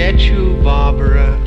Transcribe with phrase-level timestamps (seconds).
[0.00, 1.38] get you, Barbara.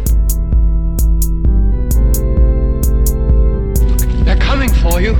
[4.25, 5.15] They're coming for you.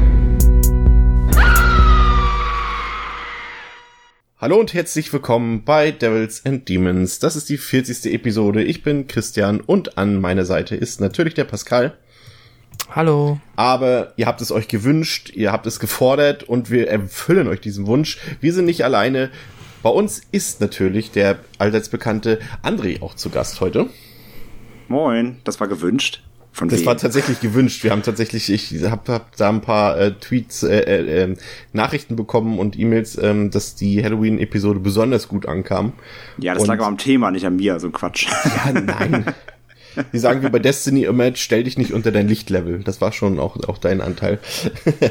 [4.37, 7.17] Hallo und herzlich willkommen bei Devils and Demons.
[7.17, 8.13] Das ist die 40.
[8.13, 8.63] Episode.
[8.63, 11.97] Ich bin Christian und an meiner Seite ist natürlich der Pascal.
[12.91, 13.39] Hallo.
[13.55, 17.87] Aber ihr habt es euch gewünscht, ihr habt es gefordert und wir erfüllen euch diesen
[17.87, 18.19] Wunsch.
[18.41, 19.31] Wir sind nicht alleine.
[19.83, 23.89] Bei uns ist natürlich der allseits bekannte André auch zu Gast heute.
[24.87, 26.23] Moin, das war gewünscht.
[26.53, 26.85] Von das wem?
[26.85, 27.83] war tatsächlich gewünscht.
[27.83, 31.37] Wir haben tatsächlich, ich habe hab da ein paar äh, Tweets, äh, äh, ähm,
[31.73, 35.93] Nachrichten bekommen und E-Mails, ähm, dass die Halloween-Episode besonders gut ankam.
[36.37, 38.27] Ja, das und, lag aber am Thema, nicht an mir, so Quatsch.
[38.65, 39.25] Ja, nein.
[40.11, 42.79] Die sagen wie bei Destiny immer, stell dich nicht unter dein Lichtlevel.
[42.83, 44.39] Das war schon auch, auch dein Anteil.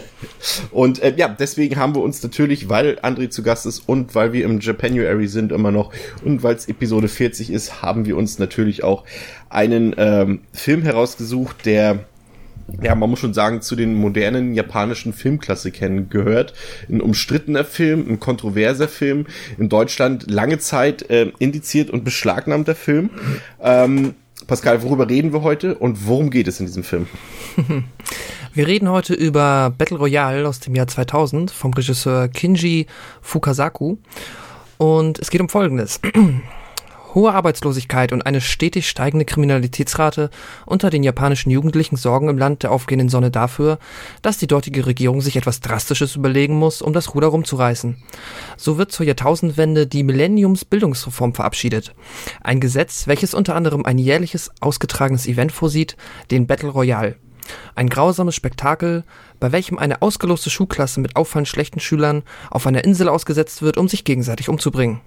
[0.70, 4.32] und äh, ja, deswegen haben wir uns natürlich, weil André zu Gast ist und weil
[4.32, 5.92] wir im Japanuary sind immer noch
[6.24, 9.05] und weil es Episode 40 ist, haben wir uns natürlich auch
[9.48, 12.05] einen ähm, Film herausgesucht, der
[12.80, 16.55] ja, man muss schon sagen, zu den modernen japanischen Filmklassikern gehört.
[16.88, 19.27] Ein umstrittener Film, ein kontroverser Film,
[19.58, 23.10] in Deutschland lange Zeit äh, indiziert und beschlagnahmter Film.
[23.60, 24.14] Ähm,
[24.47, 27.06] Pascal, worüber reden wir heute und worum geht es in diesem Film?
[28.55, 32.86] Wir reden heute über Battle Royale aus dem Jahr 2000 vom Regisseur Kinji
[33.22, 33.97] Fukasaku.
[34.77, 36.00] Und es geht um Folgendes.
[37.14, 40.30] Hohe Arbeitslosigkeit und eine stetig steigende Kriminalitätsrate
[40.66, 43.78] unter den japanischen Jugendlichen sorgen im Land der aufgehenden Sonne dafür,
[44.22, 47.96] dass die dortige Regierung sich etwas Drastisches überlegen muss, um das Ruder rumzureißen.
[48.56, 51.94] So wird zur Jahrtausendwende die Millenniums-Bildungsreform verabschiedet.
[52.42, 55.97] Ein Gesetz, welches unter anderem ein jährliches ausgetragenes Event vorsieht,
[56.30, 57.16] den Battle Royale.
[57.74, 59.04] Ein grausames Spektakel,
[59.40, 63.88] bei welchem eine ausgeloste Schulklasse mit auffallend schlechten Schülern auf einer Insel ausgesetzt wird, um
[63.88, 65.00] sich gegenseitig umzubringen.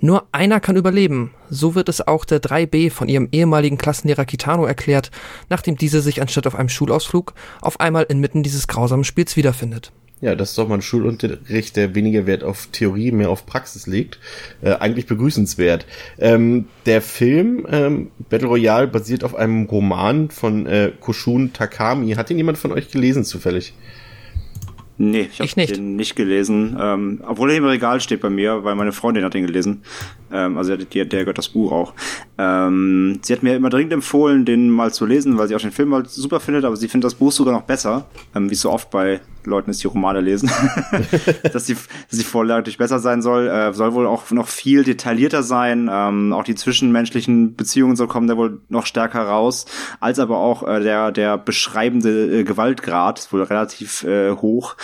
[0.00, 4.64] Nur einer kann überleben, so wird es auch der 3b von ihrem ehemaligen Klassenlehrer Kitano
[4.64, 5.10] erklärt,
[5.48, 9.92] nachdem diese sich anstatt auf einem Schulausflug auf einmal inmitten dieses grausamen Spiels wiederfindet.
[10.22, 13.86] Ja, das ist doch mal ein Schulunterricht, der weniger Wert auf Theorie, mehr auf Praxis
[13.86, 14.18] legt.
[14.62, 15.84] Äh, eigentlich begrüßenswert.
[16.18, 22.14] Ähm, der Film ähm, Battle Royale basiert auf einem Roman von äh, Koshun Takami.
[22.14, 23.74] Hat ihn jemand von euch gelesen zufällig?
[24.98, 26.74] Nee, ich habe den nicht gelesen.
[26.80, 29.82] Ähm, obwohl er im Regal steht bei mir, weil meine Freundin hat ihn gelesen.
[30.32, 31.94] Ähm, also der, der gehört das Buch auch.
[32.38, 35.72] Ähm, sie hat mir immer dringend empfohlen, den mal zu lesen, weil sie auch den
[35.72, 38.70] Film halt super findet, aber sie findet das Buch sogar noch besser, ähm, wie so
[38.70, 40.50] oft bei Leuten ist, die Romane lesen,
[41.52, 43.48] dass, die, dass die Vorlage natürlich besser sein soll.
[43.48, 45.88] Äh, soll wohl auch noch viel detaillierter sein.
[45.90, 49.66] Ähm, auch die zwischenmenschlichen Beziehungen soll kommen da wohl noch stärker raus,
[50.00, 54.76] als aber auch äh, der, der beschreibende äh, Gewaltgrad ist wohl relativ äh, hoch.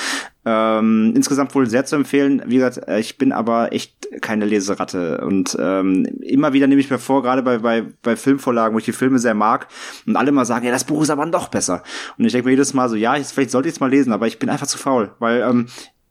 [0.44, 2.42] Ähm, insgesamt wohl sehr zu empfehlen.
[2.46, 6.90] Wie gesagt, äh, ich bin aber echt keine Leseratte und ähm, immer wieder nehme ich
[6.90, 9.68] mir vor, gerade bei, bei, bei Filmvorlagen, wo ich die Filme sehr mag
[10.04, 11.84] und alle mal sagen, ja, das Buch ist aber noch besser.
[12.18, 14.12] Und ich denke mir jedes Mal so, ja, ich, vielleicht sollte ich es mal lesen,
[14.12, 15.68] aber ich bin einfach zu faul, weil ähm,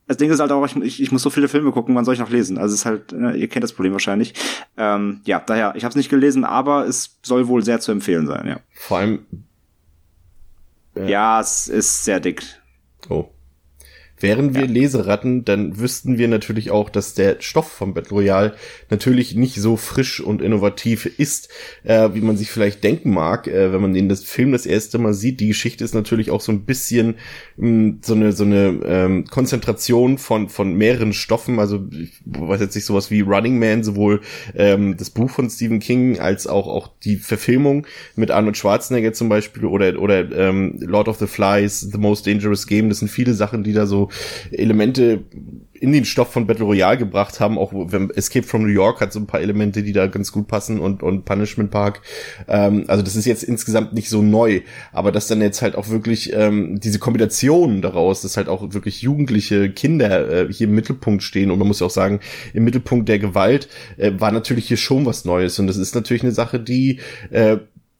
[0.07, 2.19] das Ding ist halt auch, ich, ich muss so viele Filme gucken, wann soll ich
[2.19, 2.57] noch lesen?
[2.57, 4.33] Also es ist halt, äh, ihr kennt das Problem wahrscheinlich.
[4.77, 8.27] Ähm, ja, daher, ich habe es nicht gelesen, aber es soll wohl sehr zu empfehlen
[8.27, 8.59] sein, ja.
[8.73, 9.25] Vor allem.
[10.95, 12.43] Äh, ja, es ist sehr dick.
[13.09, 13.29] Oh.
[14.21, 14.67] Wären wir ja.
[14.67, 18.53] Leseratten, dann wüssten wir natürlich auch, dass der Stoff vom Battle Royale
[18.89, 21.49] natürlich nicht so frisch und innovativ ist,
[21.83, 24.97] äh, wie man sich vielleicht denken mag, äh, wenn man den das Film das erste
[24.97, 25.39] Mal sieht.
[25.39, 27.15] Die Geschichte ist natürlich auch so ein bisschen
[27.57, 31.59] mh, hm, so eine so eine ähm, Konzentration von von mehreren Stoffen.
[31.59, 34.21] Also ich weiß jetzt nicht sowas wie Running Man, sowohl
[34.55, 39.29] ähm, das Buch von Stephen King als auch auch die Verfilmung mit Arnold Schwarzenegger zum
[39.29, 42.89] Beispiel oder oder ähm, Lord of the Flies, The Most Dangerous Game.
[42.89, 44.10] Das sind viele Sachen, die da so
[44.51, 45.23] Elemente
[45.81, 47.57] in den Stoff von Battle Royale gebracht haben.
[47.57, 50.47] Auch wenn Escape from New York hat so ein paar Elemente, die da ganz gut
[50.47, 52.01] passen und, und Punishment Park.
[52.47, 54.61] Ähm, also das ist jetzt insgesamt nicht so neu,
[54.93, 59.01] aber dass dann jetzt halt auch wirklich ähm, diese Kombination daraus, dass halt auch wirklich
[59.01, 62.19] jugendliche Kinder äh, hier im Mittelpunkt stehen und man muss ja auch sagen,
[62.53, 63.67] im Mittelpunkt der Gewalt
[63.97, 66.99] äh, war natürlich hier schon was Neues und das ist natürlich eine Sache, die
[67.31, 67.57] äh,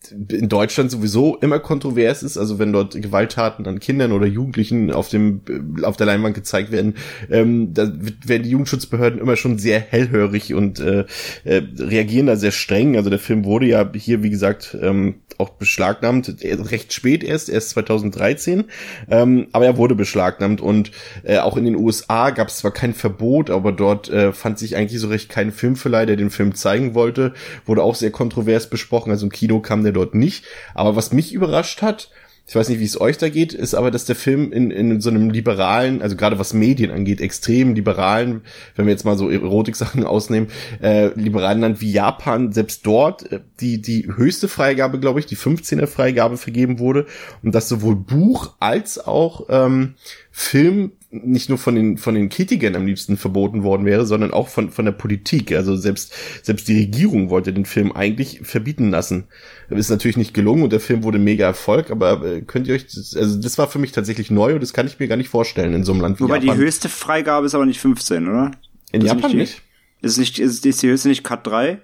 [0.09, 5.09] in Deutschland sowieso immer kontrovers ist, also wenn dort Gewalttaten an Kindern oder Jugendlichen auf
[5.09, 5.41] dem
[5.83, 6.95] auf der Leinwand gezeigt werden,
[7.29, 7.91] ähm, da
[8.25, 11.05] werden die Jugendschutzbehörden immer schon sehr hellhörig und äh,
[11.43, 12.97] äh, reagieren da sehr streng.
[12.97, 17.71] Also der Film wurde ja hier, wie gesagt, ähm, auch beschlagnahmt, recht spät erst, erst
[17.71, 18.65] 2013,
[19.09, 20.91] ähm, aber er wurde beschlagnahmt und
[21.23, 24.75] äh, auch in den USA gab es zwar kein Verbot, aber dort äh, fand sich
[24.75, 27.33] eigentlich so recht kein Filmverleih, der den Film zeigen wollte,
[27.65, 31.33] wurde auch sehr kontrovers besprochen, also im Kino kam der dort nicht, aber was mich
[31.33, 32.09] überrascht hat,
[32.47, 34.99] ich weiß nicht, wie es euch da geht, ist aber, dass der Film in, in
[34.99, 38.41] so einem liberalen, also gerade was Medien angeht, extrem liberalen,
[38.75, 40.49] wenn wir jetzt mal so Erotik-Sachen ausnehmen,
[40.81, 45.37] äh, liberalen Land wie Japan, selbst dort äh, die, die höchste Freigabe, glaube ich, die
[45.37, 47.05] 15er Freigabe vergeben wurde.
[47.41, 49.95] Und dass sowohl Buch als auch ähm,
[50.29, 54.47] Film nicht nur von den von den Kritikern am liebsten verboten worden wäre, sondern auch
[54.47, 55.51] von von der Politik.
[55.51, 59.25] Also selbst selbst die Regierung wollte den Film eigentlich verbieten lassen.
[59.69, 61.91] Das ist natürlich nicht gelungen und der Film wurde mega Erfolg.
[61.91, 64.87] Aber äh, könnt ihr euch also das war für mich tatsächlich neu und das kann
[64.87, 66.57] ich mir gar nicht vorstellen in so einem Land wie Wobei Japan.
[66.57, 68.51] die höchste Freigabe ist aber nicht 15, oder?
[68.93, 69.61] In das Japan nicht?
[70.01, 71.81] Ist nicht ist, ist die höchste nicht Cut 3?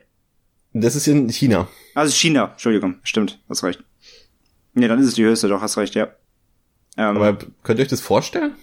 [0.74, 1.68] Das ist in China.
[1.96, 3.84] Also China, Entschuldigung, stimmt, hast recht.
[4.74, 6.10] Nee, dann ist es die höchste, doch, hast recht, ja.
[6.98, 8.54] Ähm, aber könnt ihr euch das vorstellen?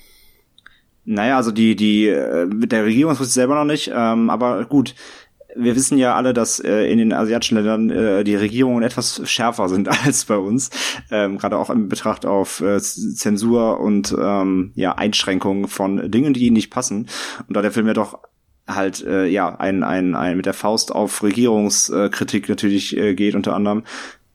[1.04, 4.64] Naja, also die, die, äh, mit der Regierung wusste ich selber noch nicht, ähm, aber
[4.64, 4.94] gut.
[5.56, 9.68] Wir wissen ja alle, dass äh, in den asiatischen Ländern äh, die Regierungen etwas schärfer
[9.68, 10.70] sind als bei uns,
[11.12, 16.46] ähm, gerade auch im Betracht auf äh, Zensur und ähm, ja Einschränkungen von Dingen, die
[16.46, 17.06] ihnen nicht passen.
[17.46, 18.18] Und da der Film ja doch
[18.66, 23.54] halt äh, ja ein, ein, ein mit der Faust auf Regierungskritik natürlich äh, geht unter
[23.54, 23.84] anderem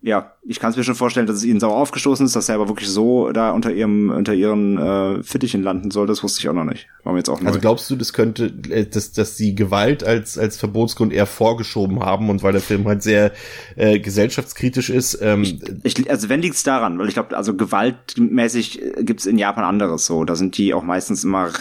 [0.01, 2.56] ja, ich kann es mir schon vorstellen, dass es ihnen sauer aufgestoßen ist, dass er
[2.56, 6.50] aber wirklich so da unter ihrem, unter ihren äh, Fittichen landen soll, das wusste ich
[6.50, 6.88] auch noch nicht.
[7.04, 7.50] War mir jetzt auch neu.
[7.50, 12.00] Also glaubst du, das könnte, äh, dass, dass sie Gewalt als, als Verbotsgrund eher vorgeschoben
[12.00, 13.31] haben und weil der Film halt sehr
[13.75, 15.19] äh, gesellschaftskritisch ist?
[15.22, 19.38] Ähm, ich, ich, also wenn liegt's daran, weil ich glaube, also gewaltmäßig äh, gibt's in
[19.38, 20.24] Japan anderes so.
[20.24, 21.51] Da sind die auch meistens immer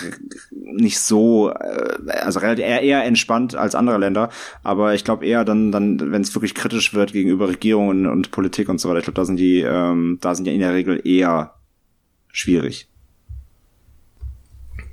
[0.51, 4.31] nicht so, äh, also relativ eher, eher entspannt als andere Länder.
[4.63, 8.69] Aber ich glaube eher dann, dann, wenn es wirklich kritisch wird gegenüber Regierungen und Politik
[8.69, 11.01] und so weiter, ich glaube, da sind die, ähm, da sind ja in der Regel
[11.07, 11.55] eher
[12.33, 12.89] schwierig.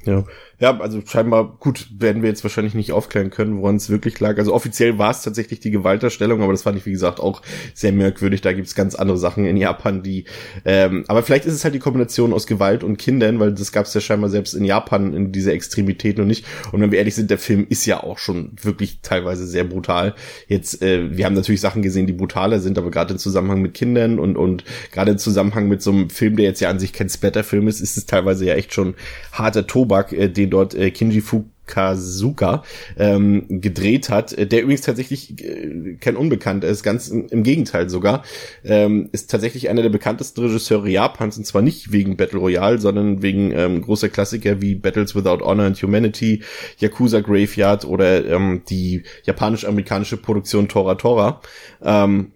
[0.05, 0.23] Ja,
[0.59, 4.37] ja, also scheinbar, gut, werden wir jetzt wahrscheinlich nicht aufklären können, woran es wirklich lag.
[4.37, 7.41] Also offiziell war es tatsächlich die Gewalterstellung, aber das fand ich, wie gesagt, auch
[7.73, 8.41] sehr merkwürdig.
[8.41, 10.25] Da gibt's ganz andere Sachen in Japan, die,
[10.63, 13.93] ähm, aber vielleicht ist es halt die Kombination aus Gewalt und Kindern, weil das gab's
[13.93, 16.45] ja scheinbar selbst in Japan in dieser Extremität noch nicht.
[16.71, 20.15] Und wenn wir ehrlich sind, der Film ist ja auch schon wirklich teilweise sehr brutal.
[20.47, 23.73] Jetzt, äh, wir haben natürlich Sachen gesehen, die brutaler sind, aber gerade im Zusammenhang mit
[23.73, 24.63] Kindern und, und
[24.93, 27.81] gerade im Zusammenhang mit so einem Film, der jetzt ja an sich kein Splatter-Film ist,
[27.81, 28.95] ist es teilweise ja echt schon
[29.33, 32.63] harter Tobak, äh, den dort äh, Kinji Fukazuka
[32.97, 37.89] ähm, gedreht hat, äh, der übrigens tatsächlich äh, kein Unbekannter ist, ganz im, im Gegenteil
[37.89, 38.23] sogar,
[38.63, 43.21] ähm, ist tatsächlich einer der bekanntesten Regisseure Japans und zwar nicht wegen Battle Royale, sondern
[43.21, 46.43] wegen ähm, großer Klassiker wie Battles Without Honor and Humanity,
[46.77, 51.41] Yakuza Graveyard oder ähm, die japanisch-amerikanische Produktion Tora Tora.
[51.81, 52.31] Ähm,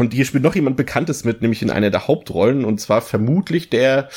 [0.00, 3.68] und hier spielt noch jemand Bekanntes mit, nämlich in einer der Hauptrollen, und zwar vermutlich
[3.68, 4.08] der,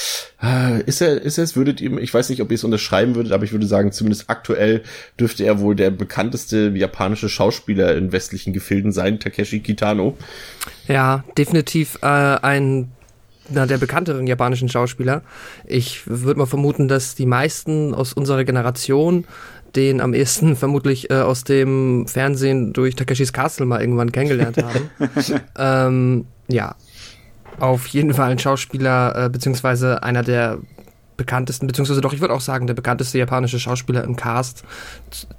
[0.41, 3.15] äh, ist er, ist er es, würdet ihr, ich weiß nicht, ob ihr es unterschreiben
[3.15, 4.83] würdet, aber ich würde sagen, zumindest aktuell
[5.19, 10.17] dürfte er wohl der bekannteste japanische Schauspieler in westlichen Gefilden sein, Takeshi Kitano.
[10.87, 12.89] Ja, definitiv äh, ein
[13.49, 15.21] na, der bekannteren japanischen Schauspieler.
[15.65, 19.25] Ich würde mal vermuten, dass die meisten aus unserer Generation
[19.75, 24.89] den am ehesten vermutlich äh, aus dem Fernsehen durch Takeshis Castle mal irgendwann kennengelernt haben.
[25.57, 26.75] ähm, ja,
[27.59, 30.59] auf jeden Fall ein Schauspieler, äh, beziehungsweise einer der
[31.17, 34.63] bekanntesten, beziehungsweise doch, ich würde auch sagen, der bekannteste japanische Schauspieler im Cast,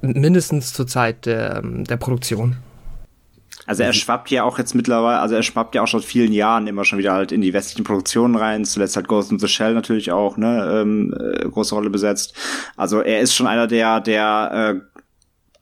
[0.01, 2.57] mindestens zur Zeit der, ähm, der Produktion.
[3.65, 6.67] Also er schwappt ja auch jetzt mittlerweile, also er schwappt ja auch schon vielen Jahren
[6.67, 8.65] immer schon wieder halt in die westlichen Produktionen rein.
[8.65, 12.35] Zuletzt hat Ghost in the Shell natürlich auch ne ähm, äh, große Rolle besetzt.
[12.77, 14.95] Also er ist schon einer der der äh,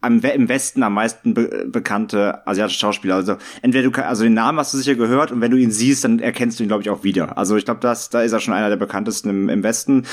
[0.02, 3.16] am, im Westen am meisten be bekannte asiatische Schauspieler.
[3.16, 6.04] Also entweder du also den Namen hast du sicher gehört und wenn du ihn siehst,
[6.04, 7.38] dann erkennst du ihn glaube ich auch wieder.
[7.38, 10.06] Also ich glaube, das da ist er schon einer der bekanntesten im, im Westen.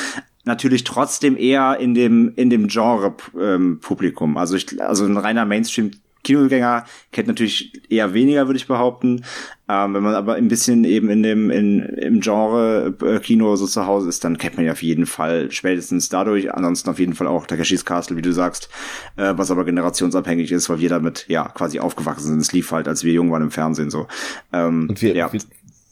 [0.44, 4.36] Natürlich trotzdem eher in dem in dem Genre ähm, Publikum.
[4.36, 5.90] Also ich also ein reiner Mainstream
[6.22, 9.24] Kinogänger kennt natürlich eher weniger, würde ich behaupten.
[9.68, 13.66] Ähm, wenn man aber ein bisschen eben in dem in, im Genre äh, Kino so
[13.66, 16.52] zu Hause ist, dann kennt man ja auf jeden Fall spätestens dadurch.
[16.52, 18.68] Ansonsten auf jeden Fall auch Takeshis Castle, wie du sagst,
[19.16, 22.40] äh, was aber generationsabhängig ist, weil wir damit ja quasi aufgewachsen sind.
[22.40, 24.06] Es lief halt, als wir jung waren im Fernsehen so.
[24.52, 25.32] Ähm, Und wir, ja.
[25.32, 25.40] wir,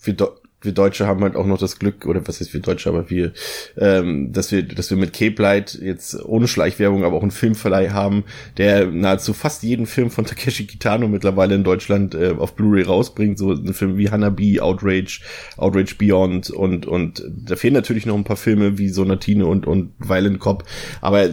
[0.02, 0.16] wir,
[0.61, 3.33] wir Deutsche haben halt auch noch das Glück, oder was ist wir Deutsche, aber wir,
[3.77, 7.91] ähm, dass wir, dass wir mit Cape Light jetzt ohne Schleichwerbung, aber auch einen Filmverleih
[7.91, 8.25] haben,
[8.57, 13.38] der nahezu fast jeden Film von Takeshi Kitano mittlerweile in Deutschland äh, auf Blu-ray rausbringt,
[13.38, 15.21] so ein Film wie Hanabi, Outrage,
[15.57, 19.93] Outrage Beyond und und da fehlen natürlich noch ein paar Filme wie Sonatine und und
[19.99, 20.65] Violent Cop,
[21.00, 21.29] aber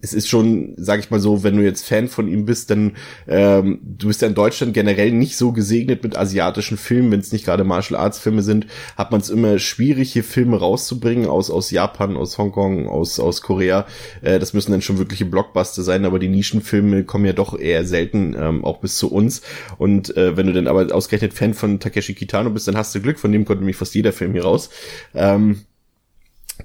[0.00, 2.92] es ist schon, sag ich mal so, wenn du jetzt Fan von ihm bist, dann
[3.28, 7.32] ähm, du bist ja in Deutschland generell nicht so gesegnet mit asiatischen Filmen, wenn es
[7.32, 11.50] nicht gerade Martial Arts Filme sind hat man es immer schwierig, hier Filme rauszubringen aus,
[11.50, 13.86] aus Japan, aus Hongkong, aus, aus Korea.
[14.22, 17.84] Äh, das müssen dann schon wirkliche Blockbuster sein, aber die Nischenfilme kommen ja doch eher
[17.84, 19.42] selten ähm, auch bis zu uns.
[19.78, 23.00] Und äh, wenn du dann aber ausgerechnet Fan von Takeshi Kitano bist, dann hast du
[23.00, 24.70] Glück, von dem kommt nämlich fast jeder Film hier raus.
[25.14, 25.62] Ähm,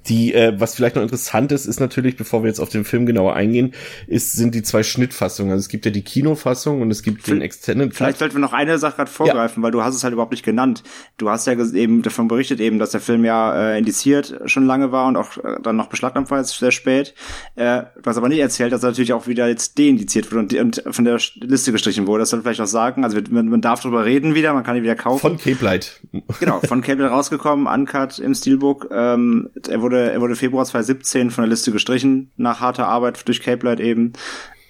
[0.08, 3.06] die, äh, was vielleicht noch interessant ist, ist natürlich, bevor wir jetzt auf den Film
[3.06, 3.74] genauer eingehen,
[4.06, 5.52] ist, sind die zwei Schnittfassungen.
[5.52, 7.94] Also es gibt ja die Kinofassung und es gibt vielleicht, den Extended.
[7.94, 9.64] Vielleicht sollten wir noch eine Sache gerade vorgreifen, ja.
[9.64, 10.82] weil du hast es halt überhaupt nicht genannt.
[11.16, 14.92] Du hast ja eben davon berichtet eben, dass der Film ja äh, indiziert schon lange
[14.92, 17.14] war und auch äh, dann noch beschlagnahmt war, jetzt sehr spät.
[17.54, 20.54] Äh, du hast aber nicht erzählt, dass er natürlich auch wieder jetzt deindiziert wurde und,
[20.54, 22.20] und von der Liste gestrichen wurde.
[22.20, 23.04] Das soll vielleicht auch sagen.
[23.04, 25.20] Also man, man darf drüber reden wieder, man kann ihn wieder kaufen.
[25.20, 26.00] Von Cape Light.
[26.40, 28.88] Genau, von Cape Light rausgekommen, uncut im Steelbook.
[28.90, 33.42] Ähm, er wurde, er wurde Februar 2017 von der Liste gestrichen, nach harter Arbeit durch
[33.42, 34.12] Cape Light eben.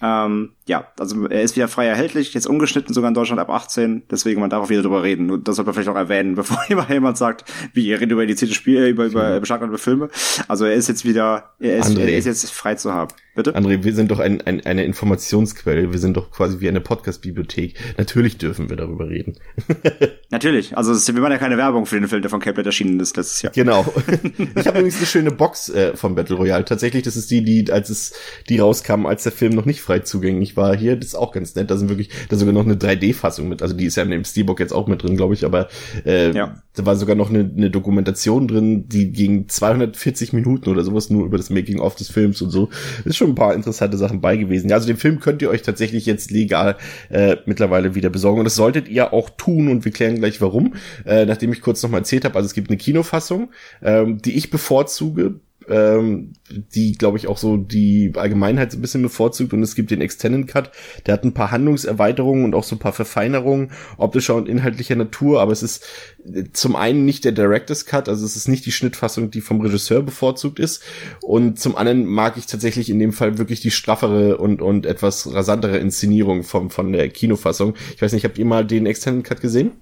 [0.03, 4.03] Ähm, ja, also er ist wieder frei erhältlich, jetzt ungeschnitten sogar in Deutschland ab 18,
[4.11, 5.31] deswegen man darf auch wieder drüber reden.
[5.31, 6.59] Und das sollte man vielleicht auch erwähnen, bevor
[6.89, 10.09] jemand sagt, wie ihr redet über indizierte Spiele, über, über beschlagnahmte Filme.
[10.49, 13.13] Also er ist jetzt wieder, er ist, er ist jetzt frei zu haben.
[13.37, 13.55] Bitte?
[13.55, 17.75] André, wir sind doch ein, ein, eine Informationsquelle, wir sind doch quasi wie eine Podcast-Bibliothek.
[17.99, 19.37] Natürlich dürfen wir darüber reden.
[20.31, 22.99] Natürlich, also ist, wir machen ja keine Werbung für den Film, der von Caplet erschienen
[22.99, 23.53] ist letztes Jahr.
[23.53, 23.85] Genau.
[24.57, 26.65] ich habe übrigens eine schöne Box äh, von Battle Royale.
[26.65, 28.15] Tatsächlich, das ist die, die, als es
[28.49, 30.97] die rauskam, als der Film noch nicht frei zugänglich war hier.
[30.97, 31.71] Das ist auch ganz nett.
[31.71, 33.63] Da sind wirklich, da ist sogar noch eine 3D-Fassung mit.
[33.63, 35.45] Also die ist ja im Steelbook jetzt auch mit drin, glaube ich.
[35.45, 35.69] Aber
[36.05, 36.63] äh, ja.
[36.75, 41.25] da war sogar noch eine, eine Dokumentation drin, die ging 240 Minuten oder sowas nur
[41.25, 42.69] über das Making-of des Films und so.
[43.05, 44.69] Ist schon ein paar interessante Sachen bei gewesen.
[44.69, 46.77] Ja, also den Film könnt ihr euch tatsächlich jetzt legal
[47.11, 48.39] äh, mittlerweile wieder besorgen.
[48.39, 50.75] Und das solltet ihr auch tun und wir klären gleich warum.
[51.05, 53.51] Äh, nachdem ich kurz nochmal erzählt habe, also es gibt eine Kinofassung,
[53.83, 59.03] ähm, die ich bevorzuge ähm, die, glaube ich, auch so die Allgemeinheit so ein bisschen
[59.03, 59.53] bevorzugt.
[59.53, 60.71] Und es gibt den Extended Cut,
[61.07, 65.41] der hat ein paar Handlungserweiterungen und auch so ein paar Verfeinerungen optischer und inhaltlicher Natur,
[65.41, 65.85] aber es ist
[66.25, 69.61] äh, zum einen nicht der Director's Cut, also es ist nicht die Schnittfassung, die vom
[69.61, 70.83] Regisseur bevorzugt ist.
[71.23, 75.33] Und zum anderen mag ich tatsächlich in dem Fall wirklich die straffere und, und etwas
[75.33, 77.75] rasantere Inszenierung vom, von der Kinofassung.
[77.95, 79.73] Ich weiß nicht, habt ihr mal den Extended Cut gesehen?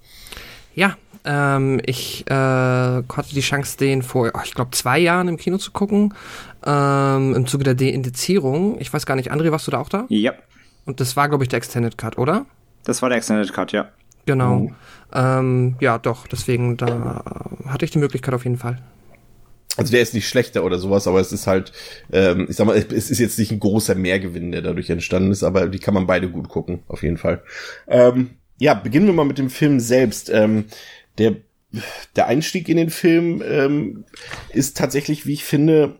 [0.75, 5.37] Ja, ähm, ich äh, hatte die Chance, den vor, oh, ich glaube, zwei Jahren im
[5.37, 6.13] Kino zu gucken,
[6.65, 8.79] ähm, im Zuge der Deindizierung.
[8.79, 10.05] Ich weiß gar nicht, André, warst du da auch da?
[10.09, 10.33] Ja.
[10.85, 12.45] Und das war, glaube ich, der Extended Cut, oder?
[12.83, 13.89] Das war der Extended Cut, ja.
[14.25, 14.69] Genau.
[14.69, 14.71] Oh.
[15.13, 17.23] Ähm, ja, doch, deswegen, da
[17.67, 18.81] hatte ich die Möglichkeit auf jeden Fall.
[19.77, 21.73] Also der ist nicht schlechter oder sowas, aber es ist halt,
[22.11, 25.43] ähm, ich sag mal, es ist jetzt nicht ein großer Mehrgewinn, der dadurch entstanden ist,
[25.43, 27.43] aber die kann man beide gut gucken, auf jeden Fall.
[27.87, 30.29] Ähm, ja, beginnen wir mal mit dem Film selbst.
[30.29, 30.65] Ähm,
[31.17, 31.37] der,
[32.15, 34.05] der Einstieg in den Film ähm,
[34.49, 35.99] ist tatsächlich, wie ich finde,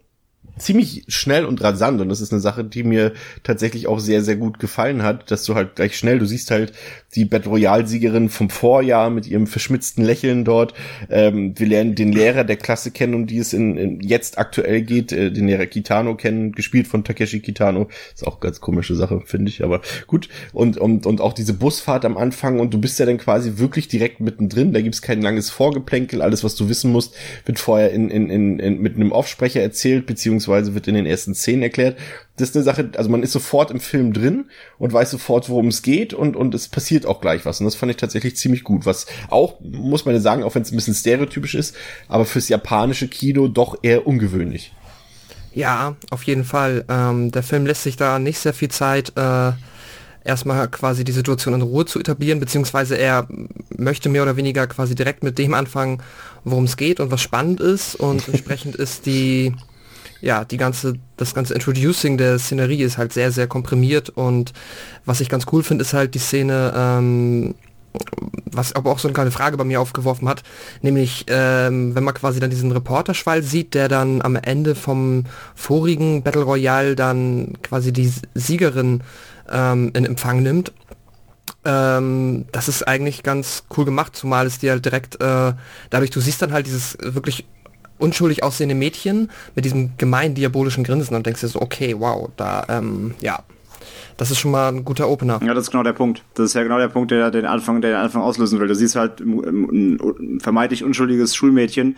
[0.58, 4.36] ziemlich schnell und rasant und das ist eine Sache, die mir tatsächlich auch sehr, sehr
[4.36, 6.74] gut gefallen hat, dass du halt gleich schnell, du siehst halt
[7.16, 10.74] die Battle Royale-Siegerin vom Vorjahr mit ihrem verschmitzten Lächeln dort.
[11.10, 14.82] Ähm, wir lernen den Lehrer der Klasse kennen, um die es in, in jetzt aktuell
[14.82, 17.88] geht, äh, den Lehrer Kitano kennen, gespielt von Takeshi Kitano.
[18.14, 20.30] Ist auch ganz komische Sache, finde ich, aber gut.
[20.52, 23.88] Und, und, und auch diese Busfahrt am Anfang und du bist ja dann quasi wirklich
[23.88, 28.10] direkt mittendrin, da gibt's kein langes Vorgeplänkel, alles, was du wissen musst, wird vorher in,
[28.10, 31.98] in, in, in mit einem Aufsprecher erzählt, beziehungsweise beziehungsweise wird in den ersten Szenen erklärt.
[32.38, 34.46] Das ist eine Sache, also man ist sofort im Film drin
[34.78, 37.60] und weiß sofort, worum es geht und, und es passiert auch gleich was.
[37.60, 38.86] Und das fand ich tatsächlich ziemlich gut.
[38.86, 41.76] Was auch, muss man ja sagen, auch wenn es ein bisschen stereotypisch ist,
[42.08, 44.74] aber fürs japanische Kino doch eher ungewöhnlich.
[45.54, 46.84] Ja, auf jeden Fall.
[46.90, 49.54] Ähm, der Film lässt sich da nicht sehr viel Zeit, äh,
[50.26, 53.28] erstmal quasi die Situation in Ruhe zu etablieren, beziehungsweise er
[53.78, 56.02] möchte mehr oder weniger quasi direkt mit dem anfangen,
[56.44, 59.54] worum es geht und was spannend ist und entsprechend ist die
[60.22, 64.54] ja, die ganze, das ganze Introducing der Szenerie ist halt sehr, sehr komprimiert und
[65.06, 67.56] was ich ganz cool finde, ist halt die Szene, ähm,
[68.46, 70.44] was aber auch so eine kleine Frage bei mir aufgeworfen hat,
[70.82, 76.24] nämlich ähm, wenn man quasi dann diesen Reporterschwall sieht, der dann am Ende vom vorigen
[76.24, 79.02] Battle Royale dann quasi die Siegerin
[79.50, 80.74] ähm, in Empfang nimmt.
[81.64, 85.54] Ähm, das ist eigentlich ganz cool gemacht, zumal es dir halt direkt äh,
[85.90, 87.46] dadurch, du siehst dann halt dieses wirklich
[87.98, 92.66] unschuldig aussehende Mädchen mit diesem gemein diabolischen Grinsen und denkst dir so, okay, wow, da,
[92.70, 93.44] ähm, ja,
[94.18, 95.42] das ist schon mal ein guter Opener.
[95.46, 96.24] Ja, das ist genau der Punkt.
[96.36, 98.68] Das ist ja genau der Punkt, der den Anfang, der den Anfang auslösen will.
[98.68, 101.98] Du siehst halt ein, ein vermeintlich unschuldiges Schulmädchen,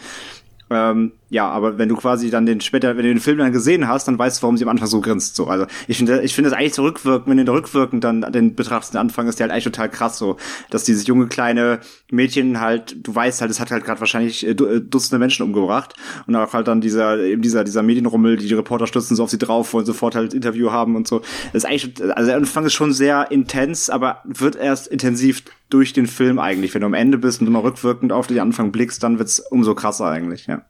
[0.69, 3.87] ähm, ja, aber wenn du quasi dann den später, wenn du den Film dann gesehen
[3.87, 5.35] hast, dann weißt du, warum sie am Anfang so grinst.
[5.35, 8.55] So, also ich finde, ich finde das eigentlich so rückwirkend, wenn du rückwirkend dann den
[8.55, 10.37] betrachtest, den Anfang ist der halt eigentlich total krass, so,
[10.69, 11.79] dass dieses junge kleine
[12.11, 15.95] Mädchen halt, du weißt halt, es hat halt gerade wahrscheinlich äh, äh, Dutzende Menschen umgebracht
[16.27, 19.29] und auch halt dann dieser eben dieser dieser Medienrummel, die, die Reporter stürzen so auf
[19.29, 21.19] sie drauf, wollen sofort halt Interview haben und so.
[21.51, 25.93] Das ist eigentlich, also der Anfang ist schon sehr intens, aber wird erst intensiv durch
[25.93, 26.73] den Film eigentlich.
[26.73, 29.75] Wenn du am Ende bist und immer rückwirkend auf den Anfang blickst, dann wird's umso
[29.75, 30.65] krasser eigentlich, ja.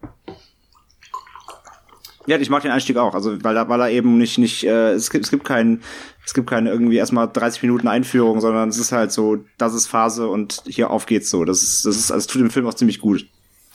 [2.26, 4.92] Ja, ich mag den Einstieg auch, also weil er, weil er eben nicht, nicht, äh,
[4.92, 5.82] es gibt, es gibt keinen,
[6.26, 9.88] es gibt keine irgendwie erstmal 30 Minuten Einführung, sondern es ist halt so, das ist
[9.88, 11.46] Phase und hier auf geht's so.
[11.46, 13.26] Das ist, das ist, also tut dem Film auch ziemlich gut.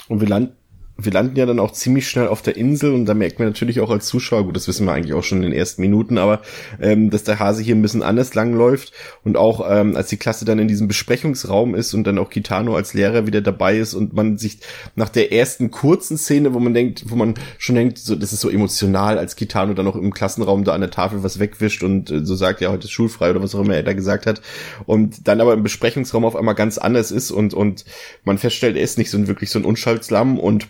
[0.09, 0.55] Und wir landen
[0.97, 3.81] wir landen ja dann auch ziemlich schnell auf der Insel und da merkt man natürlich
[3.81, 6.43] auch als Zuschauer, gut, das wissen wir eigentlich auch schon in den ersten Minuten, aber
[6.81, 8.93] ähm, dass der Hase hier ein bisschen anders langläuft
[9.25, 12.77] und auch ähm, als die Klasse dann in diesem Besprechungsraum ist und dann auch Kitano
[12.77, 14.59] als Lehrer wieder dabei ist und man sich
[14.95, 18.41] nach der ersten kurzen Szene, wo man denkt, wo man schon denkt, so das ist
[18.41, 22.11] so emotional, als Kitano dann auch im Klassenraum da an der Tafel was wegwischt und
[22.11, 24.43] äh, so sagt, ja, heute ist schulfrei oder was auch immer er da gesagt hat
[24.85, 27.87] und dann aber im Besprechungsraum auf einmal ganz anders ist und und
[28.25, 30.69] man feststellt, er ist nicht so ein wirklich so ein Unschaltslamm und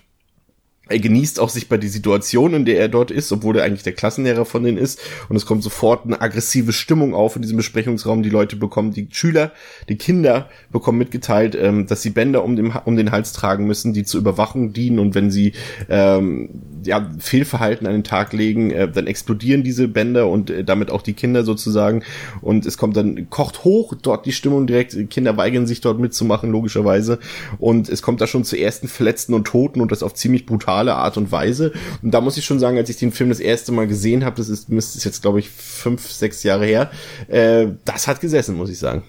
[0.92, 3.82] er genießt auch sich bei die Situation, in der er dort ist, obwohl er eigentlich
[3.82, 5.00] der Klassenlehrer von denen ist.
[5.28, 8.22] Und es kommt sofort eine aggressive Stimmung auf in diesem Besprechungsraum.
[8.22, 9.52] Die Leute bekommen, die Schüler,
[9.88, 13.92] die Kinder bekommen mitgeteilt, ähm, dass sie Bänder um den, um den Hals tragen müssen,
[13.92, 14.98] die zur Überwachung dienen.
[14.98, 15.52] Und wenn sie
[15.88, 16.50] ähm,
[16.84, 21.02] ja, Fehlverhalten an den Tag legen, äh, dann explodieren diese Bänder und äh, damit auch
[21.02, 22.02] die Kinder sozusagen.
[22.40, 25.10] Und es kommt dann, kocht hoch dort die Stimmung direkt.
[25.10, 27.18] Kinder weigern sich dort mitzumachen, logischerweise.
[27.58, 30.94] Und es kommt da schon zu ersten Verletzten und Toten und das auf ziemlich brutale
[30.94, 31.72] Art und Weise.
[32.02, 34.36] Und da muss ich schon sagen, als ich den Film das erste Mal gesehen habe,
[34.36, 36.90] das ist, ist jetzt, glaube ich, fünf, sechs Jahre her,
[37.28, 39.02] äh, das hat gesessen, muss ich sagen.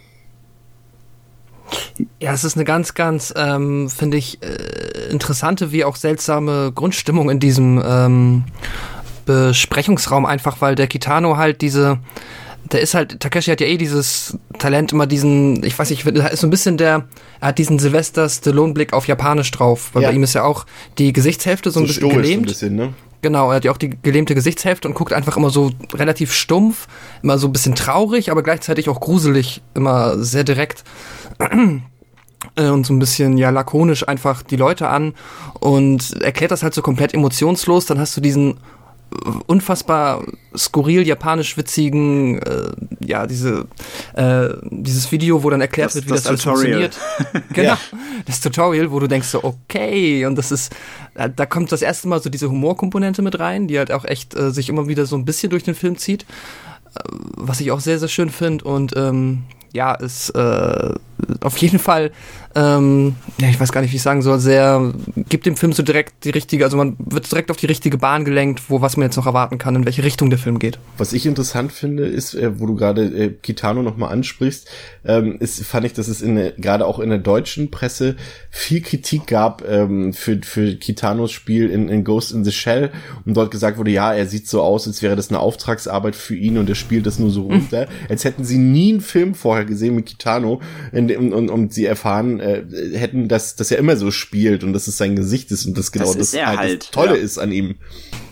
[2.19, 7.29] Ja, es ist eine ganz, ganz, ähm, finde ich, äh, interessante wie auch seltsame Grundstimmung
[7.29, 8.43] in diesem ähm,
[9.25, 11.99] Besprechungsraum, einfach weil der Kitano halt diese,
[12.71, 16.31] der ist halt, Takeshi hat ja eh dieses Talent, immer diesen, ich weiß nicht, er
[16.31, 17.05] ist so ein bisschen der,
[17.39, 20.09] er hat diesen Sylvester Stallone-Blick auf Japanisch drauf, weil ja.
[20.09, 20.65] bei ihm ist ja auch
[20.97, 22.43] die Gesichtshälfte so, so ein bisschen gelähmt.
[22.43, 22.93] Ein bisschen, ne?
[23.23, 26.87] Genau, er hat ja auch die gelähmte Gesichtshälfte und guckt einfach immer so relativ stumpf,
[27.23, 30.83] immer so ein bisschen traurig, aber gleichzeitig auch gruselig, immer sehr direkt
[31.39, 35.13] äh, und so ein bisschen ja lakonisch einfach die Leute an
[35.61, 37.85] und erklärt das halt so komplett emotionslos.
[37.85, 38.59] Dann hast du diesen
[39.47, 40.23] unfassbar
[40.55, 43.65] skurril japanisch witzigen äh, ja diese
[44.13, 46.97] äh, dieses Video wo dann erklärt das, wird wie das, das funktioniert.
[47.53, 47.69] Genau.
[47.69, 47.77] Ja.
[48.25, 50.73] das Tutorial wo du denkst so okay und das ist
[51.15, 54.35] äh, da kommt das erste Mal so diese Humorkomponente mit rein die halt auch echt
[54.35, 56.23] äh, sich immer wieder so ein bisschen durch den Film zieht
[56.95, 56.99] äh,
[57.37, 59.43] was ich auch sehr sehr schön finde und ähm,
[59.73, 60.93] ja ist äh,
[61.41, 62.11] auf jeden Fall
[62.55, 64.93] ähm, ja, ich weiß gar nicht, wie ich sagen soll, sehr,
[65.29, 68.25] gibt dem Film so direkt die richtige, also man wird direkt auf die richtige Bahn
[68.25, 70.77] gelenkt, wo was man jetzt noch erwarten kann, in welche Richtung der Film geht.
[70.97, 74.69] Was ich interessant finde, ist, äh, wo du gerade äh, Kitano nochmal ansprichst,
[75.05, 78.15] ähm, ist, fand ich, dass es in gerade auch in der deutschen Presse
[78.49, 82.91] viel Kritik gab ähm, für, für Kitanos Spiel in, in Ghost in the Shell
[83.25, 86.35] und dort gesagt wurde, ja, er sieht so aus, als wäre das eine Auftragsarbeit für
[86.35, 88.09] ihn und er spielt das nur so runter, mhm.
[88.09, 90.61] als hätten sie nie einen Film vorher gesehen mit Kitano
[90.91, 94.73] in dem, und, und sie erfahren, äh, hätten, dass, dass er immer so spielt und
[94.73, 97.23] dass es sein Gesicht ist und das genau das, das, halt halt, das Tolle ja.
[97.23, 97.75] ist an ihm.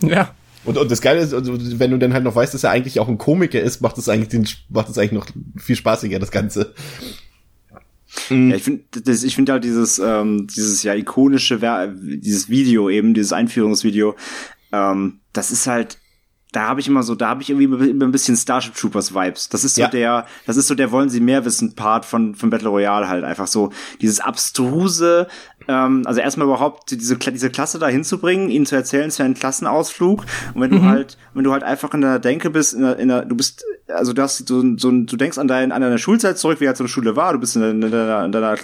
[0.02, 0.34] Ja.
[0.64, 3.00] Und, und das Geile ist, also, wenn du dann halt noch weißt, dass er eigentlich
[3.00, 6.30] auch ein Komiker ist, macht es eigentlich den, macht es eigentlich noch viel spaßiger, das
[6.30, 6.74] Ganze.
[8.28, 11.58] Ja, ich finde, ich finde halt dieses, ähm, dieses ja ikonische,
[11.96, 14.14] dieses Video eben, dieses Einführungsvideo,
[14.70, 15.98] ähm, das ist halt
[16.52, 19.48] da habe ich immer so, da habe ich irgendwie immer ein bisschen Starship Troopers Vibes.
[19.48, 19.88] Das ist so ja.
[19.88, 23.24] der, das ist so der wollen sie mehr wissen Part von von Battle Royale halt
[23.24, 25.26] einfach so dieses abstruse,
[25.66, 29.34] ähm, also erstmal überhaupt diese diese Klasse da hinzubringen, ihnen zu erzählen, es wäre ein
[29.34, 30.76] Klassenausflug und wenn mhm.
[30.76, 33.34] du halt, wenn du halt einfach in der Denke bist, in der, in der, du
[33.34, 36.66] bist, also du hast so, so du denkst an dein, an deine Schulzeit zurück, wie
[36.66, 38.56] halt so eine Schule war, du bist in deiner, in deiner, in deiner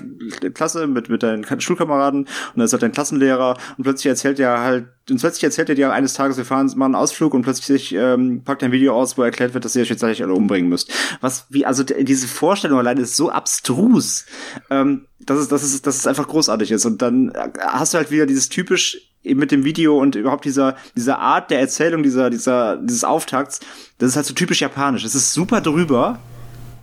[0.53, 4.61] Klasse mit mit deinen Schulkameraden und dann ist halt dein Klassenlehrer und plötzlich erzählt er
[4.61, 7.95] halt und plötzlich erzählt er dir eines Tages, wir fahren mal einen Ausflug und plötzlich
[7.95, 10.69] ähm, packt ein Video aus, wo erklärt wird, dass ihr euch jetzt gleich alle umbringen
[10.69, 10.93] müsst.
[11.21, 14.27] Was, wie, also diese Vorstellung alleine ist so abstrus,
[14.71, 16.85] ähm, dass es, dass es, dass es einfach großartig ist.
[16.85, 20.77] Und dann hast du halt wieder dieses typisch eben mit dem Video und überhaupt dieser,
[20.97, 23.61] dieser Art der Erzählung, dieser, dieser, dieses Auftakts,
[23.99, 25.05] das ist halt so typisch japanisch.
[25.05, 26.19] Es ist super drüber,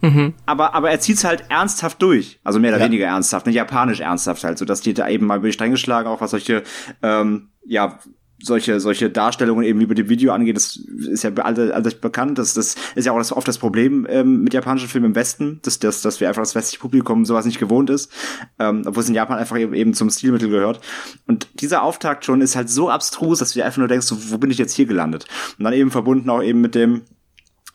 [0.02, 0.34] Mhm.
[0.46, 2.40] Aber, aber er zieht's halt ernsthaft durch.
[2.44, 2.86] Also mehr oder ja.
[2.86, 3.54] weniger ernsthaft, ne?
[3.54, 6.32] Japanisch ernsthaft halt, so dass die da eben mal über die Stränge schlagen, auch was
[6.32, 6.64] solche,
[7.02, 8.00] ähm, ja,
[8.42, 12.38] solche, solche Darstellungen eben über dem Video angeht, das ist ja allseits bekannt.
[12.38, 15.60] Das, das ist ja auch das, oft das Problem ähm, mit japanischen Filmen im Westen,
[15.64, 18.12] dass, dass, dass wir einfach das westliche Publikum sowas nicht gewohnt ist,
[18.60, 20.82] ähm, obwohl es in Japan einfach eben, eben zum Stilmittel gehört.
[21.28, 24.32] Und dieser Auftakt schon ist halt so abstrus, dass du dir einfach nur denkst, so,
[24.32, 25.26] wo bin ich jetzt hier gelandet?
[25.58, 27.02] Und dann eben verbunden auch eben mit dem,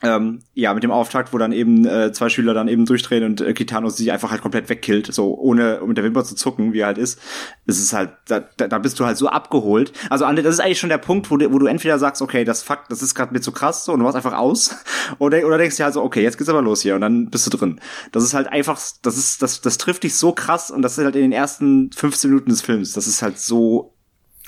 [0.01, 3.41] ähm, ja, mit dem Auftakt, wo dann eben äh, zwei Schüler dann eben durchdrehen und
[3.41, 6.79] äh, Kitano sie einfach halt komplett wegkillt, so ohne mit der Wimper zu zucken, wie
[6.79, 7.19] er halt ist.
[7.67, 9.93] Es ist halt, da, da bist du halt so abgeholt.
[10.09, 12.63] Also das ist eigentlich schon der Punkt, wo du, wo du entweder sagst, okay, das
[12.63, 14.75] Fakt, das ist gerade mir zu krass, so und du machst einfach aus,
[15.19, 17.45] oder, oder denkst dir halt so, okay, jetzt geht's aber los hier und dann bist
[17.45, 17.79] du drin.
[18.11, 21.03] Das ist halt einfach, das ist, das, das trifft dich so krass und das ist
[21.03, 22.93] halt in den ersten 15 Minuten des Films.
[22.93, 23.93] Das ist halt so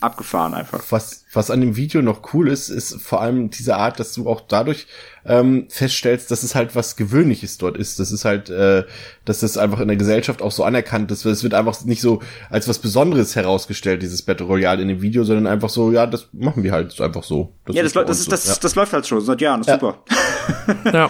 [0.03, 0.83] abgefahren einfach.
[0.89, 4.29] Was, was an dem Video noch cool ist, ist vor allem diese Art, dass du
[4.29, 4.87] auch dadurch
[5.25, 7.99] ähm, feststellst, dass es halt was Gewöhnliches dort ist.
[7.99, 8.83] Das ist halt, äh,
[9.25, 11.25] dass das einfach in der Gesellschaft auch so anerkannt ist.
[11.25, 15.23] Es wird einfach nicht so als was Besonderes herausgestellt, dieses Battle Royale in dem Video,
[15.23, 17.53] sondern einfach so, ja, das machen wir halt einfach so.
[17.65, 18.49] Das ja, das, das, ist, das, so.
[18.49, 19.73] das, das läuft halt schon seit Jahren, ja.
[19.73, 20.03] super.
[20.93, 21.09] ja.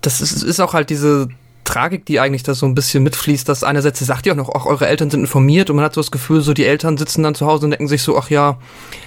[0.00, 1.28] Das ist, ist auch halt diese
[1.68, 4.64] Tragik, die eigentlich da so ein bisschen mitfließt, dass einerseits sagt ja auch noch, auch
[4.64, 7.34] eure Eltern sind informiert und man hat so das Gefühl, so die Eltern sitzen dann
[7.34, 8.56] zu Hause und denken sich so, ach ja,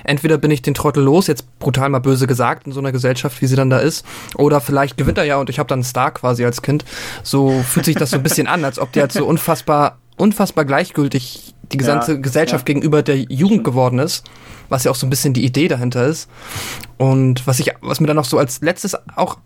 [0.03, 3.41] entweder bin ich den Trottel los, jetzt brutal mal böse gesagt, in so einer Gesellschaft,
[3.41, 5.83] wie sie dann da ist, oder vielleicht gewinnt er ja und ich habe dann einen
[5.83, 6.85] Star quasi als Kind.
[7.23, 10.63] So fühlt sich das so ein bisschen an, als ob die halt so unfassbar, unfassbar
[10.63, 12.73] gleichgültig die gesamte ja, Gesellschaft ja.
[12.73, 14.29] gegenüber der Jugend geworden ist,
[14.69, 16.29] was ja auch so ein bisschen die Idee dahinter ist.
[16.97, 19.37] Und was ich, was mir dann noch so als letztes auch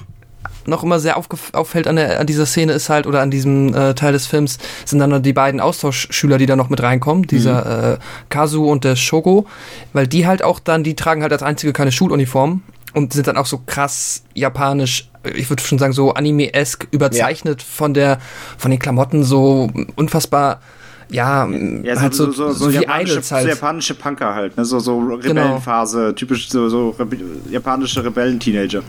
[0.67, 3.93] noch immer sehr auffällt an, der, an dieser Szene ist halt, oder an diesem äh,
[3.93, 7.93] Teil des Films, sind dann die beiden Austauschschüler, die da noch mit reinkommen, dieser mhm.
[7.93, 7.97] äh,
[8.29, 9.45] Kazu und der Shogo,
[9.93, 12.61] weil die halt auch dann, die tragen halt als einzige keine Schuluniform
[12.93, 17.67] und sind dann auch so krass japanisch, ich würde schon sagen, so anime-esk überzeichnet ja.
[17.67, 18.19] von der,
[18.57, 20.61] von den Klamotten, so unfassbar
[21.09, 23.43] ja, ja halt so, so, so, so, so japanische, halt.
[23.43, 24.65] so japanische Punker halt, ne?
[24.65, 24.99] so, so.
[24.99, 26.11] Rebellenphase, genau.
[26.13, 27.17] typisch so, so Rebe
[27.49, 28.81] japanische Rebellen-Teenager.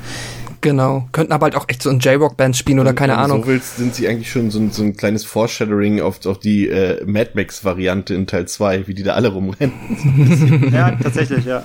[0.61, 3.43] Genau, könnten aber halt auch echt so in J-Rock-Bands spielen oder keine Ahnung.
[3.43, 6.69] So willst, sind sie eigentlich schon so ein, so ein kleines Foreshadowing auf, auf die
[6.69, 10.71] äh, Mad Max-Variante in Teil 2, wie die da alle rumrennen.
[10.73, 11.63] ja, tatsächlich, ja.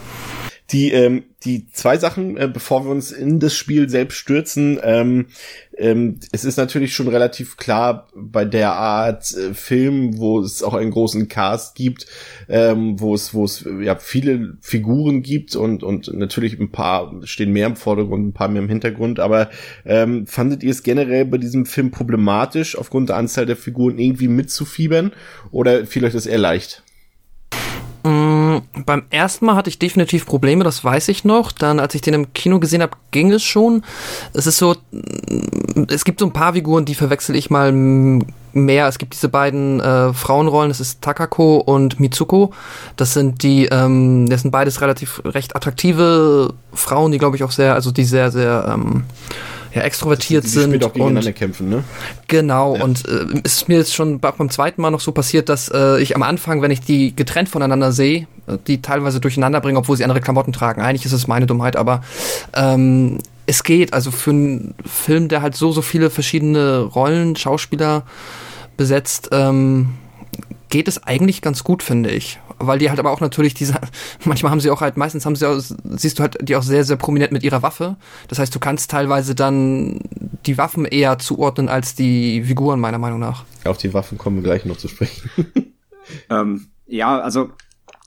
[0.71, 5.27] Die, ähm, die zwei Sachen, äh, bevor wir uns in das Spiel selbst stürzen, ähm,
[5.77, 10.73] ähm, es ist natürlich schon relativ klar bei der Art äh, Film, wo es auch
[10.73, 12.05] einen großen Cast gibt,
[12.47, 17.51] ähm, wo es, wo es ja viele Figuren gibt und und natürlich ein paar stehen
[17.51, 19.19] mehr im Vordergrund, ein paar mehr im Hintergrund.
[19.19, 19.49] Aber
[19.85, 24.27] ähm, fandet ihr es generell bei diesem Film problematisch, aufgrund der Anzahl der Figuren irgendwie
[24.27, 25.11] mitzufiebern
[25.51, 26.83] oder fiel euch das eher leicht?
[28.03, 28.40] Mm,
[28.85, 31.51] beim ersten Mal hatte ich definitiv Probleme, das weiß ich noch.
[31.51, 33.83] Dann, als ich den im Kino gesehen habe, ging es schon.
[34.33, 38.87] Es ist so, mm, es gibt so ein paar Figuren, die verwechsel ich mal mehr.
[38.87, 42.53] Es gibt diese beiden äh, Frauenrollen, das ist Takako und Mitsuko.
[42.95, 47.51] Das sind die, ähm, das sind beides relativ recht attraktive Frauen, die glaube ich auch
[47.51, 49.03] sehr, also die sehr, sehr ähm,
[49.73, 50.83] ja, extrovertiert die, die sind.
[50.83, 51.83] Auch gegeneinander und, kämpfen, ne?
[52.27, 52.83] Genau, ja.
[52.83, 56.01] und äh, es ist mir jetzt schon beim zweiten Mal noch so passiert, dass äh,
[56.01, 59.97] ich am Anfang, wenn ich die getrennt voneinander sehe, äh, die teilweise durcheinander bringen, obwohl
[59.97, 60.81] sie andere Klamotten tragen.
[60.81, 62.03] Eigentlich ist es meine Dummheit, aber
[62.53, 63.93] ähm, es geht.
[63.93, 68.03] Also für einen Film, der halt so, so viele verschiedene Rollen, Schauspieler
[68.77, 69.89] besetzt, ähm,
[70.69, 72.39] geht es eigentlich ganz gut, finde ich.
[72.67, 73.75] Weil die halt aber auch natürlich diese,
[74.25, 76.83] manchmal haben sie auch halt, meistens haben sie auch, siehst du halt die auch sehr,
[76.83, 77.97] sehr prominent mit ihrer Waffe.
[78.27, 79.99] Das heißt, du kannst teilweise dann
[80.45, 83.45] die Waffen eher zuordnen als die Figuren, meiner Meinung nach.
[83.65, 85.29] Auf die Waffen kommen wir gleich noch zu sprechen.
[86.29, 87.51] ähm, ja, also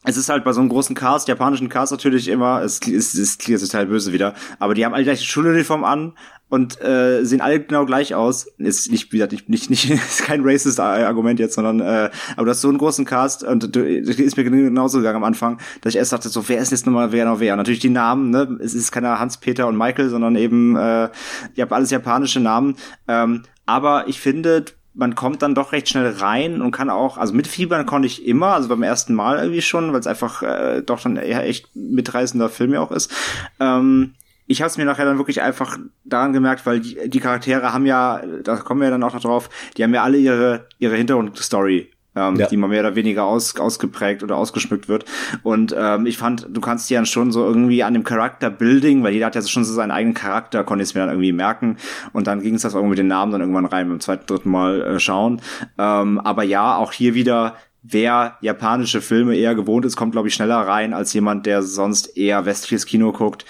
[0.04, 3.38] es ist halt bei so einem großen Cast, japanischen Cast natürlich immer, es ist, es
[3.38, 6.12] klingt total böse wieder, aber die haben alle gleich die Schuluniform an
[6.48, 8.46] und äh, sehen alle genau gleich aus.
[8.58, 12.50] Ist nicht wieder nicht nicht nicht ist kein racist Argument jetzt, sondern äh, aber du
[12.50, 15.98] hast so einen großen Cast und du, ist mir genauso gegangen am Anfang, dass ich
[15.98, 17.56] erst dachte so, wer ist jetzt nochmal wer noch wer?
[17.56, 18.58] Natürlich die Namen, ne?
[18.60, 21.08] Es ist keiner Hans Peter und Michael, sondern eben äh,
[21.54, 22.76] ihr habt alles japanische Namen.
[23.08, 27.34] Ähm, aber ich finde, man kommt dann doch recht schnell rein und kann auch, also
[27.34, 30.82] mit Fiebern konnte ich immer, also beim ersten Mal irgendwie schon, weil es einfach äh,
[30.82, 33.12] doch dann eher echt mitreißender Film ja auch ist.
[33.58, 34.14] Ähm,
[34.46, 37.86] ich habe es mir nachher dann wirklich einfach daran gemerkt, weil die, die Charaktere haben
[37.86, 40.96] ja, da kommen wir ja dann auch noch drauf, die haben ja alle ihre ihre
[40.96, 42.46] Hintergrundstory ähm, ja.
[42.46, 45.04] die mal mehr oder weniger aus, ausgeprägt oder ausgeschmückt wird.
[45.42, 49.12] Und ähm, ich fand, du kannst dir dann schon so irgendwie an dem Charakterbuilding, weil
[49.12, 51.76] jeder hat ja schon so seinen eigenen Charakter, konnte ich es mir dann irgendwie merken.
[52.12, 54.50] Und dann ging es das auch mit den Namen dann irgendwann rein beim zweiten, dritten
[54.50, 55.40] Mal äh, schauen.
[55.78, 60.34] Ähm, aber ja, auch hier wieder wer japanische Filme eher gewohnt ist, kommt, glaube ich,
[60.34, 63.44] schneller rein als jemand, der sonst eher westliches Kino guckt.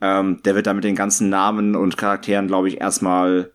[0.00, 3.50] Ähm, der wird da mit den ganzen Namen und Charakteren, glaube ich, erstmal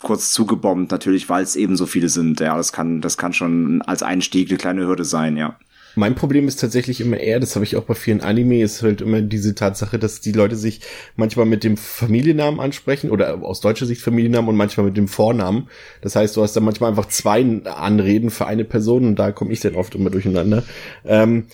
[0.00, 2.40] kurz zugebombt, natürlich, weil es eben so viele sind.
[2.40, 5.58] Ja, das kann, das kann schon als Einstieg eine kleine Hürde sein, ja.
[5.96, 9.00] Mein Problem ist tatsächlich immer eher, das habe ich auch bei vielen Anime, ist halt
[9.00, 10.80] immer diese Tatsache, dass die Leute sich
[11.16, 15.68] manchmal mit dem Familiennamen ansprechen oder aus deutscher Sicht Familiennamen und manchmal mit dem Vornamen.
[16.00, 19.52] Das heißt, du hast dann manchmal einfach zwei Anreden für eine Person und da komme
[19.52, 20.62] ich dann oft immer durcheinander.
[21.04, 21.46] Ähm,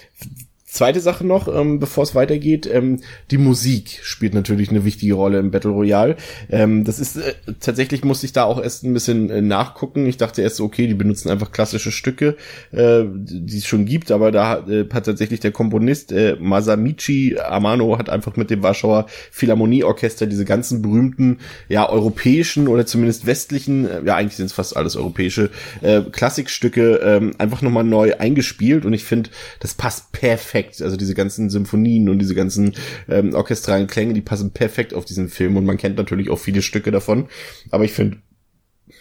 [0.77, 5.39] Zweite Sache noch, ähm, bevor es weitergeht, ähm, die Musik spielt natürlich eine wichtige Rolle
[5.39, 6.17] im Battle Royale.
[6.51, 10.05] Ähm, das ist äh, tatsächlich musste ich da auch erst ein bisschen äh, nachgucken.
[10.05, 12.37] Ich dachte erst, okay, die benutzen einfach klassische Stücke,
[12.73, 17.99] äh, die es schon gibt, aber da äh, hat tatsächlich der Komponist äh, Masamichi Amano
[17.99, 21.39] hat einfach mit dem Warschauer Philharmonieorchester diese ganzen berühmten,
[21.71, 25.49] ja europäischen oder zumindest westlichen, äh, ja eigentlich sind es fast alles europäische
[25.81, 30.83] äh, Klassikstücke äh, einfach nochmal neu eingespielt und ich finde, das passt perfekt perfekt.
[30.83, 32.75] Also diese ganzen Symphonien und diese ganzen
[33.09, 36.63] ähm, orchestralen Klänge, die passen perfekt auf diesen Film und man kennt natürlich auch viele
[36.63, 37.29] Stücke davon.
[37.71, 38.19] Aber ich finde,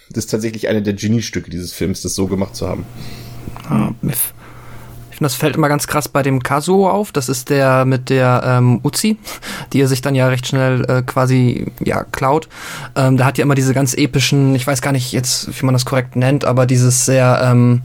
[0.10, 2.86] das ist tatsächlich eine der Geniestücke dieses Films, das so gemacht zu haben.
[3.70, 3.92] Ah,
[5.16, 7.14] ich finde, das fällt immer ganz krass bei dem Kazuo auf.
[7.14, 9.18] Das ist der mit der ähm, Uzi,
[9.72, 12.50] die er sich dann ja recht schnell äh, quasi ja klaut.
[12.98, 15.74] Ähm, da hat ja immer diese ganz epischen, ich weiß gar nicht jetzt, wie man
[15.74, 17.82] das korrekt nennt, aber dieses sehr ähm,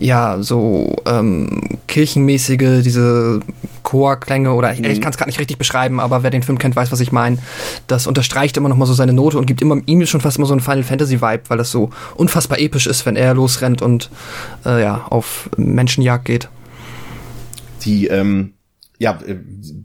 [0.00, 3.40] ja, so ähm, kirchenmäßige, diese
[3.82, 4.84] Chorklänge oder mhm.
[4.84, 7.12] ich kann es gar nicht richtig beschreiben, aber wer den Film kennt, weiß, was ich
[7.12, 7.38] meine.
[7.86, 10.46] Das unterstreicht immer noch mal so seine Note und gibt immer ihm schon fast immer
[10.46, 14.10] so einen Final Fantasy Vibe, weil das so unfassbar episch ist, wenn er losrennt und
[14.64, 16.48] äh, ja auf Menschenjagd geht.
[17.82, 18.54] Die ähm,
[18.98, 19.36] ja, äh,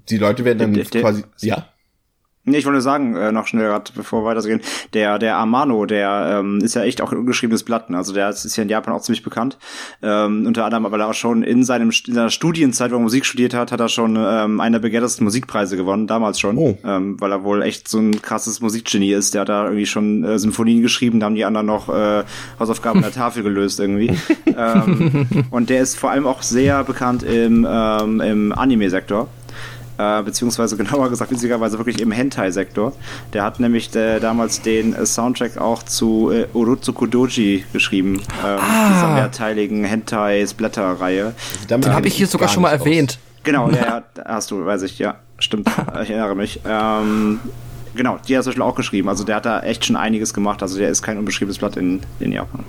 [0.09, 1.65] die Leute werden dann der, der, quasi ja
[2.47, 4.61] Nee, ich wollte sagen, äh, noch schnell grad, bevor wir weitergehen,
[4.93, 7.89] der, der Amano, der ähm, ist ja echt auch ein ungeschriebenes Blatt.
[7.89, 7.97] Ne?
[7.97, 9.57] Also der ist ja in Japan auch ziemlich bekannt.
[10.03, 13.25] Ähm, unter anderem, weil er auch schon in seinem in seiner Studienzeit, wo er Musik
[13.25, 16.57] studiert hat, hat er schon ähm, einer der begehrtesten Musikpreise gewonnen, damals schon.
[16.57, 16.77] Oh.
[16.85, 19.33] Ähm, weil er wohl echt so ein krasses Musikgenie ist.
[19.33, 22.23] Der hat da irgendwie schon äh, Symphonien geschrieben, da haben die anderen noch äh,
[22.59, 24.15] Hausaufgaben an der Tafel gelöst irgendwie.
[24.45, 29.29] ähm, und der ist vor allem auch sehr bekannt im, ähm, im Anime-Sektor
[29.97, 32.93] äh, beziehungsweise genauer gesagt witzigerweise wirklich im Hentai-Sektor.
[33.33, 38.59] Der hat nämlich äh, damals den äh, Soundtrack auch zu äh, Urutsuku Doji geschrieben, ähm,
[38.59, 38.89] ah.
[38.93, 41.33] dieser mehrteiligen Hentai-Splatter-Reihe.
[41.69, 43.19] Den habe ich hier sogar schon mal erwähnt.
[43.43, 45.69] Genau, ja, hast du, weiß ich, ja, stimmt,
[46.01, 46.59] ich erinnere mich.
[46.67, 47.39] Ähm,
[47.95, 49.07] genau, die hat er auch geschrieben.
[49.07, 50.61] Also der hat da echt schon einiges gemacht.
[50.61, 52.63] Also der ist kein unbeschriebenes Blatt in, in Japan.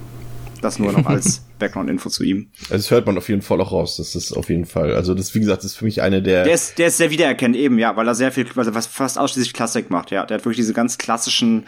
[0.66, 2.50] Das nur noch als Background-Info zu ihm.
[2.62, 3.98] Also das hört man auf jeden Fall auch raus.
[3.98, 4.94] Das ist auf jeden Fall.
[4.94, 6.42] Also das, wie gesagt, ist für mich eine der.
[6.42, 9.16] Der ist, der ist sehr wiedererkennend eben, ja, weil er sehr viel, weil er fast
[9.16, 10.26] ausschließlich Klassik macht, ja.
[10.26, 11.66] Der hat wirklich diese ganz klassischen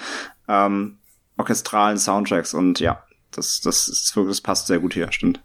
[0.49, 0.97] ähm,
[1.37, 5.41] orchestralen Soundtracks und ja, das, das ist wirklich, das passt sehr gut hier, stimmt.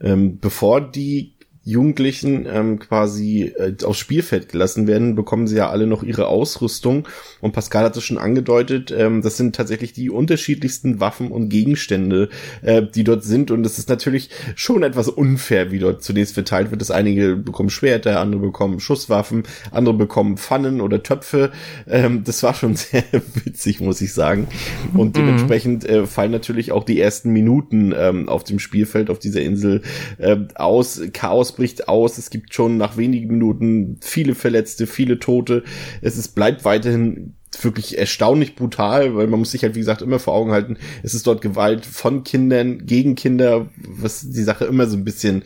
[0.00, 1.35] Ähm, bevor die
[1.66, 7.08] Jugendlichen ähm, quasi äh, aufs Spielfeld gelassen werden, bekommen sie ja alle noch ihre Ausrüstung.
[7.40, 12.28] Und Pascal hat es schon angedeutet, ähm, das sind tatsächlich die unterschiedlichsten Waffen und Gegenstände,
[12.62, 13.50] äh, die dort sind.
[13.50, 16.80] Und es ist natürlich schon etwas unfair, wie dort zunächst verteilt wird.
[16.80, 21.50] Dass einige bekommen Schwerter, andere bekommen Schusswaffen, andere bekommen Pfannen oder Töpfe.
[21.88, 23.02] Ähm, das war schon sehr
[23.44, 24.46] witzig, muss ich sagen.
[24.94, 25.12] Und mhm.
[25.14, 29.82] dementsprechend äh, fallen natürlich auch die ersten Minuten ähm, auf dem Spielfeld auf dieser Insel
[30.18, 31.02] äh, aus.
[31.12, 32.18] Chaos bricht aus.
[32.18, 35.64] Es gibt schon nach wenigen Minuten viele Verletzte, viele Tote.
[36.00, 40.18] Es ist, bleibt weiterhin wirklich erstaunlich brutal, weil man muss sich halt, wie gesagt, immer
[40.18, 44.86] vor Augen halten, es ist dort Gewalt von Kindern gegen Kinder, was die Sache immer
[44.86, 45.42] so ein bisschen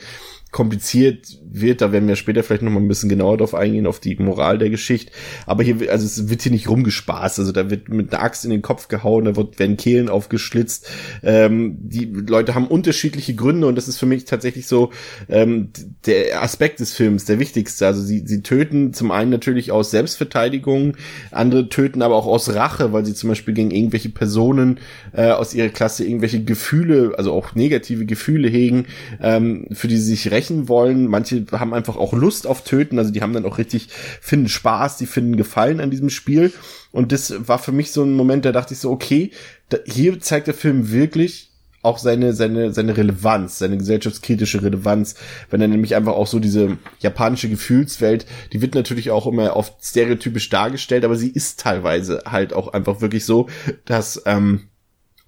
[0.51, 4.01] kompliziert wird, da werden wir später vielleicht noch mal ein bisschen genauer drauf eingehen, auf
[4.01, 5.13] die Moral der Geschichte.
[5.47, 8.51] Aber hier, also es wird hier nicht rumgespaßt, also da wird mit einer Axt in
[8.51, 10.89] den Kopf gehauen, da wird, werden Kehlen aufgeschlitzt.
[11.23, 14.91] Ähm, die Leute haben unterschiedliche Gründe und das ist für mich tatsächlich so
[15.29, 15.71] ähm,
[16.07, 17.87] der Aspekt des Films, der wichtigste.
[17.87, 20.97] Also sie, sie töten zum einen natürlich aus Selbstverteidigung,
[21.31, 24.81] andere töten aber auch aus Rache, weil sie zum Beispiel gegen irgendwelche Personen
[25.13, 28.87] äh, aus ihrer Klasse irgendwelche Gefühle, also auch negative Gefühle hegen,
[29.23, 31.07] ähm, für die sie sich rächen wollen.
[31.07, 33.89] Manche haben einfach auch Lust auf Töten, also die haben dann auch richtig,
[34.21, 36.53] finden Spaß, die finden Gefallen an diesem Spiel.
[36.93, 39.31] Und das war für mich so ein Moment, da dachte ich so, okay,
[39.69, 41.51] da, hier zeigt der Film wirklich
[41.83, 45.15] auch seine, seine, seine Relevanz, seine gesellschaftskritische Relevanz,
[45.49, 49.83] wenn er nämlich einfach auch so diese japanische Gefühlswelt, die wird natürlich auch immer oft
[49.83, 53.49] stereotypisch dargestellt, aber sie ist teilweise halt auch einfach wirklich so,
[53.87, 54.69] dass ähm,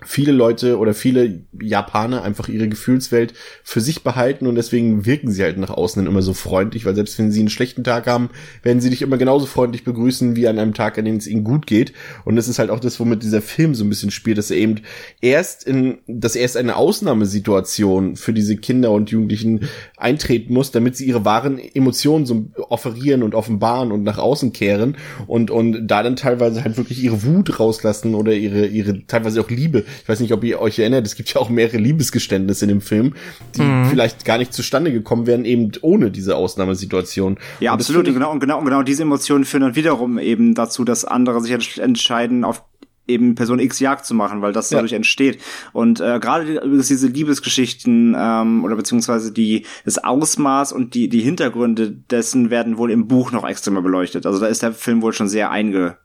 [0.05, 5.43] viele Leute oder viele Japaner einfach ihre Gefühlswelt für sich behalten und deswegen wirken sie
[5.43, 8.31] halt nach außen immer so freundlich, weil selbst wenn sie einen schlechten Tag haben,
[8.62, 11.45] werden sie dich immer genauso freundlich begrüßen wie an einem Tag, an dem es ihnen
[11.45, 11.93] gut geht.
[12.25, 14.59] Und das ist halt auch das, womit dieser Film so ein bisschen spielt, dass er
[14.59, 14.77] eben
[15.21, 21.07] erst in, dass erst eine Ausnahmesituation für diese Kinder und Jugendlichen eintreten muss, damit sie
[21.07, 26.17] ihre wahren Emotionen so offerieren und offenbaren und nach außen kehren und, und da dann
[26.17, 30.33] teilweise halt wirklich ihre Wut rauslassen oder ihre, ihre teilweise auch Liebe ich weiß nicht,
[30.33, 33.14] ob ihr euch erinnert, es gibt ja auch mehrere Liebesgeständnisse in dem Film,
[33.57, 33.87] die mhm.
[33.90, 37.38] vielleicht gar nicht zustande gekommen wären, eben ohne diese Ausnahmesituation.
[37.61, 40.85] Ja, und absolut, genau, und genau, und genau diese Emotionen führen dann wiederum eben dazu,
[40.85, 42.64] dass andere sich entscheiden, auf
[43.07, 44.78] eben Person X Jagd zu machen, weil das ja.
[44.78, 45.40] dadurch entsteht.
[45.72, 51.90] Und äh, gerade diese Liebesgeschichten ähm, oder beziehungsweise die das Ausmaß und die die Hintergründe
[51.90, 54.26] dessen werden wohl im Buch noch extremer beleuchtet.
[54.26, 55.98] Also da ist der Film wohl schon sehr einge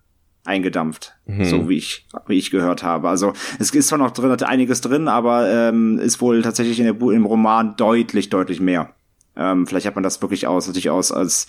[0.48, 1.46] eingedampft, mhm.
[1.46, 3.10] so wie ich wie ich gehört habe.
[3.10, 6.86] Also es ist zwar noch drin, hat einiges drin, aber ähm, ist wohl tatsächlich in
[6.86, 8.94] der im Roman deutlich deutlich mehr.
[9.38, 11.48] Ähm, vielleicht hat man das wirklich aus, natürlich aus als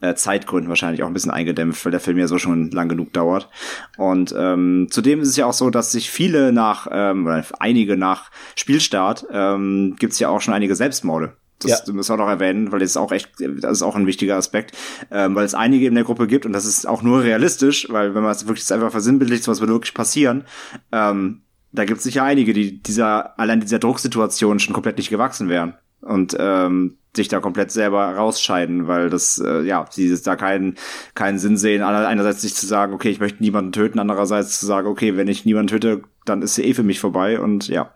[0.00, 3.12] äh, Zeitgründen wahrscheinlich auch ein bisschen eingedämpft, weil der Film ja so schon lang genug
[3.12, 3.48] dauert.
[3.96, 7.96] Und ähm, zudem ist es ja auch so, dass sich viele nach, ähm, oder einige
[7.96, 11.34] nach Spielstart, ähm, gibt es ja auch schon einige Selbstmorde.
[11.60, 11.92] Das ja.
[11.92, 14.76] müssen wir noch erwähnen, weil das ist auch echt, das ist auch ein wichtiger Aspekt,
[15.10, 18.14] ähm, weil es einige in der Gruppe gibt und das ist auch nur realistisch, weil
[18.14, 20.44] wenn man es wirklich einfach versinnbildlicht, was wird wirklich passieren,
[20.92, 21.42] ähm,
[21.72, 25.74] da gibt es sicher einige, die dieser allein dieser Drucksituation schon komplett nicht gewachsen wären
[26.00, 30.76] und ähm, sich da komplett selber rausscheiden, weil das, äh, ja, sie da keinen,
[31.14, 34.88] keinen Sinn sehen, einerseits sich zu sagen, okay, ich möchte niemanden töten, andererseits zu sagen,
[34.88, 37.92] okay, wenn ich niemanden töte, dann ist sie eh für mich vorbei und ja,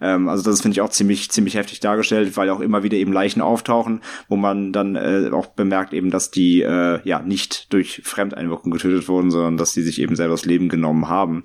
[0.00, 3.12] ähm, also das finde ich auch ziemlich, ziemlich heftig dargestellt, weil auch immer wieder eben
[3.12, 8.02] Leichen auftauchen, wo man dann äh, auch bemerkt eben, dass die äh, ja nicht durch
[8.04, 11.44] Fremdeinwirkung getötet wurden, sondern dass die sich eben selber das Leben genommen haben.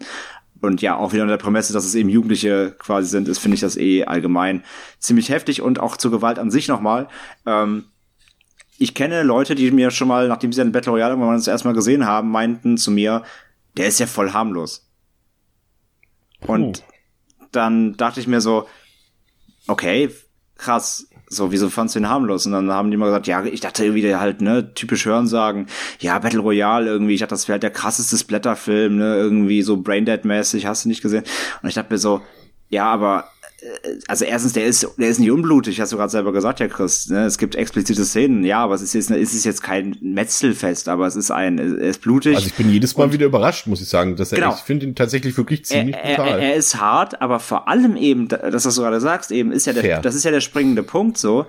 [0.61, 3.55] Und ja, auch wieder unter der Prämisse, dass es eben Jugendliche quasi sind, ist, finde
[3.55, 4.63] ich das eh allgemein
[4.99, 7.07] ziemlich heftig und auch zur Gewalt an sich nochmal.
[7.45, 7.85] Ähm,
[8.77, 11.73] ich kenne Leute, die mir schon mal, nachdem sie den Battle Royale irgendwann das erstmal
[11.73, 13.23] gesehen haben, meinten zu mir,
[13.77, 14.89] der ist ja voll harmlos.
[16.41, 16.53] Puh.
[16.53, 16.83] Und
[17.51, 18.67] dann dachte ich mir so,
[19.67, 20.09] okay,
[20.55, 22.45] krass, so, wieso fandst du ihn harmlos?
[22.45, 25.67] Und dann haben die mal gesagt, ja, ich dachte irgendwie halt, ne, typisch hören sagen,
[25.99, 29.77] ja, Battle Royale irgendwie, ich dachte, das wäre halt der krasseste Splatterfilm, ne, irgendwie so
[29.77, 31.23] Braindead-mäßig, hast du nicht gesehen?
[31.61, 32.21] Und ich dachte mir so,
[32.69, 33.25] ja, aber
[34.07, 37.09] also erstens, der ist, der ist nicht unblutig, hast du gerade selber gesagt, ja, Chris.
[37.09, 37.25] Ne?
[37.25, 41.07] Es gibt explizite Szenen, ja, aber es ist jetzt, es ist jetzt kein Metzelfest, aber
[41.07, 42.35] es ist ein, er ist blutig.
[42.35, 44.53] Also ich bin jedes Mal wieder überrascht, muss ich sagen, dass er, genau.
[44.53, 46.39] ich finde ihn tatsächlich wirklich ziemlich er, brutal.
[46.39, 49.65] Er, er, ist hart, aber vor allem eben, das, was du gerade sagst, eben ist
[49.65, 51.45] ja der, das ist ja der springende Punkt so.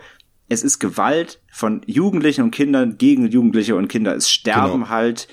[0.49, 4.15] Es ist Gewalt von Jugendlichen und Kindern gegen Jugendliche und Kinder.
[4.15, 4.89] Es sterben genau.
[4.89, 5.27] halt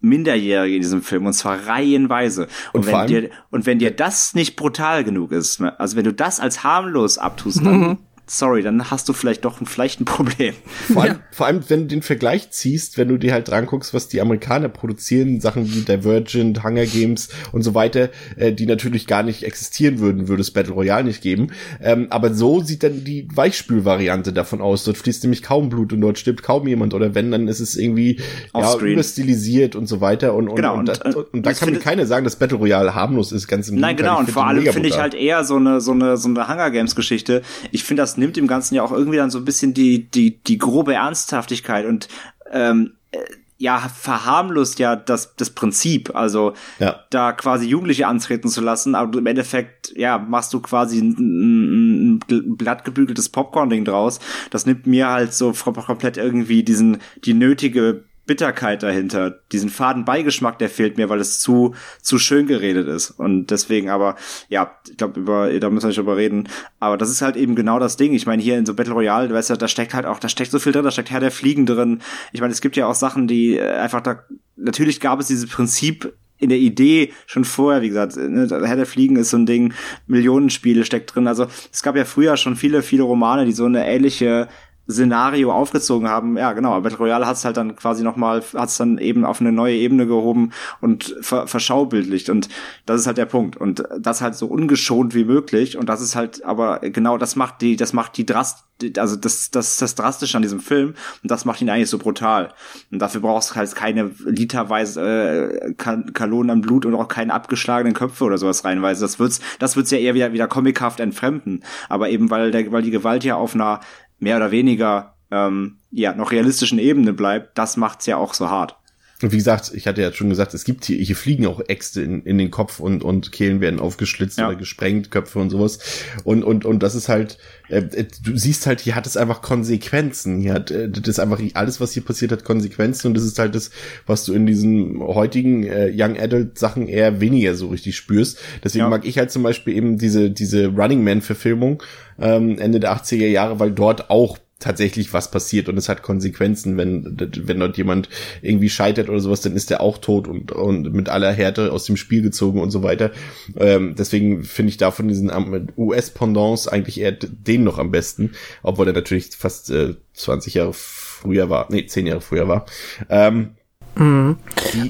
[0.00, 2.48] Minderjährige in diesem Film und zwar reihenweise.
[2.72, 6.04] Und, und wenn dir und wenn dir das nicht brutal genug ist, ne, also wenn
[6.04, 7.98] du das als harmlos abtust, dann mhm
[8.30, 10.54] sorry, dann hast du vielleicht doch ein, vielleicht ein Problem.
[10.92, 11.20] Vor allem, ja.
[11.30, 14.20] vor allem, wenn du den Vergleich ziehst, wenn du dir halt dran guckst, was die
[14.20, 19.42] Amerikaner produzieren, Sachen wie Divergent, Hunger Games und so weiter, äh, die natürlich gar nicht
[19.42, 21.48] existieren würden, würde es Battle Royale nicht geben.
[21.80, 24.84] Ähm, aber so sieht dann die Weichspülvariante davon aus.
[24.84, 26.94] Dort fließt nämlich kaum Blut und dort stirbt kaum jemand.
[26.94, 28.20] Oder wenn, dann ist es irgendwie
[28.54, 30.34] ja, überstilisiert und so weiter.
[30.34, 32.94] Und, und, genau, und, und, und, und da kann mir keiner sagen, dass Battle Royale
[32.94, 35.80] harmlos ist, ganz im Nein, genau, und vor allem finde ich halt eher so eine,
[35.80, 37.42] so eine, so eine Hunger Games Geschichte.
[37.72, 40.38] Ich finde das nimmt dem Ganzen ja auch irgendwie dann so ein bisschen die, die,
[40.38, 42.08] die grobe Ernsthaftigkeit und
[42.52, 43.18] ähm, äh,
[43.60, 47.00] ja, verharmlost ja das, das Prinzip, also ja.
[47.10, 52.56] da quasi Jugendliche antreten zu lassen, aber im Endeffekt, ja, machst du quasi ein, ein
[52.56, 54.20] blattgebügeltes Popcorn-Ding draus.
[54.50, 60.58] Das nimmt mir halt so komplett irgendwie diesen, die nötige Bitterkeit dahinter, diesen faden Beigeschmack,
[60.58, 64.14] der fehlt mir, weil es zu zu schön geredet ist und deswegen aber
[64.48, 67.56] ja, ich glaube über da müssen wir nicht drüber reden, aber das ist halt eben
[67.56, 68.12] genau das Ding.
[68.12, 70.52] Ich meine hier in so Battle Royale, weißt du, da steckt halt auch, da steckt
[70.52, 72.02] so viel drin, da steckt Herr der Fliegen drin.
[72.32, 74.22] Ich meine, es gibt ja auch Sachen, die äh, einfach da
[74.56, 78.86] natürlich gab es dieses Prinzip in der Idee schon vorher, wie gesagt, ne, Herr der
[78.86, 79.74] Fliegen ist so ein Ding,
[80.06, 81.26] Millionenspiele steckt drin.
[81.26, 84.48] Also es gab ja früher schon viele, viele Romane, die so eine ähnliche
[84.90, 86.38] Szenario aufgezogen haben.
[86.38, 86.80] Ja, genau.
[86.80, 89.76] Battle Royale hat es halt dann quasi nochmal, hat es dann eben auf eine neue
[89.76, 92.30] Ebene gehoben und ver verschaubildlicht.
[92.30, 92.48] Und
[92.86, 93.56] das ist halt der Punkt.
[93.56, 95.76] Und das halt so ungeschont wie möglich.
[95.76, 98.64] Und das ist halt, aber genau das macht die, das macht die Drast,
[98.96, 100.94] also das, das, das Drastische an diesem Film.
[101.22, 102.54] Und das macht ihn eigentlich so brutal.
[102.90, 107.92] Und dafür brauchst du halt keine literweise äh, Kalonen an Blut und auch keine abgeschlagenen
[107.92, 109.02] Köpfe oder sowas reinweise.
[109.02, 111.62] Das wird's, das wird's ja eher wieder, wieder comichaft entfremden.
[111.90, 113.80] Aber eben, weil der, weil die Gewalt ja auf einer
[114.18, 118.76] mehr oder weniger ähm, ja noch realistischen Ebene bleibt, das macht's ja auch so hart.
[119.20, 122.02] Und wie gesagt, ich hatte ja schon gesagt, es gibt hier, hier fliegen auch Äxte
[122.02, 124.46] in, in den Kopf und, und Kehlen werden aufgeschlitzt ja.
[124.46, 125.80] oder gesprengt, Köpfe und sowas.
[126.22, 127.36] Und, und, und das ist halt,
[127.68, 130.38] äh, äh du siehst halt, hier hat es einfach Konsequenzen.
[130.38, 133.08] Hier hat, äh, das ist einfach alles, was hier passiert hat, Konsequenzen.
[133.08, 133.72] Und das ist halt das,
[134.06, 138.38] was du in diesen heutigen äh, Young Adult Sachen eher weniger so richtig spürst.
[138.62, 138.88] Deswegen ja.
[138.88, 141.82] mag ich halt zum Beispiel eben diese, diese Running Man Verfilmung,
[142.20, 146.76] ähm, Ende der 80er Jahre, weil dort auch tatsächlich was passiert und es hat Konsequenzen,
[146.76, 148.08] wenn wenn dort jemand
[148.42, 151.84] irgendwie scheitert oder sowas, dann ist er auch tot und und mit aller Härte aus
[151.84, 153.12] dem Spiel gezogen und so weiter.
[153.56, 155.30] Ähm, deswegen finde ich da von diesen
[155.76, 161.50] US-Pendants eigentlich eher den noch am besten, obwohl er natürlich fast äh, 20 Jahre früher
[161.50, 162.66] war, nee 10 Jahre früher war.
[163.08, 163.50] Ähm,
[163.96, 164.38] mhm.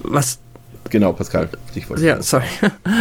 [0.02, 0.40] Was
[0.90, 2.44] Genau, Pascal, dich wollte Ja, sorry.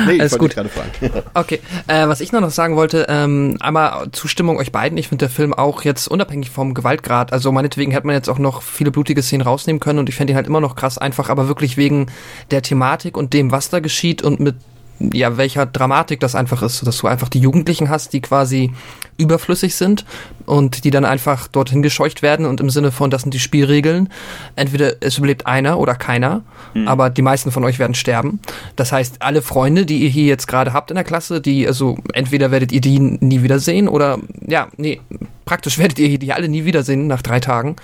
[0.05, 0.53] Nee, ich Alles gut.
[0.53, 0.89] gerade fragen.
[1.33, 4.97] okay, äh, was ich noch, noch sagen wollte, ähm, einmal Zustimmung euch beiden.
[4.97, 8.39] Ich finde der Film auch jetzt unabhängig vom Gewaltgrad, also meinetwegen hätte man jetzt auch
[8.39, 11.29] noch viele blutige Szenen rausnehmen können und ich fände ihn halt immer noch krass einfach,
[11.29, 12.07] aber wirklich wegen
[12.51, 14.55] der Thematik und dem, was da geschieht und mit
[14.99, 18.71] ja, welcher Dramatik das einfach ist, dass du einfach die Jugendlichen hast, die quasi
[19.17, 20.05] überflüssig sind
[20.45, 24.09] und die dann einfach dorthin gescheucht werden und im Sinne von, das sind die Spielregeln.
[24.55, 26.43] Entweder es überlebt einer oder keiner,
[26.73, 26.87] mhm.
[26.87, 28.39] aber die meisten von euch werden sterben.
[28.75, 31.97] Das heißt, alle Freunde, die ihr hier jetzt gerade habt in der Klasse, die, also
[32.13, 35.01] entweder werdet ihr die nie wiedersehen oder, ja, nee,
[35.47, 37.75] praktisch werdet ihr die alle nie wiedersehen nach drei Tagen.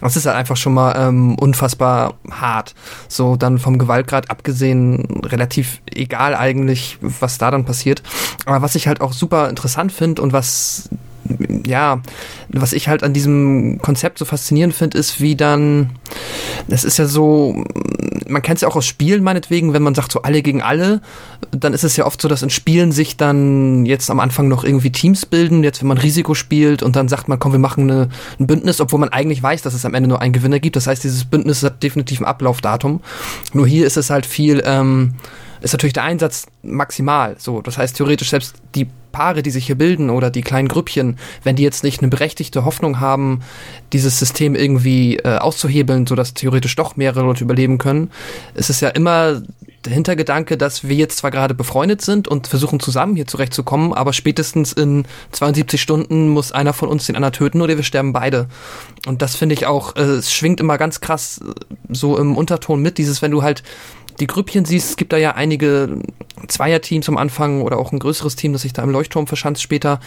[0.00, 2.74] Das ist halt einfach schon mal ähm, unfassbar hart.
[3.06, 6.59] So dann vom Gewaltgrad abgesehen relativ egal eigentlich,
[7.00, 8.02] was da dann passiert.
[8.46, 10.88] Aber was ich halt auch super interessant finde und was
[11.66, 12.00] ja,
[12.48, 15.90] was ich halt an diesem Konzept so faszinierend finde, ist, wie dann,
[16.68, 17.64] das ist ja so,
[18.28, 21.00] man kennt es ja auch aus Spielen meinetwegen, wenn man sagt so alle gegen alle,
[21.50, 24.64] dann ist es ja oft so, dass in Spielen sich dann jetzt am Anfang noch
[24.64, 27.90] irgendwie Teams bilden, jetzt wenn man Risiko spielt und dann sagt man, komm, wir machen
[27.90, 28.08] eine,
[28.38, 30.76] ein Bündnis, obwohl man eigentlich weiß, dass es am Ende nur einen Gewinner gibt.
[30.76, 33.00] Das heißt, dieses Bündnis hat definitiv ein Ablaufdatum.
[33.52, 35.14] Nur hier ist es halt viel, ähm,
[35.60, 37.36] ist natürlich der Einsatz maximal.
[37.38, 41.18] So, das heißt theoretisch selbst die Paare, die sich hier bilden oder die kleinen Grüppchen,
[41.42, 43.40] wenn die jetzt nicht eine berechtigte Hoffnung haben,
[43.92, 48.10] dieses System irgendwie äh, auszuhebeln, sodass theoretisch doch mehrere Leute überleben können,
[48.54, 49.42] ist es ja immer
[49.84, 54.12] der Hintergedanke, dass wir jetzt zwar gerade befreundet sind und versuchen zusammen hier zurechtzukommen, aber
[54.12, 58.48] spätestens in 72 Stunden muss einer von uns den anderen töten oder wir sterben beide.
[59.06, 62.82] Und das finde ich auch, äh, es schwingt immer ganz krass äh, so im Unterton
[62.82, 63.62] mit, dieses, wenn du halt
[64.20, 65.98] die Grüppchen siehst, es gibt da ja einige
[66.46, 70.00] Zweierteams am Anfang oder auch ein größeres Team, das sich da im Leuchtturm verschanzt später.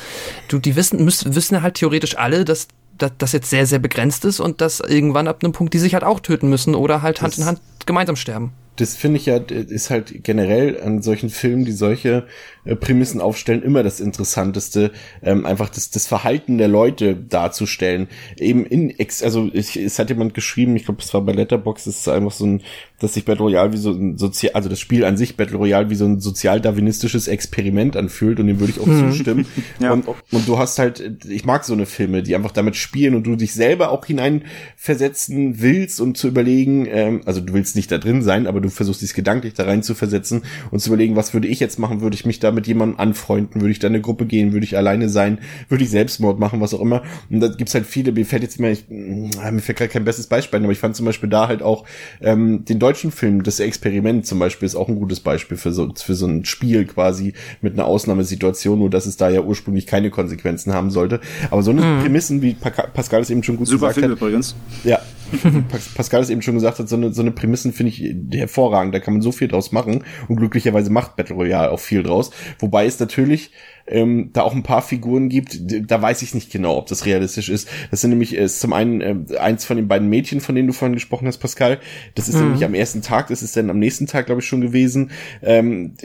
[0.47, 4.39] Du, die wissen, müssen, wissen halt theoretisch alle, dass das jetzt sehr, sehr begrenzt ist
[4.39, 7.37] und dass irgendwann ab einem Punkt die sich halt auch töten müssen oder halt Hand
[7.37, 11.71] in Hand gemeinsam sterben das finde ich ja, ist halt generell an solchen Filmen, die
[11.71, 12.25] solche
[12.65, 18.07] äh, Prämissen aufstellen, immer das Interessanteste, ähm, einfach das, das Verhalten der Leute darzustellen.
[18.37, 21.85] Eben in, ex also ich, es hat jemand geschrieben, ich glaube, es war bei Letterbox,
[21.85, 22.61] es ist einfach so ein,
[22.99, 25.89] dass sich Battle Royale wie so ein sozial, also das Spiel an sich Battle Royale
[25.89, 29.11] wie so ein sozial-darwinistisches Experiment anfühlt und dem würde ich auch mhm.
[29.11, 29.45] zustimmen.
[29.79, 29.91] ja.
[29.91, 33.23] und, und du hast halt, ich mag so eine Filme, die einfach damit spielen und
[33.23, 37.99] du dich selber auch hineinversetzen willst und zu überlegen, ähm, also du willst nicht da
[37.99, 40.41] drin sein, aber du versuchst dich gedanklich da rein zu versetzen
[40.71, 43.61] und zu überlegen, was würde ich jetzt machen, würde ich mich da mit jemandem anfreunden,
[43.61, 45.39] würde ich da eine Gruppe gehen, würde ich alleine sein,
[45.69, 47.03] würde ich Selbstmord machen, was auch immer.
[47.29, 50.27] Und da gibt's halt viele, mir fällt jetzt immer, ich, mir fällt gerade kein bestes
[50.27, 51.85] Beispiel aber ich fand zum Beispiel da halt auch
[52.21, 55.91] ähm, den deutschen Film, das Experiment zum Beispiel, ist auch ein gutes Beispiel für so,
[55.95, 60.09] für so ein Spiel quasi mit einer Ausnahmesituation, nur dass es da ja ursprünglich keine
[60.09, 61.19] Konsequenzen haben sollte.
[61.49, 62.01] Aber so eine mhm.
[62.01, 64.17] Prämissen, wie Pascal es eben schon gut Super gesagt Film hat.
[64.17, 64.55] übrigens.
[64.83, 64.99] Ja,
[65.95, 68.93] Pascal es eben schon gesagt hat, so eine, so eine Prämissen finde ich hervorragend.
[68.93, 70.03] Da kann man so viel draus machen.
[70.27, 72.31] Und glücklicherweise macht Battle Royale auch viel draus.
[72.59, 73.51] Wobei es natürlich
[73.85, 75.59] ähm, da auch ein paar Figuren gibt,
[75.89, 77.67] da weiß ich nicht genau, ob das realistisch ist.
[77.91, 80.73] Das sind nämlich ist zum einen äh, eins von den beiden Mädchen, von denen du
[80.73, 81.79] vorhin gesprochen hast, Pascal.
[82.15, 82.43] Das ist mhm.
[82.43, 85.11] nämlich am ersten Tag, das ist dann am nächsten Tag, glaube ich, schon gewesen.
[85.41, 85.95] Ähm,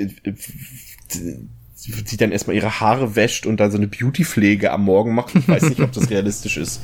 [2.10, 5.34] die dann erstmal ihre Haare wäscht und dann so eine Beautypflege am Morgen macht.
[5.34, 6.80] Ich weiß nicht, ob das realistisch ist.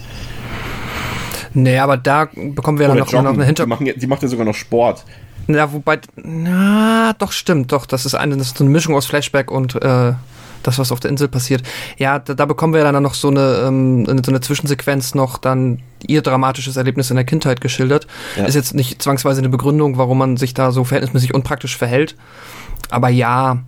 [1.54, 3.66] Nee, aber da bekommen wir ja noch, noch eine Hinter...
[3.66, 5.04] Die, die macht ja sogar noch Sport.
[5.46, 9.50] Ja, wobei, na, doch stimmt, doch, das ist eine, das ist eine Mischung aus Flashback
[9.50, 10.14] und äh,
[10.62, 11.62] das, was auf der Insel passiert.
[11.98, 15.80] Ja, da, da bekommen wir dann noch so eine, ähm, so eine Zwischensequenz noch dann
[16.06, 18.06] ihr dramatisches Erlebnis in der Kindheit geschildert.
[18.36, 18.46] Ja.
[18.46, 22.16] Ist jetzt nicht zwangsweise eine Begründung, warum man sich da so verhältnismäßig unpraktisch verhält.
[22.90, 23.58] Aber ja,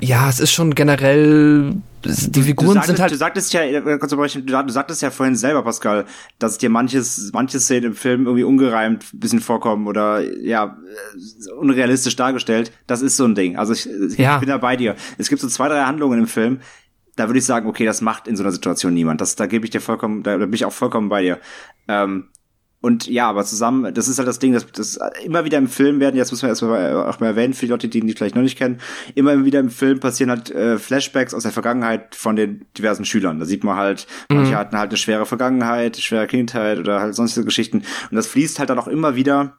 [0.00, 3.12] ja, es ist schon generell die Figuren du sagtest, sind halt.
[3.12, 6.06] Du sagtest ja, äh, du sagtest ja vorhin selber, Pascal,
[6.38, 12.16] dass dir manches, manche Szenen im Film irgendwie ungereimt bisschen vorkommen oder ja äh, unrealistisch
[12.16, 12.72] dargestellt.
[12.86, 13.56] Das ist so ein Ding.
[13.56, 14.38] Also ich, ich ja.
[14.38, 14.96] bin da bei dir.
[15.18, 16.60] Es gibt so zwei, drei Handlungen im Film.
[17.16, 19.20] Da würde ich sagen, okay, das macht in so einer Situation niemand.
[19.20, 21.38] Das, da gebe ich dir vollkommen, da, da bin ich auch vollkommen bei dir.
[21.88, 22.28] Ähm,
[22.82, 26.00] und ja, aber zusammen, das ist halt das Ding, dass das immer wieder im Film
[26.00, 28.42] werden, jetzt müssen wir erstmal auch mal erwähnen, für die Leute, die ihn vielleicht noch
[28.42, 28.78] nicht kennen,
[29.14, 33.38] immer wieder im Film passieren halt äh, Flashbacks aus der Vergangenheit von den diversen Schülern.
[33.38, 34.36] Da sieht man halt, mhm.
[34.36, 37.78] manche hatten halt eine schwere Vergangenheit, schwere Kindheit oder halt sonstige Geschichten.
[38.10, 39.58] Und das fließt halt dann auch immer wieder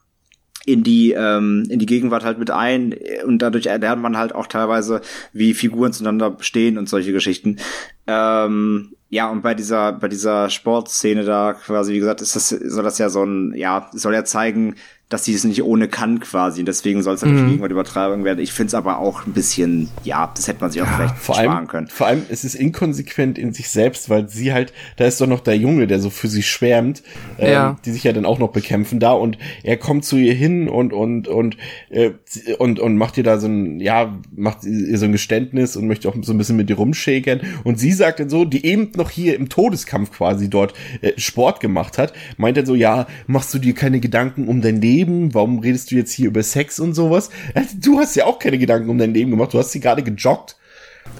[0.65, 2.95] in die ähm, in die Gegenwart halt mit ein
[3.25, 5.01] und dadurch lernt man halt auch teilweise
[5.33, 7.57] wie Figuren zueinander stehen und solche Geschichten
[8.05, 12.83] ähm, ja, und bei dieser, bei dieser Sportszene da quasi, wie gesagt, ist das, soll
[12.83, 14.75] das ja so ein, ja, soll ja zeigen,
[15.11, 16.61] dass sie es nicht ohne kann quasi.
[16.61, 17.49] Und deswegen soll es natürlich mhm.
[17.49, 18.39] irgendwann Übertragung werden.
[18.39, 21.17] Ich finde es aber auch ein bisschen, ja, das hätte man sich auch ja, vielleicht
[21.17, 21.87] vor sparen allem, können.
[21.87, 25.41] Vor allem, es ist inkonsequent in sich selbst, weil sie halt, da ist doch noch
[25.41, 27.03] der Junge, der so für sie schwärmt,
[27.37, 27.77] ähm, ja.
[27.83, 30.93] die sich ja dann auch noch bekämpfen da und er kommt zu ihr hin und
[30.93, 31.57] und und
[31.89, 32.11] äh,
[32.57, 36.07] und und macht ihr da so ein, ja, macht ihr so ein Geständnis und möchte
[36.07, 39.09] auch so ein bisschen mit ihr rumschäkern und sie sagt dann so, die eben noch
[39.09, 43.59] hier im Todeskampf quasi dort äh, Sport gemacht hat, meint dann so, ja, machst du
[43.59, 45.33] dir keine Gedanken um dein Leben Leben?
[45.33, 47.29] Warum redest du jetzt hier über Sex und sowas?
[47.81, 49.53] Du hast ja auch keine Gedanken um dein Leben gemacht.
[49.53, 50.55] Du hast sie gerade gejoggt.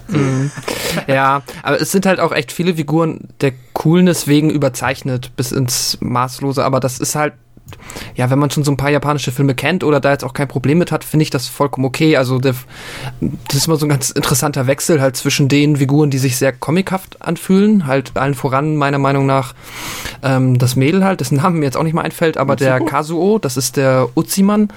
[0.08, 0.52] Mhm.
[1.08, 5.98] Ja, aber es sind halt auch echt viele Figuren der Coolness wegen überzeichnet bis ins
[6.02, 7.34] Maßlose, aber das ist halt
[8.16, 10.48] ja, wenn man schon so ein paar japanische Filme kennt oder da jetzt auch kein
[10.48, 12.18] Problem mit hat, finde ich das vollkommen okay.
[12.18, 12.56] Also das
[13.54, 17.22] ist immer so ein ganz interessanter Wechsel halt zwischen den Figuren, die sich sehr comichaft
[17.22, 19.54] anfühlen, halt allen voran meiner Meinung nach
[20.24, 23.40] ähm, das Mädel halt, dessen Namen mir jetzt auch nicht mehr einfällt, aber der Kazuo,
[23.40, 24.70] das ist der Uziman,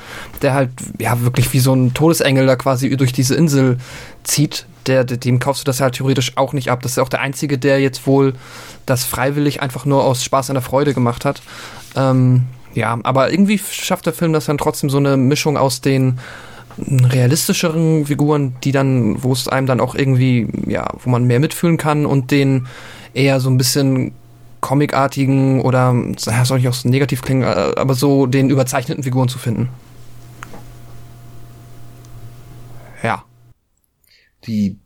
[0.42, 3.78] der halt ja wirklich wie so ein Todesengel da quasi durch diese Insel
[4.22, 4.66] zieht.
[4.86, 6.82] Der, dem kaufst du das halt theoretisch auch nicht ab.
[6.82, 8.34] Das ist auch der einzige, der jetzt wohl
[8.84, 11.40] das freiwillig einfach nur aus Spaß an der Freude gemacht hat.
[11.96, 12.44] Ähm,
[12.74, 16.18] ja, aber irgendwie schafft der Film das dann trotzdem so eine Mischung aus den
[16.78, 21.76] realistischeren Figuren, die dann, wo es einem dann auch irgendwie, ja, wo man mehr mitfühlen
[21.76, 22.66] kann und den
[23.12, 24.12] eher so ein bisschen
[24.60, 29.28] comicartigen oder, ja, soll ich auch so negativ klingen, äh, aber so den überzeichneten Figuren
[29.28, 29.68] zu finden.
[33.02, 33.24] Ja.
[34.46, 34.78] Die,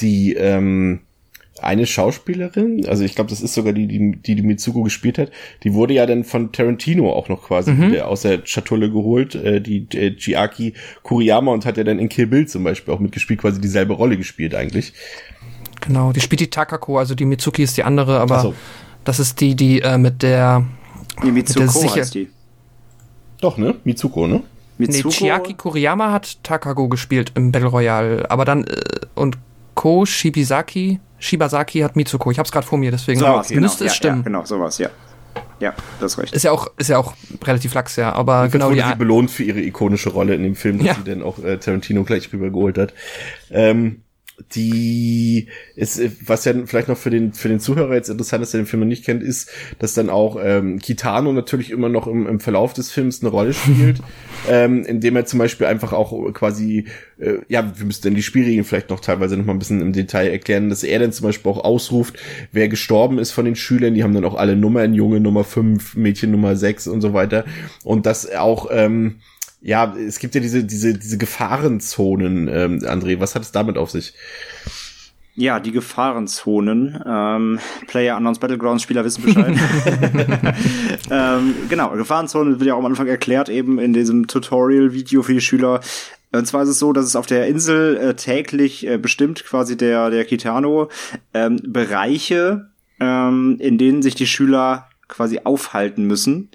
[0.00, 1.00] die, ähm,
[1.60, 5.30] eine Schauspielerin, also ich glaube, das ist sogar die, die, die die Mitsuko gespielt hat,
[5.62, 8.00] die wurde ja dann von Tarantino auch noch quasi mhm.
[8.00, 12.26] aus der Schatulle geholt, äh, die äh, Chiaki Kuriyama und hat ja dann in Kill
[12.26, 14.92] Bill zum Beispiel auch mitgespielt, quasi dieselbe Rolle gespielt eigentlich.
[15.80, 18.54] Genau, die spielt die Takako, also die Mitsuki ist die andere, aber so.
[19.04, 20.66] das ist die, die äh, mit der
[21.22, 22.28] die Mitsuko mit der heißt die.
[23.40, 23.76] Doch, ne?
[23.84, 24.42] Mitsuko, ne?
[24.78, 25.08] Mitsuko?
[25.08, 28.76] Nee, Chiaki Kuriyama hat Takako gespielt im Battle Royale, aber dann äh,
[29.14, 29.38] und
[29.74, 32.30] Ko Shibizaki Shibasaki hat Mitsuko.
[32.30, 33.90] Ich habe es gerade vor mir, deswegen so okay, müsste genau.
[33.90, 34.18] es stimmen.
[34.18, 34.90] Ja, genau, sowas, ja.
[35.60, 36.32] Ja, das ist recht.
[36.34, 37.14] Ist ja auch, ist ja auch
[37.44, 38.12] relativ lax, ja.
[38.12, 40.94] Aber ich genau wurde sie belohnt für ihre ikonische Rolle in dem Film, dass ja.
[40.94, 42.94] sie dann auch äh, Tarantino gleich rübergeholt hat.
[43.50, 44.02] Ähm,
[44.52, 48.62] die ist, was ja vielleicht noch für den für den Zuhörer jetzt interessant ist, der
[48.62, 52.40] den Film nicht kennt, ist, dass dann auch ähm, Kitano natürlich immer noch im, im
[52.40, 54.00] Verlauf des Films eine Rolle spielt,
[54.48, 56.86] ähm, indem er zum Beispiel einfach auch quasi,
[57.18, 59.92] äh, ja, wir müssen dann die Spielregeln vielleicht noch teilweise noch mal ein bisschen im
[59.92, 62.18] Detail erklären, dass er dann zum Beispiel auch ausruft,
[62.52, 65.96] wer gestorben ist von den Schülern, die haben dann auch alle Nummern, Junge Nummer 5,
[65.96, 67.44] Mädchen Nummer 6 und so weiter.
[67.82, 69.16] Und das auch ähm,
[69.60, 73.90] ja, es gibt ja diese, diese, diese Gefahrenzonen, ähm, André, was hat es damit auf
[73.90, 74.14] sich?
[75.34, 77.00] Ja, die Gefahrenzonen.
[77.06, 79.56] Ähm, Player Unknowns Battlegrounds Spieler wissen Bescheid.
[81.12, 85.40] ähm, genau, Gefahrenzonen wird ja auch am Anfang erklärt, eben in diesem Tutorial-Video für die
[85.40, 85.80] Schüler.
[86.32, 89.76] Und zwar ist es so, dass es auf der Insel äh, täglich äh, bestimmt quasi
[89.76, 90.88] der, der Kitano
[91.32, 96.50] ähm, Bereiche, ähm, in denen sich die Schüler quasi aufhalten müssen,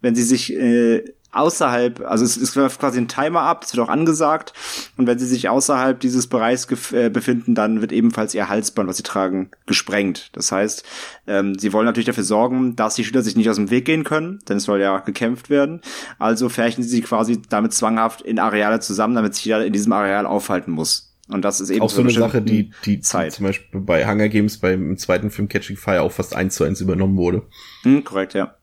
[0.00, 1.04] wenn sie sich äh,
[1.36, 4.52] außerhalb, also es, es läuft quasi ein Timer ab, es wird auch angesagt.
[4.96, 8.96] Und wenn sie sich außerhalb dieses Bereichs äh, befinden, dann wird ebenfalls ihr Halsband, was
[8.96, 10.30] sie tragen, gesprengt.
[10.32, 10.84] Das heißt,
[11.26, 14.04] ähm, sie wollen natürlich dafür sorgen, dass die Schüler sich nicht aus dem Weg gehen
[14.04, 15.80] können, denn es soll ja gekämpft werden.
[16.18, 19.92] Also färchen sie sich quasi damit zwanghaft in Areale zusammen, damit sich jeder in diesem
[19.92, 21.12] Areal aufhalten muss.
[21.28, 23.32] Und das ist eben auch so eine Sache, die, die, Zeit.
[23.32, 26.80] Zum Beispiel bei Hunger Games beim zweiten Film Catching Fire auch fast eins zu eins
[26.80, 27.42] übernommen wurde.
[27.82, 28.54] Hm, korrekt, ja.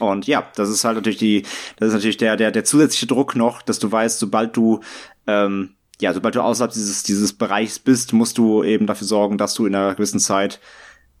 [0.00, 1.42] Und ja, das ist halt natürlich die,
[1.76, 4.80] das ist natürlich der, der, der zusätzliche Druck noch, dass du weißt, sobald du,
[5.26, 9.54] ähm, ja, sobald du außerhalb dieses, dieses Bereichs bist, musst du eben dafür sorgen, dass
[9.54, 10.60] du in einer gewissen Zeit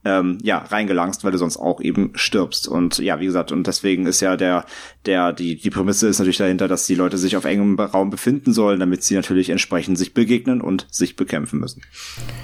[0.04, 2.68] ähm, ja, reingelangst, weil du sonst auch eben stirbst.
[2.68, 4.64] Und ja, wie gesagt, und deswegen ist ja der,
[5.06, 8.52] der, die, die Prämisse ist natürlich dahinter, dass die Leute sich auf engem Raum befinden
[8.52, 11.82] sollen, damit sie natürlich entsprechend sich begegnen und sich bekämpfen müssen.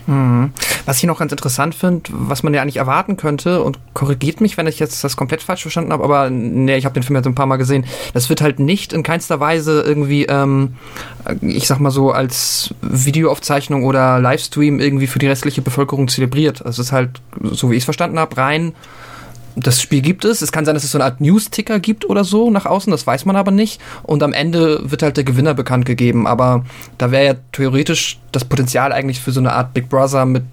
[0.07, 0.51] Mhm.
[0.85, 4.57] Was ich noch ganz interessant finde, was man ja eigentlich erwarten könnte, und korrigiert mich,
[4.57, 7.27] wenn ich jetzt das komplett falsch verstanden habe, aber nee, ich habe den Film jetzt
[7.27, 10.75] ein paar Mal gesehen, das wird halt nicht in keinster Weise irgendwie, ähm,
[11.41, 16.65] ich sag mal so, als Videoaufzeichnung oder Livestream irgendwie für die restliche Bevölkerung zelebriert.
[16.65, 17.21] Also es ist halt
[17.55, 18.73] so wie ich es verstanden habe, rein
[19.57, 20.43] das Spiel gibt es.
[20.43, 23.07] Es kann sein, dass es so eine Art News-Ticker gibt oder so nach außen, das
[23.07, 23.81] weiß man aber nicht.
[24.03, 26.27] Und am Ende wird halt der Gewinner bekannt gegeben.
[26.27, 26.65] Aber
[26.99, 30.45] da wäre ja theoretisch das Potenzial eigentlich für so eine Art Big Brother mit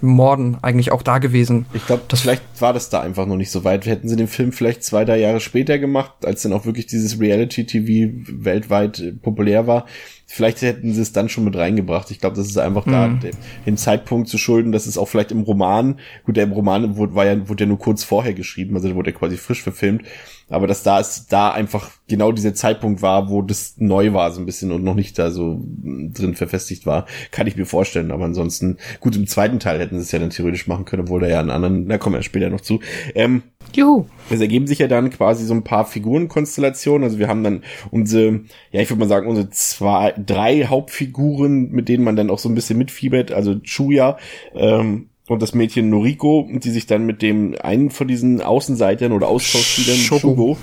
[0.00, 1.66] Morden eigentlich auch da gewesen.
[1.74, 3.86] Ich glaube, vielleicht war das da einfach noch nicht so weit.
[3.86, 7.20] Hätten sie den Film vielleicht zwei, drei Jahre später gemacht, als dann auch wirklich dieses
[7.20, 8.12] Reality-TV
[8.44, 9.86] weltweit populär war,
[10.26, 12.10] vielleicht hätten sie es dann schon mit reingebracht.
[12.10, 12.90] Ich glaube, das ist einfach mhm.
[12.90, 13.18] da
[13.64, 17.14] den Zeitpunkt zu schulden, dass es auch vielleicht im Roman, gut, der im Roman wurde,
[17.14, 20.02] war ja, wurde ja nur kurz vorher geschrieben, also wurde er quasi frisch verfilmt,
[20.48, 24.40] aber dass da ist, da einfach genau dieser Zeitpunkt war, wo das neu war so
[24.40, 28.12] ein bisschen und noch nicht da so drin verfestigt war, kann ich mir vorstellen.
[28.12, 31.20] Aber ansonsten, gut, im zweiten Teil hätten sie es ja dann theoretisch machen können, obwohl
[31.20, 32.80] da ja einen anderen, da kommen wir später noch zu.
[33.14, 33.42] Ähm,
[33.74, 34.06] Juhu.
[34.30, 37.02] Es ergeben sich ja dann quasi so ein paar Figurenkonstellationen.
[37.02, 38.40] Also wir haben dann unsere,
[38.70, 42.48] ja, ich würde mal sagen, unsere zwei, drei Hauptfiguren, mit denen man dann auch so
[42.48, 43.32] ein bisschen mitfiebert.
[43.32, 44.16] Also Chuya,
[44.54, 49.28] ähm, und das Mädchen Noriko, die sich dann mit dem einen von diesen Außenseitern oder
[49.28, 50.56] Austauschspielern, Shugo,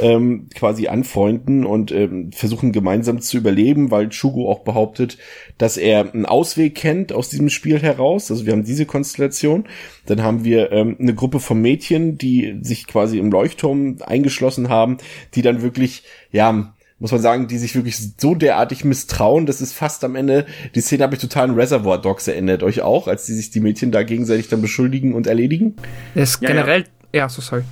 [0.00, 5.18] ähm, quasi anfreunden und ähm, versuchen gemeinsam zu überleben, weil Shugo auch behauptet,
[5.58, 8.30] dass er einen Ausweg kennt aus diesem Spiel heraus.
[8.30, 9.64] Also wir haben diese Konstellation.
[10.06, 14.98] Dann haben wir ähm, eine Gruppe von Mädchen, die sich quasi im Leuchtturm eingeschlossen haben,
[15.34, 19.72] die dann wirklich, ja, muss man sagen, die sich wirklich so derartig misstrauen, dass es
[19.72, 23.26] fast am Ende, die Szene habe ich total an Reservoir Dogs erinnert, euch auch, als
[23.26, 25.76] die sich die Mädchen da gegenseitig dann beschuldigen und erledigen?
[26.14, 27.20] Das ist ja, generell, ja.
[27.20, 27.62] ja, so sorry.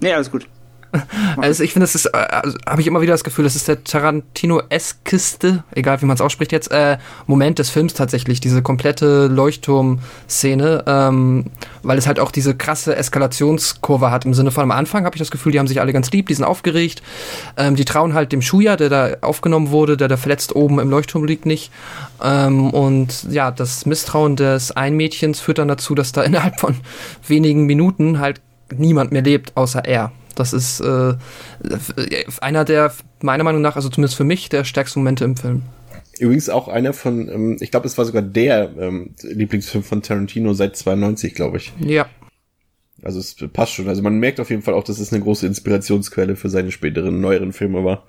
[0.00, 0.46] Nee, alles gut.
[1.40, 3.68] Also ich finde, das ist, äh, also habe ich immer wieder das Gefühl, das ist
[3.68, 9.26] der Tarantino-eskiste, egal wie man es ausspricht jetzt, äh, Moment des Films tatsächlich, diese komplette
[9.26, 11.46] Leuchtturm-Szene, ähm,
[11.82, 14.24] weil es halt auch diese krasse Eskalationskurve hat.
[14.24, 16.26] Im Sinne von am Anfang habe ich das Gefühl, die haben sich alle ganz lieb,
[16.26, 17.02] die sind aufgeregt,
[17.56, 20.90] ähm, die trauen halt dem Schuja, der da aufgenommen wurde, der da verletzt oben im
[20.90, 21.70] Leuchtturm liegt, nicht.
[22.22, 26.76] Ähm, und ja, das Misstrauen des einen Mädchens führt dann dazu, dass da innerhalb von
[27.26, 28.40] wenigen Minuten halt
[28.76, 30.12] niemand mehr lebt, außer er.
[30.38, 31.14] Das ist äh,
[32.40, 35.62] einer der, meiner Meinung nach, also zumindest für mich, der stärksten Momente im Film.
[36.20, 40.52] Übrigens auch einer von, ähm, ich glaube, es war sogar der ähm, Lieblingsfilm von Tarantino
[40.54, 41.72] seit 92, glaube ich.
[41.80, 42.06] Ja.
[43.02, 43.88] Also es passt schon.
[43.88, 47.20] Also man merkt auf jeden Fall auch, dass es eine große Inspirationsquelle für seine späteren,
[47.20, 48.06] neueren Filme war.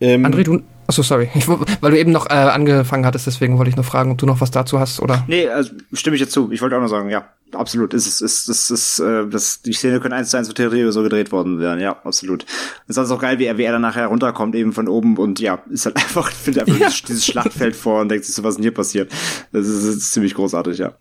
[0.00, 1.28] Ähm, André, du, Achso, sorry.
[1.34, 4.26] Ich, weil du eben noch äh, angefangen hattest, deswegen wollte ich noch fragen, ob du
[4.26, 5.24] noch was dazu hast, oder?
[5.28, 6.50] Nee, also stimme ich jetzt zu.
[6.52, 7.94] Ich wollte auch noch sagen, ja absolut.
[7.94, 10.90] Ist, es ist, es ist, äh, das, die Szene können eins zu eins für Theorie
[10.92, 12.44] so gedreht worden werden, ja, absolut.
[12.88, 15.40] Es ist auch geil, wie er, wie er dann nachher runterkommt, eben von oben und
[15.40, 16.88] ja, ist halt einfach, findet einfach ja.
[17.08, 19.12] dieses, Schlachtfeld vor und denkt sich so, was denn hier passiert.
[19.52, 20.94] Das ist, ist ziemlich großartig, ja.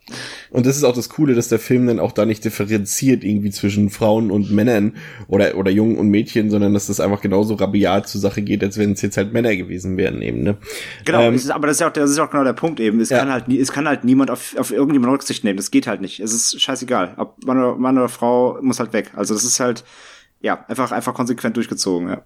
[0.49, 3.51] Und das ist auch das Coole, dass der Film dann auch da nicht differenziert irgendwie
[3.51, 4.93] zwischen Frauen und Männern
[5.27, 8.77] oder, oder Jungen und Mädchen, sondern dass das einfach genauso rabiat zur Sache geht, als
[8.77, 10.57] wenn es jetzt halt Männer gewesen wären eben, ne?
[11.05, 12.99] Genau, ähm, ist, aber das ist ja auch, das ist auch genau der Punkt eben.
[12.99, 13.19] Es ja.
[13.19, 15.57] kann halt, es kann halt niemand auf, auf irgendjemand Rücksicht nehmen.
[15.57, 16.19] Das geht halt nicht.
[16.19, 17.15] Es ist ist scheißegal.
[17.17, 19.11] Ob Mann oder, Mann oder Frau muss halt weg.
[19.15, 19.83] Also das ist halt,
[20.41, 22.23] ja, einfach, einfach konsequent durchgezogen, ja.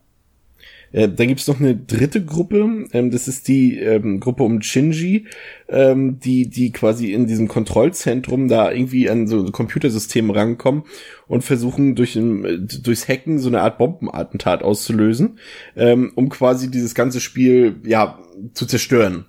[0.91, 5.27] Äh, dann gibt's noch eine dritte Gruppe, ähm, das ist die ähm, Gruppe um Shinji,
[5.67, 10.83] ähm, die, die quasi in diesem Kontrollzentrum da irgendwie an so Computersysteme rankommen
[11.27, 15.39] und versuchen durch ein, durchs Hacken so eine Art Bombenattentat auszulösen,
[15.75, 18.19] ähm, um quasi dieses ganze Spiel ja
[18.53, 19.25] zu zerstören.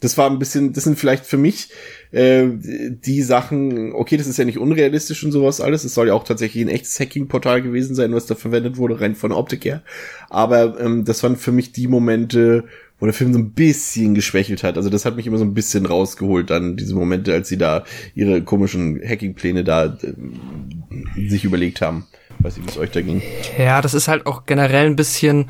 [0.00, 1.70] Das war ein bisschen, das sind vielleicht für mich
[2.12, 5.84] äh, die Sachen, okay, das ist ja nicht unrealistisch und sowas alles.
[5.84, 9.14] Es soll ja auch tatsächlich ein echtes Hacking-Portal gewesen sein, was da verwendet wurde, rein
[9.14, 9.82] von Optik her.
[10.30, 12.64] Aber ähm, das waren für mich die Momente,
[13.00, 14.76] wo der Film so ein bisschen geschwächelt hat.
[14.76, 17.84] Also das hat mich immer so ein bisschen rausgeholt dann, diese Momente, als sie da
[18.14, 22.06] ihre komischen Hacking-Pläne da äh, sich überlegt haben.
[22.40, 23.20] Weiß nicht, wie es euch da ging.
[23.58, 25.46] Ja, das ist halt auch generell ein bisschen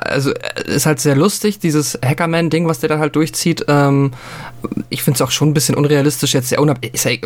[0.00, 0.32] also
[0.66, 3.64] ist halt sehr lustig, dieses Hackerman-Ding, was der dann halt durchzieht.
[3.68, 4.12] Ähm,
[4.90, 7.20] ich finde es auch schon ein bisschen unrealistisch jetzt sehr unabhängig.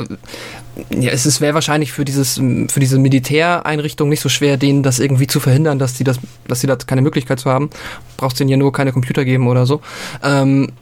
[0.91, 5.27] Ja, es wäre wahrscheinlich für dieses für diese Militäreinrichtung nicht so schwer, denen das irgendwie
[5.27, 7.71] zu verhindern, dass die das, dass sie da keine Möglichkeit zu haben.
[8.16, 9.81] Brauchst denen ja nur keine Computer geben oder so.
[10.23, 10.73] Ähm,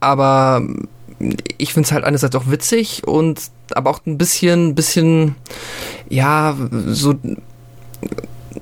[0.00, 0.62] aber
[1.58, 3.40] ich finde es halt einerseits auch witzig und
[3.72, 5.34] aber auch ein bisschen, bisschen,
[6.08, 6.56] ja,
[6.88, 7.14] so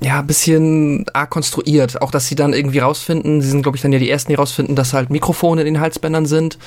[0.01, 2.01] ja, bisschen arg konstruiert.
[2.01, 4.35] Auch, dass sie dann irgendwie rausfinden, sie sind, glaube ich, dann ja die Ersten, die
[4.35, 6.57] rausfinden, dass halt Mikrofone in den Halsbändern sind.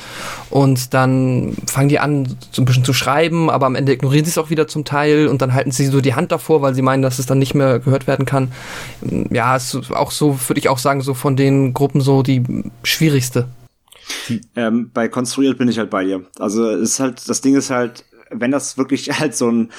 [0.50, 4.30] Und dann fangen die an, so ein bisschen zu schreiben, aber am Ende ignorieren sie
[4.30, 6.82] es auch wieder zum Teil und dann halten sie so die Hand davor, weil sie
[6.82, 8.52] meinen, dass es dann nicht mehr gehört werden kann.
[9.30, 12.42] Ja, ist auch so, würde ich auch sagen, so von den Gruppen so die
[12.82, 13.48] schwierigste.
[14.56, 16.24] Ähm, bei konstruiert bin ich halt bei dir.
[16.38, 19.70] Also ist halt, das Ding ist halt, wenn das wirklich halt so ein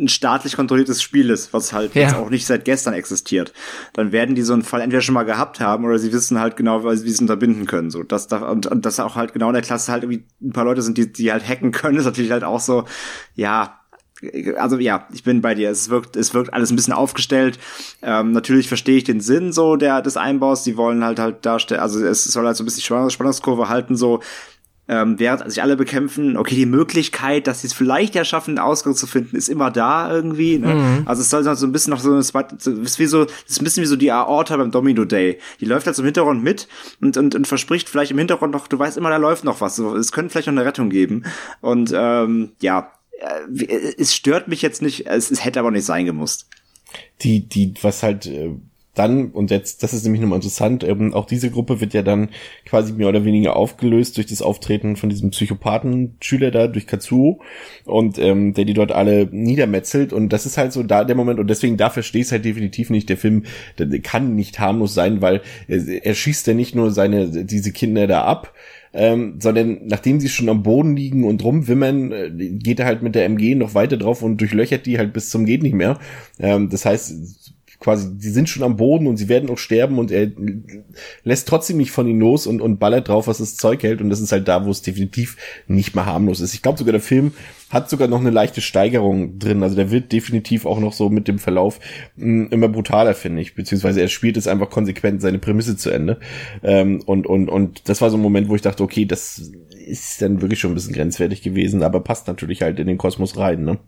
[0.00, 2.02] ein staatlich kontrolliertes Spiel ist, was halt ja.
[2.02, 3.52] jetzt auch nicht seit gestern existiert,
[3.92, 6.56] dann werden die so einen Fall entweder schon mal gehabt haben oder sie wissen halt
[6.56, 7.90] genau, wie sie es unterbinden können.
[7.90, 10.52] So, dass da, und, und dass auch halt genau in der Klasse halt irgendwie ein
[10.52, 12.84] paar Leute sind, die, die halt hacken können, ist natürlich halt auch so,
[13.34, 13.80] ja,
[14.58, 15.70] also ja, ich bin bei dir.
[15.70, 17.58] Es wirkt, es wirkt alles ein bisschen aufgestellt.
[18.02, 20.62] Ähm, natürlich verstehe ich den Sinn so der des Einbaus.
[20.62, 24.20] Die wollen halt halt darstellen, also es soll halt so ein bisschen Spannungskurve halten so
[24.90, 28.66] ähm, während sich alle bekämpfen, okay, die Möglichkeit, dass sie es vielleicht ja schaffen, einen
[28.66, 30.58] Ausgang zu finden, ist immer da irgendwie.
[30.58, 30.74] Ne?
[30.74, 31.02] Mhm.
[31.06, 33.60] Also es soll so ein bisschen noch so eine so, ist wie so, das ist
[33.60, 35.38] ein bisschen wie so die Aorta beim Domino Day.
[35.60, 36.66] Die läuft halt so im Hintergrund mit
[37.00, 39.76] und, und, und verspricht vielleicht im Hintergrund noch, du weißt immer, da läuft noch was.
[39.76, 41.22] So, es könnte vielleicht noch eine Rettung geben.
[41.60, 46.04] Und ähm, ja, äh, es stört mich jetzt nicht, es, es hätte aber nicht sein
[46.04, 46.48] gemusst.
[47.22, 48.56] Die, die, was halt äh,
[48.94, 52.30] dann, und jetzt, das ist nämlich nochmal interessant, ähm, auch diese Gruppe wird ja dann
[52.64, 57.40] quasi mehr oder weniger aufgelöst durch das Auftreten von diesem Psychopathen-Schüler da, durch Katsuo,
[57.84, 60.12] und ähm, der die dort alle niedermetzelt.
[60.12, 62.90] Und das ist halt so da der Moment, und deswegen da verstehe ich halt definitiv
[62.90, 63.08] nicht.
[63.08, 63.44] Der Film
[63.78, 67.72] der, der kann nicht harmlos sein, weil er, er schießt ja nicht nur seine, diese
[67.72, 68.52] Kinder da ab,
[68.92, 73.14] ähm, sondern nachdem sie schon am Boden liegen und rumwimmern, äh, geht er halt mit
[73.14, 75.98] der MG noch weiter drauf und durchlöchert die halt bis zum geht nicht mehr.
[76.40, 80.10] Ähm, das heißt, quasi, die sind schon am Boden und sie werden auch sterben und
[80.10, 80.30] er
[81.24, 84.02] lässt trotzdem nicht von ihnen los und, und ballert drauf, was das Zeug hält.
[84.02, 86.52] Und das ist halt da, wo es definitiv nicht mehr harmlos ist.
[86.52, 87.32] Ich glaube sogar, der Film
[87.70, 89.62] hat sogar noch eine leichte Steigerung drin.
[89.62, 91.80] Also der wird definitiv auch noch so mit dem Verlauf
[92.16, 93.54] mh, hm, immer brutaler, finde ich.
[93.54, 96.20] Beziehungsweise er spielt es einfach konsequent seine Prämisse zu Ende.
[96.62, 99.50] Ähm, und, und, und das war so ein Moment, wo ich dachte, okay, das
[99.86, 103.38] ist dann wirklich schon ein bisschen grenzwertig gewesen, aber passt natürlich halt in den Kosmos
[103.38, 103.78] rein, ne?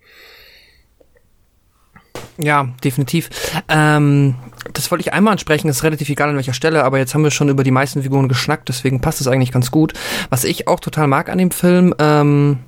[2.38, 3.30] Ja, definitiv.
[3.68, 4.36] Ähm,
[4.72, 7.30] das wollte ich einmal ansprechen, ist relativ egal an welcher Stelle, aber jetzt haben wir
[7.30, 9.92] schon über die meisten Figuren geschnackt, deswegen passt es eigentlich ganz gut.
[10.30, 12.58] Was ich auch total mag an dem Film, ähm,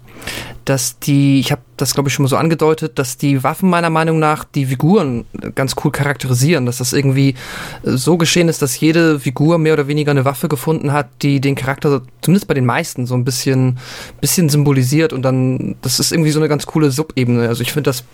[0.65, 3.91] dass die, ich habe das glaube ich schon mal so angedeutet, dass die Waffen meiner
[3.91, 7.35] Meinung nach die Figuren ganz cool charakterisieren, dass das irgendwie
[7.83, 11.41] äh, so geschehen ist, dass jede Figur mehr oder weniger eine Waffe gefunden hat, die
[11.41, 13.79] den Charakter zumindest bei den meisten so ein bisschen
[14.21, 17.49] bisschen symbolisiert und dann das ist irgendwie so eine ganz coole Subebene.
[17.49, 18.05] Also ich finde das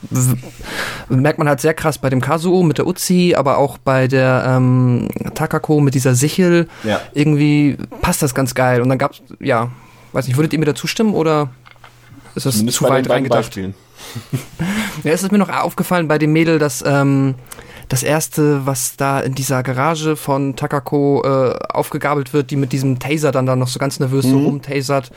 [1.08, 4.44] merkt man halt sehr krass bei dem Kazuo mit der Uzi, aber auch bei der
[4.46, 6.68] ähm, Takako mit dieser Sichel.
[6.84, 7.00] Ja.
[7.14, 9.70] Irgendwie passt das ganz geil und dann gab's ja,
[10.12, 11.50] weiß nicht, würdet ihr mir da zustimmen oder
[12.34, 13.56] ist das Zumindest zu weit reingedacht?
[13.56, 13.72] ja,
[15.04, 17.34] es ist mir noch aufgefallen bei dem Mädel, dass ähm,
[17.90, 23.00] das erste, was da in dieser Garage von Takako äh, aufgegabelt wird, die mit diesem
[23.00, 24.30] Taser dann da noch so ganz nervös mhm.
[24.30, 25.10] so rumtasert.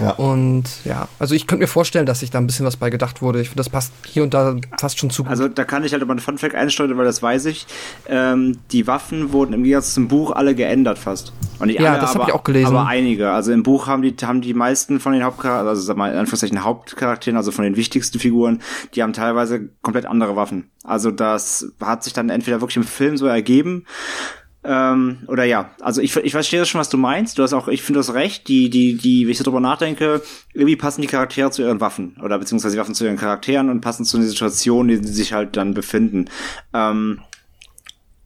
[0.00, 0.10] Ja.
[0.10, 3.22] Und ja, also ich könnte mir vorstellen, dass sich da ein bisschen was bei gedacht
[3.22, 3.40] wurde.
[3.40, 5.30] Ich finde, das passt hier und da fast schon zu gut.
[5.30, 7.68] Also da kann ich halt aber ein Funfact einsteuern, weil das weiß ich.
[8.08, 11.32] Ähm, die Waffen wurden im Gegensatz zum Buch alle geändert fast.
[11.60, 12.74] Und nicht ja, alle, das habe ich auch gelesen.
[12.74, 13.30] Aber einige.
[13.30, 16.18] Also im Buch haben die, haben die meisten von den Hauptcharakteren, also sag mal in
[16.18, 18.62] Anführungszeichen Hauptcharakteren, also von den wichtigsten Figuren,
[18.94, 20.70] die haben teilweise komplett andere Waffen.
[20.86, 23.84] Also das hat sich dann entweder wirklich im Film so ergeben,
[24.66, 27.38] ähm, oder ja, also ich, ich verstehe schon, was du meinst.
[27.38, 30.22] Du hast auch, ich finde das recht, die, die, die, wenn ich so drüber nachdenke,
[30.54, 33.80] irgendwie passen die Charaktere zu ihren Waffen oder beziehungsweise die Waffen zu ihren Charakteren und
[33.80, 36.28] passen zu den Situationen, in denen sie sich halt dann befinden.
[36.74, 37.20] Ähm,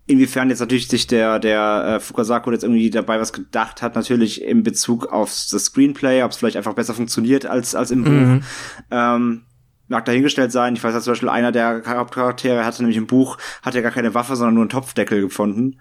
[0.07, 4.43] inwiefern jetzt natürlich sich der, der äh, Fukasaku jetzt irgendwie dabei was gedacht hat, natürlich
[4.43, 8.11] in Bezug auf das Screenplay, ob es vielleicht einfach besser funktioniert als, als im Buch.
[8.11, 8.43] Mhm.
[8.91, 9.43] Ähm,
[9.91, 10.75] mag dahingestellt sein.
[10.75, 13.93] Ich weiß ja zum Beispiel, einer der Hauptcharaktere hatte nämlich im Buch, hat ja gar
[13.93, 15.81] keine Waffe, sondern nur einen Topfdeckel gefunden.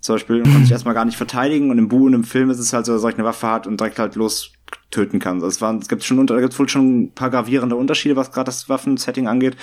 [0.00, 1.70] Zum Beispiel, und konnte sich erstmal gar nicht verteidigen.
[1.70, 3.66] Und im Buch und im Film ist es halt so, dass er eine Waffe hat
[3.66, 4.52] und direkt halt los
[4.90, 5.36] töten kann.
[5.36, 8.32] Also es, waren, es gibt schon, da gibt wohl schon ein paar gravierende Unterschiede, was
[8.32, 9.56] gerade das Waffensetting angeht.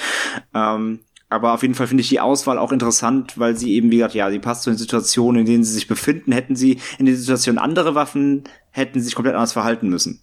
[0.54, 3.98] Ähm, aber auf jeden Fall finde ich die Auswahl auch interessant, weil sie eben, wie
[3.98, 6.32] gesagt, ja, sie passt zu den Situationen, in denen sie sich befinden.
[6.32, 10.22] Hätten sie in der Situation andere Waffen, hätten sie sich komplett anders verhalten müssen.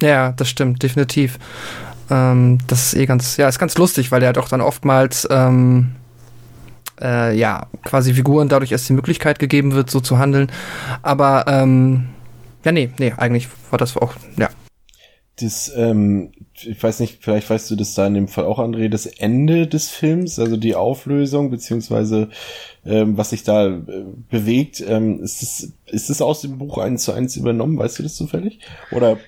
[0.00, 1.38] Ja, das stimmt, definitiv.
[2.10, 5.26] Ähm, das ist eh ganz, ja, ist ganz lustig, weil er halt auch dann oftmals,
[5.30, 5.92] ähm,
[7.00, 10.50] äh, ja, quasi Figuren dadurch erst die Möglichkeit gegeben wird, so zu handeln.
[11.02, 12.06] Aber, ähm,
[12.64, 14.48] ja, nee, nee, eigentlich war das auch, ja.
[15.38, 18.88] Das, ähm, ich weiß nicht, vielleicht weißt du das da in dem Fall auch, André,
[18.88, 22.30] das Ende des Films, also die Auflösung, beziehungsweise
[22.86, 23.82] ähm, was sich da äh,
[24.30, 28.02] bewegt, ähm, ist das, ist das aus dem Buch eins zu eins übernommen, weißt du
[28.04, 28.60] das zufällig?
[28.92, 29.18] Oder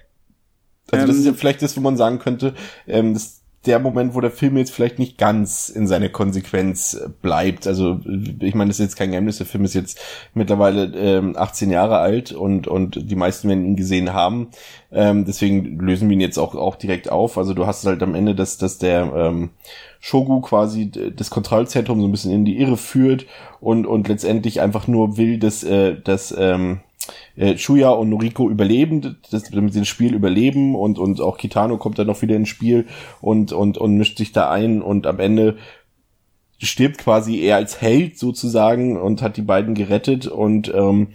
[0.90, 2.54] also das ist ja ähm, vielleicht das, wo man sagen könnte,
[2.86, 7.08] ähm, das der Moment, wo der Film jetzt vielleicht nicht ganz in seiner Konsequenz äh,
[7.20, 7.66] bleibt.
[7.66, 8.00] Also
[8.40, 10.00] ich meine, das ist jetzt kein Geheimnis, der Film ist jetzt
[10.32, 14.48] mittlerweile ähm, 18 Jahre alt und, und die meisten werden ihn gesehen haben.
[14.92, 17.36] Ähm, deswegen lösen wir ihn jetzt auch, auch direkt auf.
[17.36, 19.50] Also du hast halt am Ende, dass, dass der ähm,
[19.98, 23.26] Shogu quasi das Kontrollzentrum so ein bisschen in die Irre führt
[23.60, 26.80] und, und letztendlich einfach nur will, dass, äh, dass ähm,
[27.36, 31.78] äh, Shuya und Noriko überleben, das, damit sie das Spiel überleben und, und auch Kitano
[31.78, 32.86] kommt dann noch wieder ins Spiel
[33.20, 35.56] und, und, und mischt sich da ein und am Ende
[36.60, 41.08] stirbt quasi er als Held sozusagen und hat die beiden gerettet und ähm,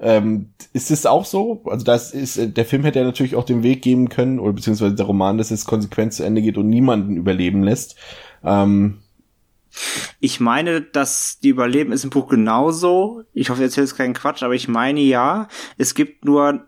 [0.00, 1.62] ähm, ist es auch so?
[1.64, 4.94] Also das ist, der Film hätte ja natürlich auch den Weg geben können, oder beziehungsweise
[4.94, 7.96] der Roman, dass es konsequent zu Ende geht und niemanden überleben lässt.
[8.44, 8.98] Ähm,
[10.20, 13.24] ich meine, dass die Überleben ist im Buch genauso.
[13.32, 15.48] Ich hoffe, ich erzähle keinen Quatsch, aber ich meine ja,
[15.78, 16.66] es gibt nur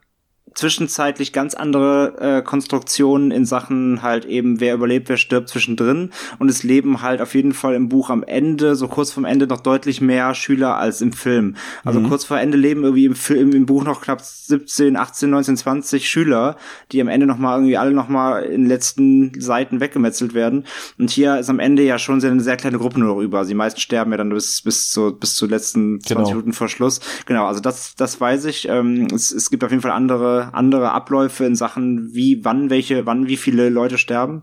[0.55, 6.11] zwischenzeitlich ganz andere äh, Konstruktionen in Sachen halt eben, wer überlebt, wer stirbt zwischendrin.
[6.39, 9.47] Und es leben halt auf jeden Fall im Buch am Ende, so kurz vorm Ende,
[9.47, 11.57] noch deutlich mehr Schüler als im Film.
[11.85, 12.09] Also mhm.
[12.09, 16.09] kurz vor Ende leben irgendwie im Film, im Buch noch knapp 17, 18, 19, 20
[16.09, 16.57] Schüler,
[16.93, 20.65] die am Ende nochmal irgendwie alle nochmal in den letzten Seiten weggemetzelt werden.
[20.99, 23.45] Und hier ist am Ende ja schon eine sehr kleine Gruppe nur über.
[23.45, 26.29] Die meisten sterben ja dann bis, bis zu, bis zu letzten 20 genau.
[26.29, 27.01] Minuten vor Schluss.
[27.27, 28.69] Genau, also das, das weiß ich.
[28.69, 33.07] Ähm, es, es gibt auf jeden Fall andere, andere Abläufe in Sachen, wie, wann welche,
[33.07, 34.43] wann wie viele Leute sterben.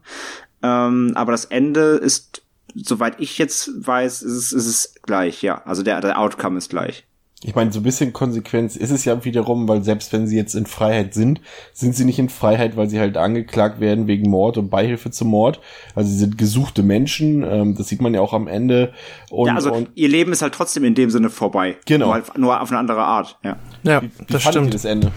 [0.63, 2.43] Ähm, aber das Ende ist,
[2.75, 5.61] soweit ich jetzt weiß, ist es, ist es gleich, ja.
[5.65, 7.05] Also der, der Outcome ist gleich.
[7.43, 10.53] Ich meine, so ein bisschen Konsequenz ist es ja wiederum, weil selbst wenn sie jetzt
[10.53, 11.41] in Freiheit sind,
[11.73, 15.29] sind sie nicht in Freiheit, weil sie halt angeklagt werden wegen Mord und Beihilfe zum
[15.29, 15.59] Mord.
[15.95, 18.93] Also sie sind gesuchte Menschen, ähm, das sieht man ja auch am Ende.
[19.31, 21.77] Und, ja, also und ihr Leben ist halt trotzdem in dem Sinne vorbei.
[21.87, 22.05] Genau.
[22.05, 23.57] Nur, halt, nur auf eine andere Art, ja.
[23.81, 24.71] Ja, wie, wie das stimmt.
[24.75, 25.11] das Ende?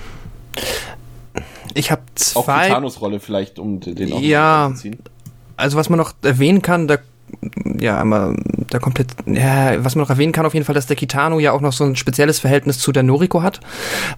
[1.75, 2.41] Ich habe zwei...
[2.41, 4.73] Auch die Thanos-Rolle vielleicht, um den auch Ja,
[5.57, 6.99] also was man noch erwähnen kann, da
[7.81, 8.37] ja, einmal
[8.71, 11.53] da komplett, ja, was man noch erwähnen kann auf jeden Fall, dass der Kitano ja
[11.53, 13.61] auch noch so ein spezielles Verhältnis zu der Noriko hat,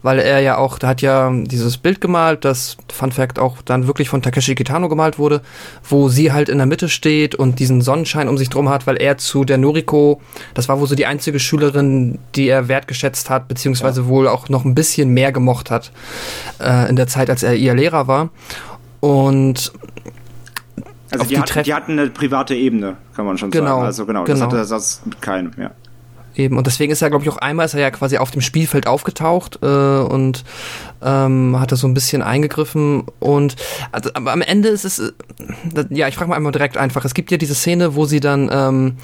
[0.03, 3.87] weil er ja auch, da hat ja dieses Bild gemalt, das Fun Fact auch dann
[3.87, 5.43] wirklich von Takeshi Kitano gemalt wurde,
[5.89, 8.97] wo sie halt in der Mitte steht und diesen Sonnenschein um sich drum hat, weil
[8.97, 10.21] er zu der Noriko,
[10.55, 14.07] das war wohl so die einzige Schülerin, die er wertgeschätzt hat, beziehungsweise ja.
[14.09, 15.93] wohl auch noch ein bisschen mehr gemocht hat
[16.61, 18.31] äh, in der Zeit, als er ihr Lehrer war.
[19.01, 19.73] Und
[21.21, 23.83] also die, die, hat, die, hatten eine private Ebene, kann man schon genau, sagen.
[23.85, 24.39] Also genau, genau.
[24.39, 25.71] das hatte das mit keinem, ja.
[26.37, 28.43] Eben, und deswegen ist er, glaube ich, auch einmal ist er ja quasi auf dem
[28.43, 30.45] Spielfeld aufgetaucht äh, und
[31.03, 33.05] ähm, hat da so ein bisschen eingegriffen.
[33.21, 33.57] Und
[33.91, 35.13] also, aber am Ende ist es, äh,
[35.89, 38.51] ja, ich frage mal einmal direkt einfach, es gibt ja diese Szene, wo sie dann
[38.53, 38.97] ähm,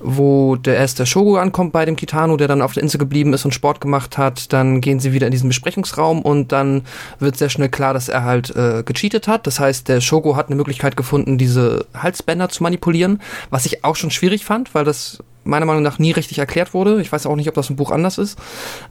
[0.00, 3.32] wo der erst der Shogo ankommt bei dem Kitano, der dann auf der Insel geblieben
[3.32, 4.52] ist und Sport gemacht hat.
[4.52, 6.82] Dann gehen sie wieder in diesen Besprechungsraum und dann
[7.18, 9.46] wird sehr schnell klar, dass er halt äh, gecheatet hat.
[9.46, 13.20] Das heißt, der Shogo hat eine Möglichkeit gefunden, diese Halsbänder zu manipulieren,
[13.50, 17.00] was ich auch schon schwierig fand, weil das meiner Meinung nach nie richtig erklärt wurde.
[17.00, 18.38] Ich weiß auch nicht, ob das im Buch anders ist.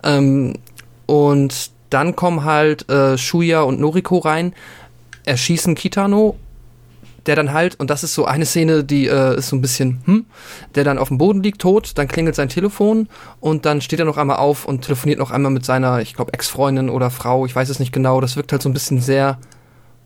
[0.04, 0.54] Ähm,
[1.06, 4.54] und dann kommen halt äh, Shuya und Noriko rein,
[5.26, 6.36] erschießen Kitano
[7.26, 10.02] der dann halt, und das ist so eine Szene, die äh, ist so ein bisschen,
[10.06, 10.26] hm,
[10.76, 13.08] der dann auf dem Boden liegt, tot, dann klingelt sein Telefon
[13.40, 16.34] und dann steht er noch einmal auf und telefoniert noch einmal mit seiner, ich glaube,
[16.34, 18.22] Ex-Freundin oder Frau, ich weiß es nicht genau.
[18.22, 19.40] Das wirkt halt so ein bisschen sehr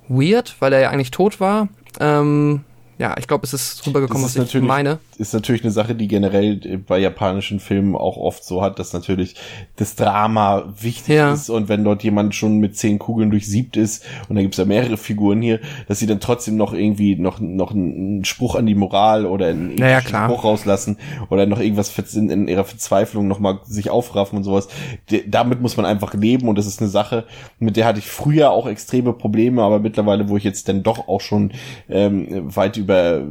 [0.07, 1.69] weird, weil er ja eigentlich tot war.
[1.99, 2.61] Ähm,
[2.99, 4.99] ja, ich glaube, es ist rübergekommen, was ich meine.
[5.17, 9.35] Ist natürlich eine Sache, die generell bei japanischen Filmen auch oft so hat, dass natürlich
[9.77, 11.31] das Drama wichtig ja.
[11.31, 14.65] ist und wenn dort jemand schon mit zehn Kugeln durchsiebt ist und da gibt's ja
[14.65, 18.75] mehrere Figuren hier, dass sie dann trotzdem noch irgendwie noch, noch einen Spruch an die
[18.75, 20.97] Moral oder einen naja, Spruch rauslassen
[21.29, 24.67] oder noch irgendwas in, in ihrer Verzweiflung nochmal sich aufraffen und sowas.
[25.09, 27.23] De, damit muss man einfach leben und das ist eine Sache,
[27.59, 31.07] mit der hatte ich früher auch extreme Probleme, aber mittlerweile, wo ich jetzt dann doch
[31.07, 31.51] auch schon
[31.87, 33.23] ähm, weit über über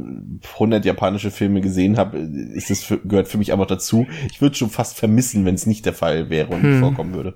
[0.53, 4.07] 100 japanische Filme gesehen habe, ist das für, gehört für mich einfach dazu.
[4.31, 6.79] Ich würde schon fast vermissen, wenn es nicht der Fall wäre und hm.
[6.79, 7.35] vorkommen würde.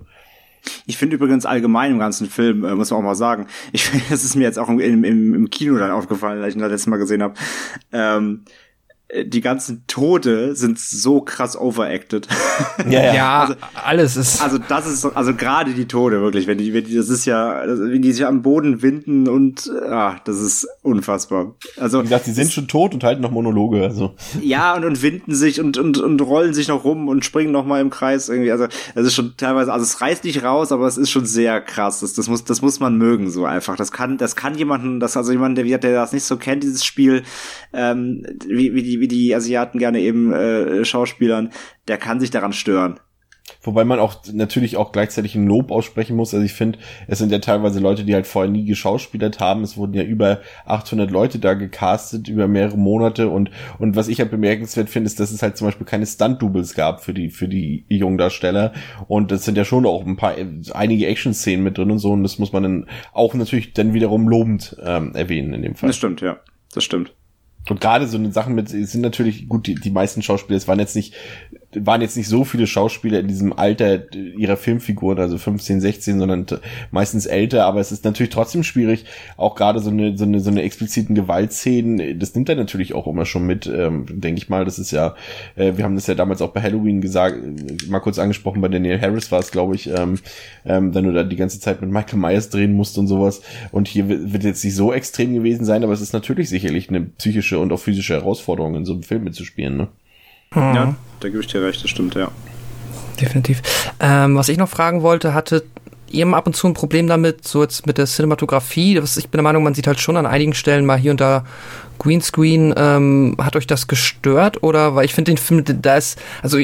[0.86, 4.05] Ich finde übrigens allgemein im ganzen Film, äh, muss man auch mal sagen, ich finde,
[4.09, 6.71] das ist mir jetzt auch im, im, im Kino dann aufgefallen, als ich ihn das
[6.71, 7.34] letzte Mal gesehen habe.
[7.91, 8.43] Ähm,
[9.25, 12.27] die ganzen Tode sind so krass overacted.
[12.89, 13.13] Ja, ja.
[13.13, 14.41] ja also, alles ist.
[14.41, 17.63] Also das ist also gerade die Tode wirklich, wenn die, wenn die das ist ja,
[17.65, 21.55] wenn die sich am Boden winden und ah, das ist unfassbar.
[21.77, 23.83] Also wie gesagt, die sind schon tot und halten noch Monologe.
[23.83, 27.51] Also ja und und winden sich und und und rollen sich noch rum und springen
[27.51, 28.51] noch mal im Kreis irgendwie.
[28.51, 31.61] Also das ist schon teilweise, also es reißt nicht raus, aber es ist schon sehr
[31.61, 32.01] krass.
[32.01, 33.75] Das, das muss das muss man mögen so einfach.
[33.75, 36.85] Das kann das kann jemanden, das also jemand der der das nicht so kennt dieses
[36.85, 37.23] Spiel,
[37.73, 41.51] ähm, wie wie die wie die Asiaten gerne eben äh, Schauspielern,
[41.89, 43.01] der kann sich daran stören.
[43.61, 46.33] Wobei man auch natürlich auch gleichzeitig ein Lob aussprechen muss.
[46.33, 49.63] Also ich finde, es sind ja teilweise Leute, die halt vorher nie geschauspielert haben.
[49.63, 54.19] Es wurden ja über 800 Leute da gecastet über mehrere Monate und und was ich
[54.19, 57.49] halt bemerkenswert finde, ist, dass es halt zum Beispiel keine Stunt-Doubles gab für die für
[57.49, 58.71] die Jungdarsteller
[59.09, 60.35] und es sind ja schon auch ein paar
[60.73, 64.29] einige Action-Szenen mit drin und so und das muss man dann auch natürlich dann wiederum
[64.29, 65.89] lobend ähm, erwähnen in dem Fall.
[65.89, 66.39] Das stimmt, ja,
[66.73, 67.13] das stimmt.
[67.70, 70.80] Und gerade so eine Sachen mit, sind natürlich, gut, die, die meisten Schauspieler, es waren
[70.80, 71.14] jetzt nicht
[71.76, 76.45] waren jetzt nicht so viele Schauspieler in diesem Alter ihrer Filmfiguren, also 15, 16, sondern
[76.91, 79.05] meistens älter, aber es ist natürlich trotzdem schwierig,
[79.38, 83.07] auch gerade so eine, so eine, so eine expliziten Gewaltszenen, das nimmt er natürlich auch
[83.07, 85.15] immer schon mit, ähm, denke ich mal, das ist ja,
[85.55, 87.38] äh, wir haben das ja damals auch bei Halloween gesagt,
[87.89, 90.19] mal kurz angesprochen, bei Daniel Harris war es, glaube ich, ähm,
[90.65, 93.88] ähm, dann du da die ganze Zeit mit Michael Myers drehen musst und sowas und
[93.88, 97.59] hier wird jetzt nicht so extrem gewesen sein, aber es ist natürlich sicherlich eine psychische
[97.59, 99.88] und auch physische Herausforderung, in so einem Film mitzuspielen, ne?
[100.55, 100.75] Mhm.
[100.75, 102.29] Ja, da gebe ich dir recht, das stimmt, ja.
[103.19, 103.61] Definitiv.
[103.99, 105.63] Ähm, was ich noch fragen wollte, hatte
[106.13, 108.97] ihr ab und zu ein Problem damit, so jetzt mit der Cinematografie.
[108.99, 111.43] Ich bin der Meinung, man sieht halt schon an einigen Stellen mal hier und da
[111.99, 112.73] Greenscreen.
[112.77, 114.61] Ähm, hat euch das gestört?
[114.63, 116.57] Oder, weil ich finde den Film, da ist, also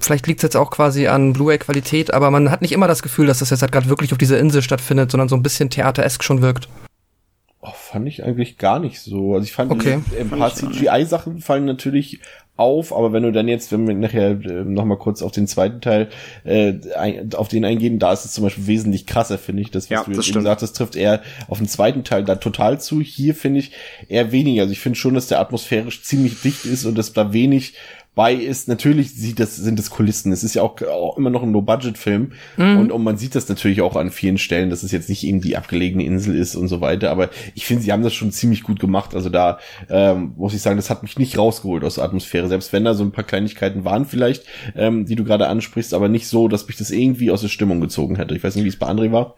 [0.00, 3.26] vielleicht liegt es jetzt auch quasi an Blu-ray-Qualität, aber man hat nicht immer das Gefühl,
[3.26, 6.22] dass das jetzt halt gerade wirklich auf dieser Insel stattfindet, sondern so ein bisschen theateresk
[6.22, 6.68] schon wirkt.
[7.60, 9.34] Oh, fand ich eigentlich gar nicht so.
[9.34, 9.98] Also ich fand okay.
[10.18, 12.20] ein paar CGI-Sachen fallen natürlich
[12.56, 15.80] auf, aber wenn du dann jetzt, wenn wir nachher äh, nochmal kurz auf den zweiten
[15.80, 16.08] Teil
[16.44, 19.70] äh, ein, auf den eingehen, da ist es zum Beispiel wesentlich krasser, finde ich.
[19.70, 22.36] Das, was ja, du jetzt eben gesagt hast, trifft eher auf den zweiten Teil da
[22.36, 23.00] total zu.
[23.00, 23.72] Hier finde ich
[24.08, 24.62] eher weniger.
[24.62, 27.74] Also ich finde schon, dass der atmosphärisch ziemlich dicht ist und dass da wenig
[28.16, 30.32] bei ist, natürlich sieht das, sind das Kulissen.
[30.32, 32.32] Es ist ja auch, auch immer noch ein Low-Budget-Film.
[32.56, 32.78] Mhm.
[32.78, 35.42] Und, und man sieht das natürlich auch an vielen Stellen, dass es jetzt nicht eben
[35.42, 37.10] die abgelegene Insel ist und so weiter.
[37.10, 39.14] Aber ich finde, sie haben das schon ziemlich gut gemacht.
[39.14, 39.58] Also da
[39.90, 42.48] ähm, muss ich sagen, das hat mich nicht rausgeholt aus der Atmosphäre.
[42.48, 44.44] Selbst wenn da so ein paar Kleinigkeiten waren vielleicht,
[44.74, 47.82] ähm, die du gerade ansprichst, aber nicht so, dass mich das irgendwie aus der Stimmung
[47.82, 48.34] gezogen hätte.
[48.34, 49.36] Ich weiß nicht, wie es bei André war.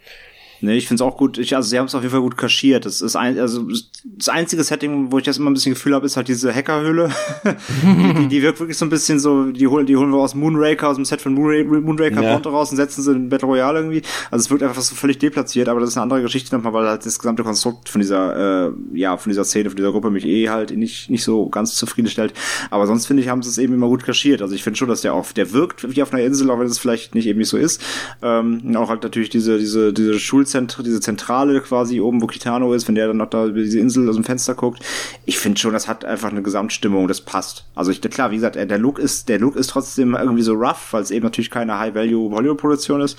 [0.61, 1.39] Nee, ich finde es auch gut.
[1.39, 2.85] Ich, also sie haben es auf jeden Fall gut kaschiert.
[2.85, 3.67] Das ist ein, also
[4.05, 7.11] das einzige Setting, wo ich das immer ein bisschen Gefühl habe, ist halt diese Hackerhöhle.
[7.83, 10.35] die, die, die, wirkt wirklich so ein bisschen so, die holen, die holen wir aus
[10.35, 12.37] Moonraker, aus dem Set von Moonraker, Moonraker ja.
[12.37, 14.03] raus und setzen sie in Battle Royale irgendwie.
[14.31, 16.89] Also es wirkt einfach so völlig deplatziert, aber das ist eine andere Geschichte nochmal, weil
[16.89, 20.27] halt das gesamte Konstrukt von dieser, äh, ja, von dieser Szene, von dieser Gruppe mich
[20.27, 22.35] eh halt nicht, nicht so ganz zufriedenstellt.
[22.71, 24.43] Aber sonst finde ich, haben sie es eben immer gut kaschiert.
[24.43, 26.67] Also ich finde schon, dass der auch, der wirkt wie auf einer Insel, auch wenn
[26.67, 27.81] es vielleicht nicht eben nicht so ist.
[28.23, 32.73] Ähm, auch halt natürlich diese, diese, diese Schul Schulzentrum, diese Zentrale quasi oben, wo Kitano
[32.73, 34.81] ist, wenn der dann noch da über diese Insel aus dem Fenster guckt.
[35.27, 37.67] Ich finde schon, das hat einfach eine Gesamtstimmung, das passt.
[37.75, 40.93] Also ich, klar, wie gesagt, der Look ist, der Look ist trotzdem irgendwie so rough,
[40.93, 43.19] weil es eben natürlich keine High-Value Hollywood-Produktion ist.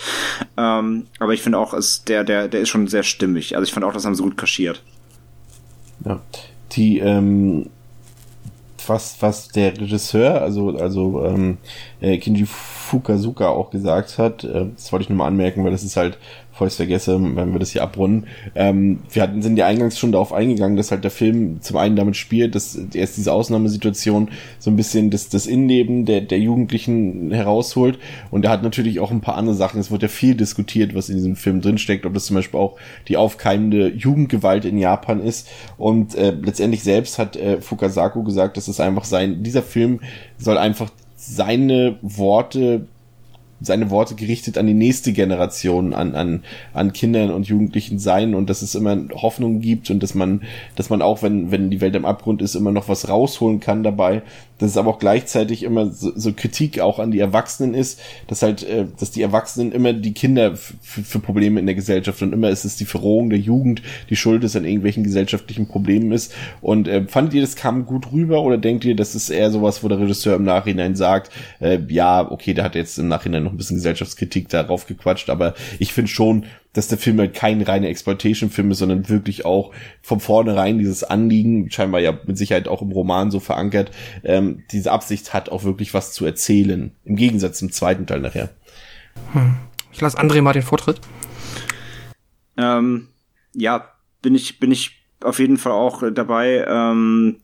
[0.57, 3.55] Ähm, aber ich finde auch, ist der, der, der ist schon sehr stimmig.
[3.55, 4.83] Also ich fand auch, das haben sie gut kaschiert.
[6.05, 6.19] Ja.
[6.71, 7.69] Die, ähm,
[8.87, 11.57] was, was der Regisseur, also, also ähm,
[12.01, 15.83] äh, Kinji Fukazuka auch gesagt hat, äh, das wollte ich nur mal anmerken, weil das
[15.83, 16.17] ist halt
[16.59, 18.27] bevor ich es vergesse, wenn wir das hier abrunden.
[18.53, 21.95] Ähm, wir hatten, sind ja eingangs schon darauf eingegangen, dass halt der Film zum einen
[21.95, 24.29] damit spielt, dass erst diese Ausnahmesituation
[24.59, 27.97] so ein bisschen das, das Innenleben der, der Jugendlichen herausholt.
[28.29, 29.79] Und er hat natürlich auch ein paar andere Sachen.
[29.79, 32.75] Es wird ja viel diskutiert, was in diesem Film drinsteckt, ob das zum Beispiel auch
[33.07, 35.47] die aufkeimende Jugendgewalt in Japan ist.
[35.77, 40.01] Und äh, letztendlich selbst hat äh, Fukasaku gesagt, dass es einfach sein, dieser Film
[40.37, 42.85] soll einfach seine Worte
[43.61, 46.43] seine Worte gerichtet an die nächste Generation, an, an,
[46.73, 50.41] an Kindern und Jugendlichen sein und dass es immer Hoffnung gibt und dass man,
[50.75, 53.83] dass man auch, wenn, wenn die Welt im Abgrund ist, immer noch was rausholen kann
[53.83, 54.21] dabei.
[54.59, 58.41] Dass es aber auch gleichzeitig immer so, so Kritik auch an die Erwachsenen ist, dass
[58.41, 62.49] halt, äh, dass die Erwachsenen immer die Kinder für Probleme in der Gesellschaft und immer
[62.49, 66.33] ist es die Verrohung der Jugend, die schuld ist an irgendwelchen gesellschaftlichen Problemen ist.
[66.61, 69.83] Und äh, fandet ihr, das kam gut rüber oder denkt ihr, das ist eher sowas,
[69.83, 73.51] wo der Regisseur im Nachhinein sagt, äh, ja, okay, der hat jetzt im Nachhinein noch
[73.51, 77.87] ein bisschen Gesellschaftskritik darauf gequatscht, aber ich finde schon, dass der Film halt kein reiner
[77.87, 82.91] Exploitation-Film ist, sondern wirklich auch von vornherein dieses Anliegen, scheinbar ja mit Sicherheit auch im
[82.91, 83.91] Roman so verankert,
[84.23, 86.91] ähm, diese Absicht hat, auch wirklich was zu erzählen.
[87.05, 88.49] Im Gegensatz zum zweiten Teil nachher.
[89.33, 89.55] Hm.
[89.91, 91.01] Ich lasse André mal den Vortritt.
[92.57, 93.07] Ähm,
[93.53, 93.91] ja,
[94.21, 96.65] bin ich, bin ich auf jeden Fall auch dabei.
[96.67, 97.41] Ähm,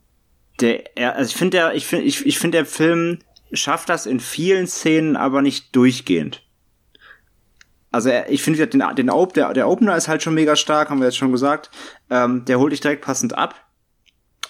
[0.62, 0.84] der,
[1.16, 3.20] also ich finde der, ich finde, ich, ich finde der Film
[3.52, 6.45] schafft das in vielen Szenen, aber nicht durchgehend.
[7.96, 11.06] Also ich finde den, den der, der Opener ist halt schon mega stark, haben wir
[11.06, 11.72] jetzt schon gesagt.
[12.10, 13.56] Ähm, der holt dich direkt passend ab.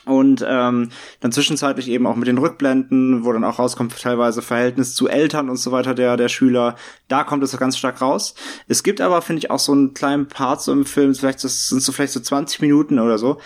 [0.06, 0.90] Und ähm,
[1.20, 5.52] dann zwischenzeitlich eben auch mit den Rückblenden, wo dann auch rauskommt teilweise Verhältnis zu Eltern
[5.52, 6.76] und so weiter der der Schüler.
[7.08, 8.34] Da kommt es ganz stark raus.
[8.68, 11.68] Es gibt aber finde ich auch so einen kleinen Part so im Film, vielleicht das
[11.68, 13.40] sind so vielleicht so 20 Minuten oder so,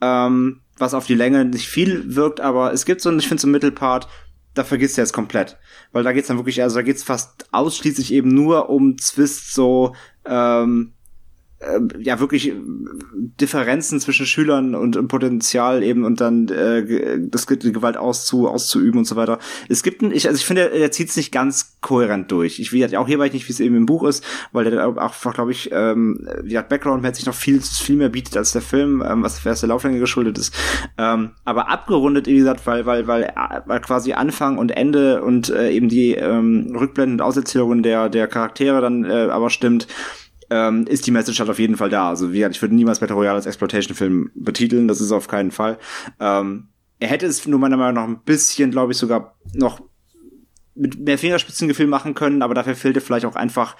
[0.00, 3.46] ähm, was auf die Länge nicht viel wirkt, aber es gibt so, ich finde so
[3.46, 4.08] einen Mittelpart,
[4.54, 5.58] da vergisst du jetzt komplett.
[5.92, 9.94] Weil da geht's dann wirklich, also da geht's fast ausschließlich eben nur um Zwist so,
[10.24, 11.03] ähm, äh,
[11.98, 12.52] ja wirklich
[13.40, 19.04] Differenzen zwischen Schülern und, Potenzial eben und dann äh, das die Gewalt auszu, auszuüben und
[19.04, 19.38] so weiter.
[19.68, 22.58] Es gibt ein, ich, also ich finde, er, zieht es nicht ganz kohärent durch.
[22.58, 24.86] Ich will auch hier weiß ich nicht, wie es eben im Buch ist, weil der
[24.86, 29.02] auch, glaube ich, ähm, wie hat Background-mäßig noch viel, viel mehr bietet als der Film,
[29.06, 30.54] ähm, was erst der Lauflänge geschuldet ist.
[30.98, 33.32] Ähm, aber abgerundet, wie gesagt, weil, weil, weil,
[33.66, 38.28] weil quasi Anfang und Ende und äh, eben die ähm, Rückblenden und Auserzählungen der, der
[38.28, 39.86] Charaktere dann äh, aber stimmt
[40.50, 42.08] ähm, ist die Message halt auf jeden Fall da.
[42.08, 45.50] Also wie gesagt, ich würde niemals Battle Royale als Exploitation-Film betiteln, das ist auf keinen
[45.50, 45.78] Fall.
[46.20, 46.68] Ähm,
[47.00, 49.80] er hätte es nur meiner Meinung nach ein bisschen, glaube ich, sogar noch
[50.74, 53.76] mit mehr Fingerspitzengefühl machen können, aber dafür fehlte vielleicht auch einfach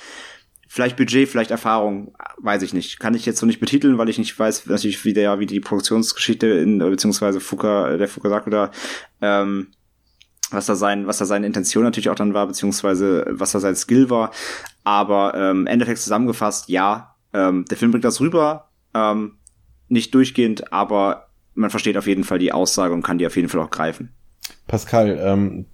[0.68, 2.98] vielleicht Budget, vielleicht Erfahrung, weiß ich nicht.
[2.98, 5.60] Kann ich jetzt so nicht betiteln, weil ich nicht weiß, natürlich wie der, wie die
[5.60, 8.70] Produktionsgeschichte in, beziehungsweise Fuka, der Fukasaku da,
[9.20, 9.68] ähm,
[10.50, 13.76] was da sein, was da seine Intention natürlich auch dann war, beziehungsweise was da sein
[13.76, 14.32] Skill war.
[14.84, 19.38] Aber ähm, im Endeffekt zusammengefasst, ja, ähm, der Film bringt das rüber, ähm,
[19.88, 23.48] nicht durchgehend, aber man versteht auf jeden Fall die Aussage und kann die auf jeden
[23.48, 24.12] Fall auch greifen.
[24.66, 25.66] Pascal, ähm,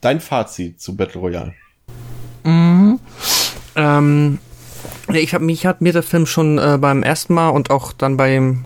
[0.00, 1.54] dein Fazit zu Battle Royale?
[2.44, 3.00] Mhm.
[3.76, 4.38] Ähm,
[5.12, 8.16] ich habe mich hat mir der Film schon äh, beim ersten Mal und auch dann
[8.16, 8.64] beim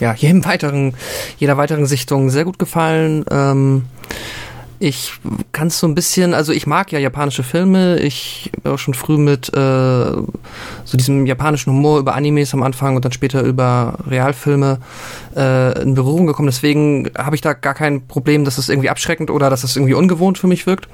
[0.00, 0.94] ja jedem weiteren
[1.38, 3.24] jeder weiteren Sichtung sehr gut gefallen.
[3.30, 3.86] Ähm,
[4.78, 5.12] ich
[5.52, 7.98] kann es so ein bisschen, also ich mag ja japanische Filme.
[7.98, 10.12] Ich bin auch schon früh mit äh,
[10.84, 14.78] so diesem japanischen Humor über Animes am Anfang und dann später über Realfilme
[15.34, 16.48] äh, in Berührung gekommen.
[16.48, 19.94] Deswegen habe ich da gar kein Problem, dass es irgendwie abschreckend oder dass es irgendwie
[19.94, 20.88] ungewohnt für mich wirkt.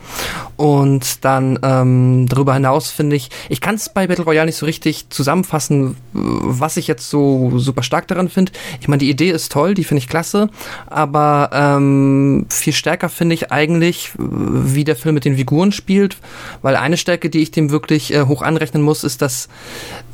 [0.56, 4.66] Und dann ähm, darüber hinaus finde ich, ich kann es bei Battle Royale nicht so
[4.66, 8.52] richtig zusammenfassen, was ich jetzt so super stark daran finde.
[8.80, 10.50] Ich meine, die Idee ist toll, die finde ich klasse,
[10.86, 16.16] aber ähm, viel stärker finde ich eigentlich eigentlich, wie der Film mit den Figuren spielt,
[16.60, 19.48] weil eine Stärke, die ich dem wirklich äh, hoch anrechnen muss, ist, dass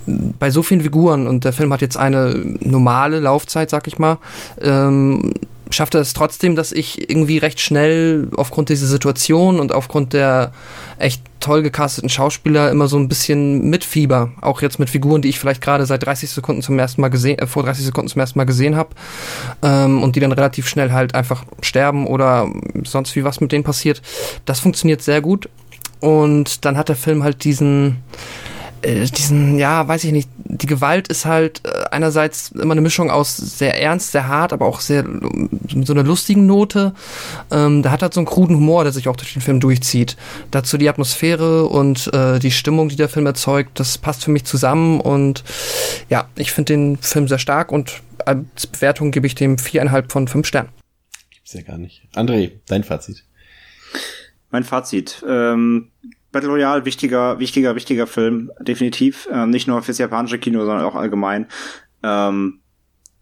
[0.06, 4.18] bei so vielen Figuren, und der Film hat jetzt eine normale Laufzeit, sag ich mal,
[4.60, 5.34] ähm,
[5.70, 10.52] schafft er es trotzdem, dass ich irgendwie recht schnell aufgrund dieser Situation und aufgrund der
[10.98, 14.32] echt toll gecasteten Schauspieler immer so ein bisschen mitfieber.
[14.40, 17.38] Auch jetzt mit Figuren, die ich vielleicht gerade seit 30 Sekunden zum ersten Mal gesehen,
[17.38, 18.90] äh, vor 30 Sekunden zum ersten Mal gesehen habe
[19.62, 22.50] ähm, und die dann relativ schnell halt einfach sterben oder
[22.84, 24.02] sonst wie was mit denen passiert.
[24.44, 25.48] Das funktioniert sehr gut.
[26.00, 31.08] Und dann hat der Film halt diesen äh, diesen, ja, weiß ich nicht, die Gewalt
[31.08, 35.04] ist halt äh, einerseits immer eine Mischung aus sehr ernst, sehr hart, aber auch sehr
[35.04, 36.94] mit so einer lustigen Note.
[37.50, 40.16] Ähm, da hat halt so einen kruden Humor, der sich auch durch den Film durchzieht.
[40.50, 44.44] Dazu die Atmosphäre und äh, die Stimmung, die der Film erzeugt, das passt für mich
[44.44, 45.44] zusammen und
[46.08, 50.28] ja, ich finde den Film sehr stark und als Bewertung gebe ich dem viereinhalb von
[50.28, 50.70] fünf Sternen.
[51.30, 52.02] Gibt's ja gar nicht.
[52.14, 53.24] André, dein Fazit.
[54.50, 55.24] Mein Fazit.
[55.28, 55.90] Ähm
[56.32, 59.28] Battle Royale, wichtiger, wichtiger, wichtiger Film, definitiv.
[59.32, 61.46] Ähm, nicht nur fürs japanische Kino, sondern auch allgemein.
[62.02, 62.60] Ähm,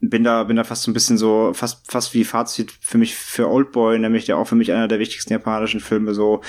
[0.01, 3.15] bin da, bin da fast so ein bisschen so, fast, fast wie Fazit für mich
[3.15, 6.43] für Oldboy, nämlich der auch für mich einer der wichtigsten japanischen Filme so,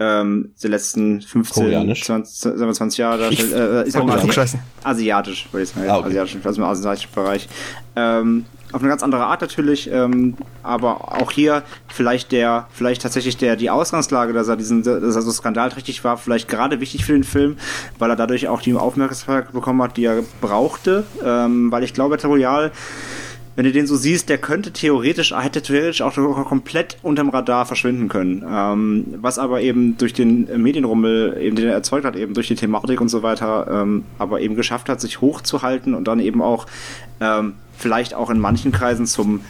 [0.00, 5.64] ähm, der letzten 15, 20, 20 Jahre, ich, äh, ich sag mal, Asi asiatisch, würde
[5.64, 6.08] ich sagen, ah, okay.
[6.08, 7.48] asiatisch, also im asiatischen Bereich.
[7.96, 13.36] Ähm, auf eine ganz andere Art natürlich, ähm, aber auch hier vielleicht der, vielleicht tatsächlich
[13.36, 17.12] der die Ausgangslage, dass er diesen, dass er so skandalträchtig war, vielleicht gerade wichtig für
[17.12, 17.56] den Film,
[17.98, 22.18] weil er dadurch auch die Aufmerksamkeit bekommen hat, die er brauchte, ähm, weil ich glaube,
[22.18, 22.70] Battle
[23.58, 26.14] wenn du den so siehst, der könnte theoretisch, hätte theoretisch auch
[26.44, 28.44] komplett unterm Radar verschwinden können.
[28.48, 32.54] Ähm, was aber eben durch den Medienrummel, eben den er erzeugt hat, eben durch die
[32.54, 36.66] Thematik und so weiter, ähm, aber eben geschafft hat, sich hochzuhalten und dann eben auch
[37.20, 39.40] ähm, vielleicht auch in manchen Kreisen zum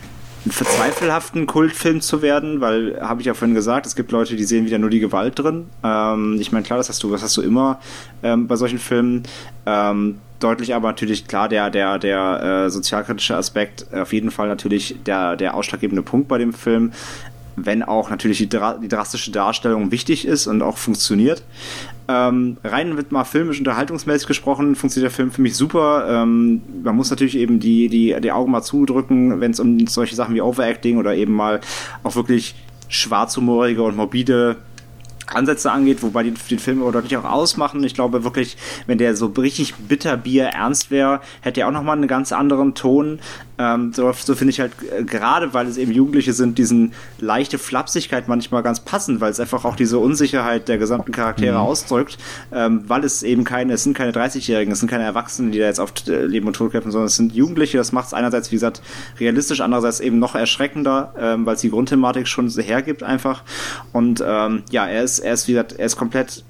[0.47, 4.67] verzweifelhaften Kultfilm zu werden, weil habe ich ja vorhin gesagt, es gibt Leute, die sehen
[4.67, 5.67] wieder nur die Gewalt drin.
[5.83, 7.81] Ähm, ich meine, klar, das hast du, das hast du immer
[8.23, 9.25] ähm, bei solchen Filmen.
[9.67, 14.97] Ähm, deutlich aber natürlich klar der der der äh, sozialkritische Aspekt auf jeden Fall natürlich
[15.05, 16.93] der der ausschlaggebende Punkt bei dem Film
[17.67, 21.43] wenn auch natürlich die, dra die drastische Darstellung wichtig ist und auch funktioniert.
[22.09, 26.07] Ähm, rein wird mal filmisch unterhaltungsmäßig gesprochen, funktioniert der Film für mich super.
[26.09, 30.15] Ähm, man muss natürlich eben die, die, die Augen mal zudrücken, wenn es um solche
[30.17, 31.61] Sachen wie Overacting oder eben mal
[32.03, 32.55] auch wirklich
[32.89, 34.57] schwarzhumorige und morbide
[35.35, 37.83] Ansätze angeht, wobei die den Film aber deutlich auch ausmachen.
[37.85, 38.57] Ich glaube wirklich,
[38.87, 43.21] wenn der so richtig bitterbier ernst wäre, hätte er auch nochmal einen ganz anderen Ton.
[43.59, 47.59] Ähm, so, so finde ich halt äh, gerade, weil es eben Jugendliche sind, diesen leichte
[47.59, 51.65] Flapsigkeit manchmal ganz passend, weil es einfach auch diese Unsicherheit der gesamten Charaktere mhm.
[51.65, 52.19] ausdrückt,
[52.53, 55.65] ähm, weil es eben keine, es sind keine 30-Jährigen, es sind keine Erwachsenen, die da
[55.65, 57.79] jetzt auf äh, Leben und Tod kämpfen, sondern es sind Jugendliche.
[57.79, 58.81] Das macht es einerseits, wie gesagt,
[59.19, 63.43] realistisch, andererseits eben noch erschreckender, ähm, weil es die Grundthematik schon so hergibt einfach.
[63.93, 66.45] Und ähm, ja, er ist, er ist, wie gesagt, er ist komplett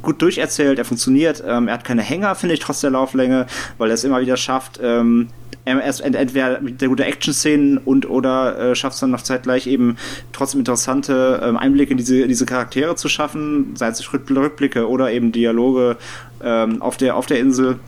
[0.00, 3.46] gut durcherzählt, er funktioniert, ähm, er hat keine Hänger, finde ich, trotz der Lauflänge,
[3.78, 5.28] weil er es immer wieder schafft, ähm,
[5.64, 9.96] entweder mit der gute Action-Szenen und oder äh, schafft es dann noch zeitgleich eben
[10.32, 15.12] trotzdem interessante ähm, Einblicke in diese, in diese Charaktere zu schaffen, sei es Rückblicke oder
[15.12, 15.96] eben Dialoge
[16.42, 17.78] ähm, auf, der, auf der Insel.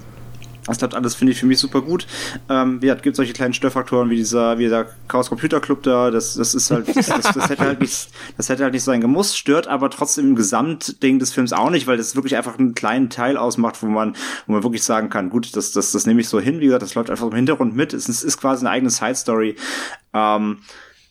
[0.67, 2.07] Das klappt alles, finde ich, für mich super gut.
[2.49, 6.11] Ähm, ja, gibt solche kleinen Störfaktoren wie dieser, wie dieser Chaos Computer Club da.
[6.11, 9.01] Das, das ist halt, das, das, das, hätte halt nicht, das hätte halt nicht sein
[9.03, 12.75] gemusst, stört aber trotzdem im Gesamtding des Films auch nicht, weil das wirklich einfach einen
[12.75, 16.23] kleinen Teil ausmacht, wo man, wo man wirklich sagen kann, gut, das, das, das nehme
[16.23, 16.61] ich so hin.
[16.61, 17.93] Wie gesagt, das läuft einfach im Hintergrund mit.
[17.93, 19.57] Es ist, ist quasi eine eigene Side Story.
[20.15, 20.59] Ähm,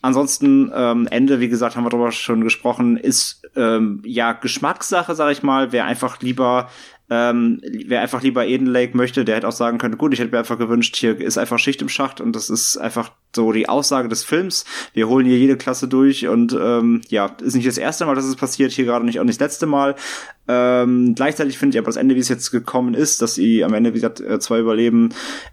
[0.04, 5.32] Ansonsten ähm, Ende, wie gesagt, haben wir darüber schon gesprochen, ist ähm, ja Geschmackssache, sag
[5.32, 5.72] ich mal.
[5.72, 6.70] Wer einfach lieber
[7.10, 10.32] Ähm, wer einfach lieber Eden Lake möchte, der hätte auch sagen können, gut, ich hätte
[10.32, 13.68] mir einfach gewünscht, hier ist einfach Schicht im Schacht und das ist einfach so die
[13.68, 14.64] Aussage des Films.
[14.94, 18.26] Wir holen hier jede Klasse durch und ähm, ja, ist nicht das erste Mal, dass
[18.26, 19.96] es passiert, hier gerade nicht auch nicht das letzte Mal.
[20.48, 23.74] Ähm, gleichzeitig finde ich aber das Ende, wie es jetzt gekommen ist, dass sie am
[23.74, 25.10] Ende, wie gesagt, äh, zwei überleben,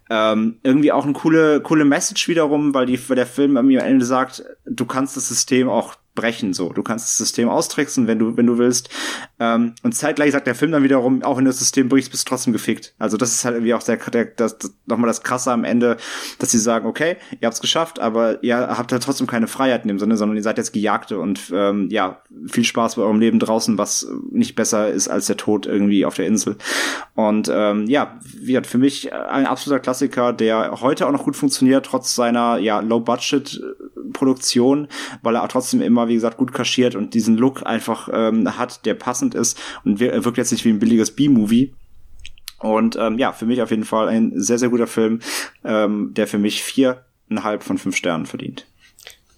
[0.08, 4.04] ähm, irgendwie auch eine coole, coole Message wiederum, weil, die, weil der Film am Ende
[4.04, 6.72] sagt, du kannst das System auch brechen so.
[6.72, 8.90] Du kannst das System austricksen, wenn du wenn du willst.
[9.38, 12.26] Ähm, und zeitgleich sagt der Film dann wiederum, auch wenn du das System brichst, bist
[12.26, 12.94] du trotzdem gefickt.
[12.98, 15.96] Also das ist halt irgendwie auch der, der das, das nochmal das Krasse am Ende,
[16.38, 19.88] dass sie sagen, okay, ihr habt's geschafft, aber ihr habt halt trotzdem keine Freiheit in
[19.88, 23.38] dem Sinne, sondern ihr seid jetzt Gejagte und ähm, ja, viel Spaß bei eurem Leben
[23.38, 26.56] draußen, was nicht besser ist als der Tod irgendwie auf der Insel.
[27.14, 31.36] Und ähm, ja, wie hat für mich ein absoluter Klassiker, der heute auch noch gut
[31.36, 34.88] funktioniert, trotz seiner ja Low-Budget-Produktion,
[35.22, 38.94] weil er trotzdem immer, wie gesagt, gut kaschiert und diesen Look einfach ähm, hat, der
[38.94, 41.74] passend ist und wirkt jetzt nicht wie ein billiges B-Movie.
[42.58, 45.20] Und ähm, ja, für mich auf jeden Fall ein sehr, sehr guter Film,
[45.64, 48.66] ähm, der für mich viereinhalb von fünf Sternen verdient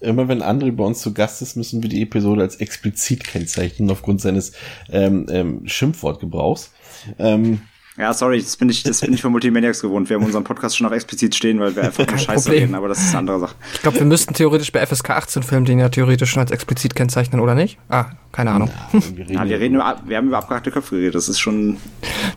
[0.03, 3.89] immer wenn André bei uns zu Gast ist, müssen wir die Episode als explizit kennzeichnen
[3.89, 4.51] aufgrund seines
[4.91, 6.71] ähm, ähm, Schimpfwortgebrauchs.
[7.17, 7.61] Ähm,
[7.95, 10.09] ja, sorry, das bin ich, das bin ich von Multimaniacs gewohnt.
[10.09, 12.63] Wir haben unseren Podcast schon auf explizit stehen, weil wir einfach nur Scheiße Problem.
[12.63, 13.55] reden, aber das ist eine andere Sache.
[13.75, 16.95] Ich glaube, wir müssten theoretisch bei FSK 18 Filmen den ja theoretisch schon als explizit
[16.95, 17.77] kennzeichnen, oder nicht?
[17.89, 18.71] Ah, keine Ahnung.
[18.91, 21.13] Ja, wir, reden, ja, wir, reden über, wir haben über abgehackte Köpfe geredet.
[21.13, 21.77] Das ist schon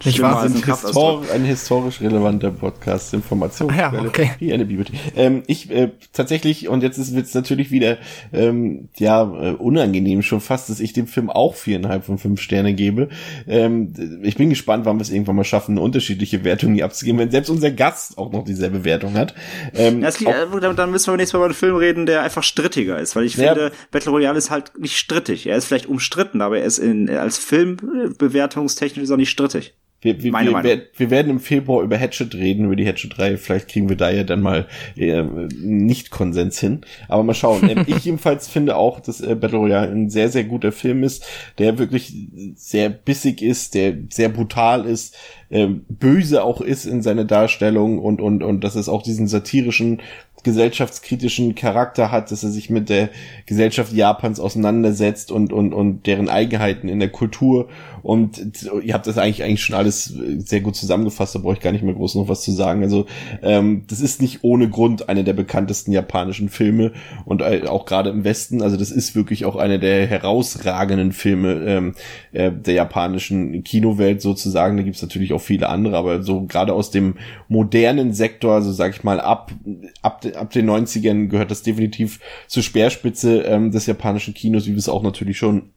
[0.05, 0.43] nicht wahr?
[0.43, 3.71] Ein, Histor ein historisch relevanter Podcast, Information.
[3.71, 4.33] Ah, ja, okay.
[4.39, 4.95] Wie eine Bibliothek.
[5.17, 7.97] Ähm, ich äh, tatsächlich, und jetzt wird es natürlich wieder
[8.35, 12.75] ähm, ja äh, unangenehm schon fast, dass ich dem Film auch viereinhalb von fünf Sterne
[12.75, 13.09] gebe.
[13.49, 17.31] Ähm, ich bin gespannt, wann wir es irgendwann mal schaffen, unterschiedliche Wertung hier abzugeben, wenn
[17.31, 19.35] selbst unser Gast auch noch dieselbe Wertung hat.
[19.75, 22.43] Ähm, ja, liegt, auch, dann müssen wir nächstes Mal über einen Film reden, der einfach
[22.43, 25.47] strittiger ist, weil ich ja, finde, Battle Royale ist halt nicht strittig.
[25.47, 29.75] Er ist vielleicht umstritten, aber er ist in, als Filmbewertungstechnisch ist er nicht strittig.
[30.07, 30.81] Wir, wir, Meine wir, Meinung.
[30.97, 33.37] wir werden im Februar über Hatchet reden, über die Hatchet 3.
[33.37, 35.25] Vielleicht kriegen wir da ja dann mal äh,
[35.59, 36.83] nicht Konsens hin.
[37.09, 37.69] Aber mal schauen.
[37.69, 41.27] Ähm, ich jedenfalls finde auch, dass äh, Battle Royale ein sehr, sehr guter Film ist,
[41.59, 42.15] der wirklich
[42.55, 45.17] sehr bissig ist, der sehr brutal ist,
[45.51, 50.03] ähm, böse auch ist in seiner Darstellung und, und, und dass es auch diesen satirischen
[50.43, 53.11] gesellschaftskritischen Charakter hat, dass er sich mit der
[53.47, 57.69] Gesellschaft Japans auseinandersetzt und, und, und deren Eigenheiten in der Kultur.
[58.03, 58.41] Und
[58.83, 61.83] ihr habt das eigentlich, eigentlich schon alles sehr gut zusammengefasst, da brauche ich gar nicht
[61.83, 62.85] mehr groß noch was zu sagen.
[62.85, 63.07] Also
[63.43, 66.93] ähm, das ist nicht ohne Grund einer der bekanntesten japanischen Filme
[67.25, 68.63] und auch gerade im Westen.
[68.63, 71.95] Also das ist wirklich auch einer der herausragenden Filme ähm,
[72.31, 74.77] äh, der japanischen Kinowelt sozusagen.
[74.77, 77.17] Da gibt's natürlich auch viele andere, aber so gerade aus dem
[77.49, 79.51] modernen Sektor, also sag ich mal ab,
[80.03, 84.79] ab ab den 90ern gehört das definitiv zur Speerspitze ähm, des japanischen Kinos, wie wir
[84.79, 85.71] es auch natürlich schon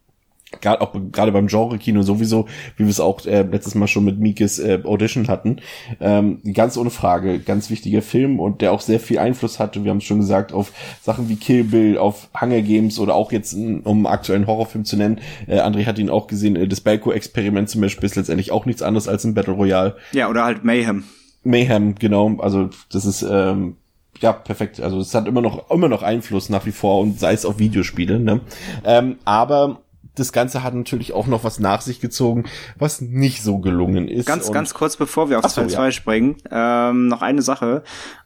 [0.61, 2.47] gerade auch gerade beim Genre-Kino sowieso,
[2.77, 5.57] wie wir es auch äh, letztes Mal schon mit Mikes äh, Audition hatten.
[5.99, 9.91] Ähm, ganz ohne Frage, ganz wichtiger Film und der auch sehr viel Einfluss hatte, wir
[9.91, 10.71] haben es schon gesagt, auf
[11.01, 15.19] Sachen wie Kill Bill, auf Hunger Games oder auch jetzt, um aktuellen Horrorfilm zu nennen,
[15.47, 18.81] äh, André hat ihn auch gesehen, äh, das Balko-Experiment zum Beispiel ist letztendlich auch nichts
[18.81, 19.95] anderes als ein Battle Royale.
[20.13, 21.03] Ja, oder halt Mayhem.
[21.43, 23.76] Mayhem, genau, also das ist ähm,
[24.21, 24.79] ja, perfekt.
[24.79, 27.59] Also es hat immer noch, immer noch Einfluss nach wie vor und sei es auf
[27.59, 28.19] Videospiele.
[28.19, 28.41] Ne?
[28.83, 29.81] Ähm, aber
[30.15, 32.45] das Ganze hat natürlich auch noch was nach sich gezogen,
[32.77, 34.25] was nicht so gelungen ist.
[34.25, 35.91] Ganz, ganz kurz, bevor wir auf Teil 2 ja.
[35.91, 37.83] springen, ähm, noch eine Sache.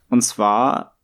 [0.08, 0.96] Und zwar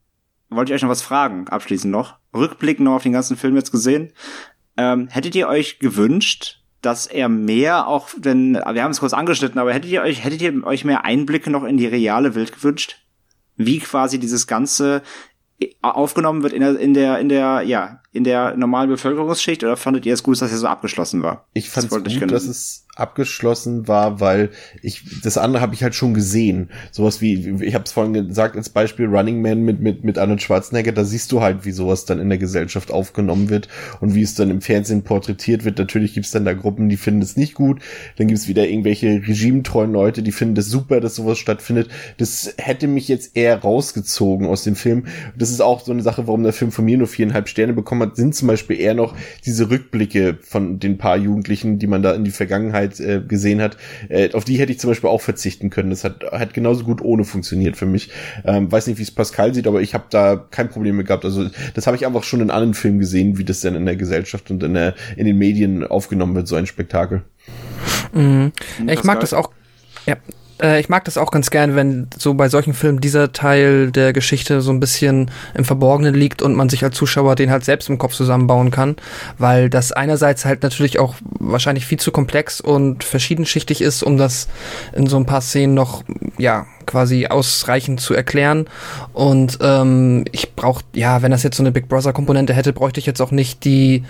[0.49, 2.15] wollte ich euch noch was fragen, abschließend noch.
[2.33, 4.11] Rückblickend noch auf den ganzen Film jetzt gesehen.
[4.77, 9.59] Ähm, hättet ihr euch gewünscht, dass er mehr auch, denn wir haben es kurz angeschnitten,
[9.59, 12.97] aber hättet ihr euch, hättet ihr euch mehr Einblicke noch in die reale Welt gewünscht?
[13.57, 15.01] Wie quasi dieses Ganze
[15.81, 20.05] aufgenommen wird in der, in der, in der, ja, in der normalen Bevölkerungsschicht oder fandet
[20.05, 21.47] ihr es gut, dass er so abgeschlossen war?
[21.53, 24.49] Ich fand es gut, dass es abgeschlossen war, weil
[24.81, 26.69] ich das andere habe ich halt schon gesehen.
[26.91, 30.41] Sowas wie ich habe es vorhin gesagt als Beispiel Running Man mit mit mit Arnold
[30.41, 33.69] Schwarzenegger, da siehst du halt, wie sowas dann in der Gesellschaft aufgenommen wird
[34.01, 35.77] und wie es dann im Fernsehen porträtiert wird.
[35.77, 37.81] Natürlich gibt's dann da Gruppen, die finden es nicht gut,
[38.17, 41.89] dann gibt's wieder irgendwelche regimetreuen Leute, die finden das super, dass sowas stattfindet.
[42.17, 45.05] Das hätte mich jetzt eher rausgezogen aus dem Film.
[45.37, 48.01] Das ist auch so eine Sache, warum der Film von mir nur viereinhalb Sterne bekommen
[48.01, 49.15] hat, sind zum Beispiel eher noch
[49.45, 53.61] diese Rückblicke von den paar Jugendlichen, die man da in die Vergangenheit Vergangenheit äh, gesehen
[53.61, 53.77] hat,
[54.09, 55.89] äh, auf die hätte ich zum Beispiel auch verzichten können.
[55.89, 58.09] Das hat, hat genauso gut ohne funktioniert für mich.
[58.45, 61.25] Ähm, weiß nicht, wie es Pascal sieht, aber ich habe da kein Problem mit gehabt.
[61.25, 63.95] Also das habe ich einfach schon in anderen Filmen gesehen, wie das dann in der
[63.95, 67.23] Gesellschaft und in, der, in den Medien aufgenommen wird, so ein Spektakel.
[68.13, 68.51] Mhm.
[68.87, 69.51] Ich mag das auch.
[70.05, 70.15] Ja,
[70.61, 74.13] Äh, ich mag das auch ganz gern, wenn so bei solchen Filmen dieser Teil der
[74.13, 77.89] Geschichte so ein bisschen im Verborgenen liegt und man sich als Zuschauer den halt selbst
[77.89, 78.95] im Kopf zusammenbauen kann,
[79.37, 84.47] weil das einerseits halt natürlich auch wahrscheinlich viel zu komplex und verschiedenschichtig ist, um das
[84.93, 86.03] in so ein paar Szenen noch,
[86.37, 88.65] ja, quasi ausreichend zu erklären.
[89.13, 93.05] Und ähm, ich brauche, ja, wenn das jetzt so eine Big Brother-Komponente hätte, bräuchte ich
[93.05, 94.03] jetzt auch nicht die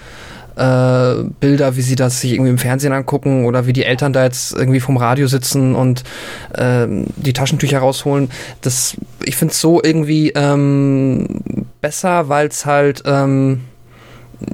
[0.56, 4.24] äh, Bilder, wie sie das sich irgendwie im Fernsehen angucken oder wie die Eltern da
[4.24, 6.04] jetzt irgendwie vom Radio sitzen und
[6.54, 8.30] äh, die Taschentücher rausholen.
[8.62, 13.62] Das, ich finde es so irgendwie ähm, besser, weil es halt ähm,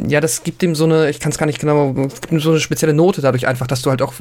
[0.08, 2.40] ja, das gibt ihm so eine, ich kann es gar nicht genau, es gibt ihm
[2.40, 4.14] so eine spezielle Note dadurch einfach, dass du halt auch,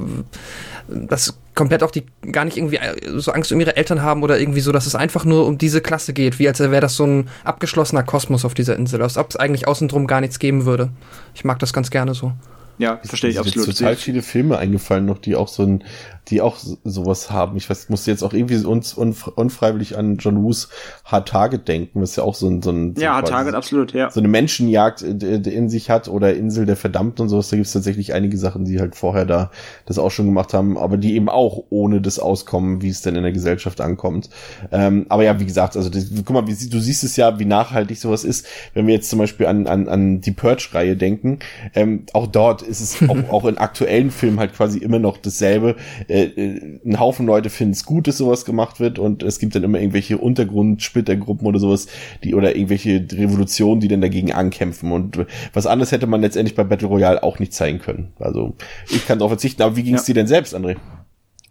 [0.89, 4.39] dass komplett auch die gar nicht irgendwie äh, so Angst um ihre Eltern haben oder
[4.39, 7.05] irgendwie so, dass es einfach nur um diese Klasse geht, wie als wäre das so
[7.05, 10.67] ein abgeschlossener Kosmos auf dieser Insel, als ob es eigentlich außen drum gar nichts geben
[10.67, 10.91] würde.
[11.35, 12.33] Ich mag das ganz gerne so.
[12.79, 13.77] Ja, verstehe ich absolut.
[13.77, 15.85] total viele Filme eingefallen noch, die auch so ein,
[16.29, 17.57] die auch sowas haben.
[17.57, 20.69] Ich weiß, ich musste jetzt auch irgendwie uns unfreiwillig an John Woos
[21.05, 23.93] Hard Target denken, was ja auch so ein, so ein so ja, Hard Target, absolut,
[23.93, 24.11] ja.
[24.11, 27.49] So eine Menschenjagd in sich hat oder Insel der Verdammten und sowas.
[27.49, 29.51] Da gibt es tatsächlich einige Sachen, die halt vorher da
[29.87, 33.15] das auch schon gemacht haben, aber die eben auch ohne das auskommen, wie es denn
[33.15, 34.29] in der Gesellschaft ankommt.
[34.73, 37.45] Ähm, aber ja, wie gesagt, also das, guck mal, wie, du siehst es ja, wie
[37.45, 41.39] nachhaltig sowas ist, wenn wir jetzt zum Beispiel an, an, an die Purge-Reihe denken.
[41.75, 45.77] Ähm, auch dort ist es auch, auch in aktuellen Filmen halt quasi immer noch dasselbe.
[46.09, 49.55] Äh, äh, ein Haufen Leute finden es gut, dass sowas gemacht wird und es gibt
[49.55, 51.87] dann immer irgendwelche Untergrundsplittergruppen oder sowas,
[52.25, 56.65] die oder irgendwelche Revolutionen, die dann dagegen ankämpfen und was anderes hätte man letztendlich bei
[56.65, 58.13] Battle Royale auch nicht zeigen können.
[58.19, 58.55] Also
[58.89, 60.15] ich kann darauf verzichten, aber wie ging es ja.
[60.15, 60.77] dir denn selbst, André?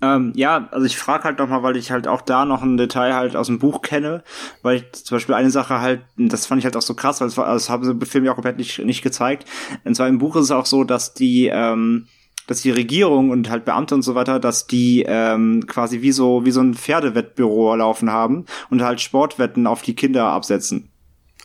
[0.02, 3.16] Ähm, ja, also ich frage halt nochmal, weil ich halt auch da noch ein Detail
[3.16, 4.24] halt aus dem Buch kenne,
[4.62, 7.28] weil ich zum Beispiel eine Sache halt, das fand ich halt auch so krass, weil
[7.28, 9.46] das, war, das haben sie im Film ja auch komplett nicht, nicht gezeigt.
[9.84, 12.08] Und zwar im Buch ist es auch so, dass die, ähm,
[12.48, 16.46] dass die Regierung und halt Beamte und so weiter, dass die ähm, quasi wie so
[16.46, 20.90] wie so ein Pferdewettbüro laufen haben und halt Sportwetten auf die Kinder absetzen.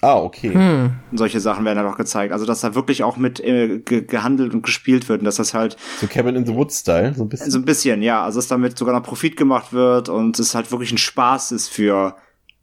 [0.03, 0.55] Ah, okay.
[0.55, 0.93] Hm.
[1.11, 2.33] Und solche Sachen werden halt auch gezeigt.
[2.33, 5.53] Also, dass da wirklich auch mit äh, ge gehandelt und gespielt wird und dass das
[5.53, 5.77] halt.
[6.01, 7.51] So Cabin in the Woods Style, so ein bisschen.
[7.51, 8.25] So ein bisschen, ja.
[8.25, 11.69] Also, dass damit sogar noch Profit gemacht wird und es halt wirklich ein Spaß ist
[11.69, 12.17] für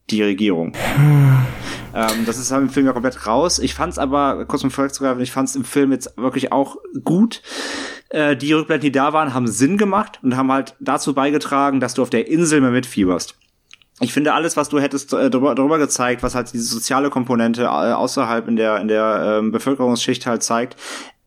[0.10, 0.74] die Regierung.
[0.96, 1.38] Hm.
[1.98, 3.58] Ähm, das ist halt im Film ja komplett raus.
[3.58, 7.42] Ich fand's aber, kurz um vorwegzugreifen, ich fand's im Film jetzt wirklich auch gut.
[8.10, 11.96] Äh, die Rückblenden, die da waren, haben Sinn gemacht und haben halt dazu beigetragen, dass
[11.96, 13.36] du auf der Insel mehr mitfieberst
[14.00, 17.64] ich finde alles, was du hättest äh, darüber, darüber gezeigt, was halt diese soziale Komponente
[17.64, 20.76] äh, außerhalb in der in der ähm, Bevölkerungsschicht halt zeigt,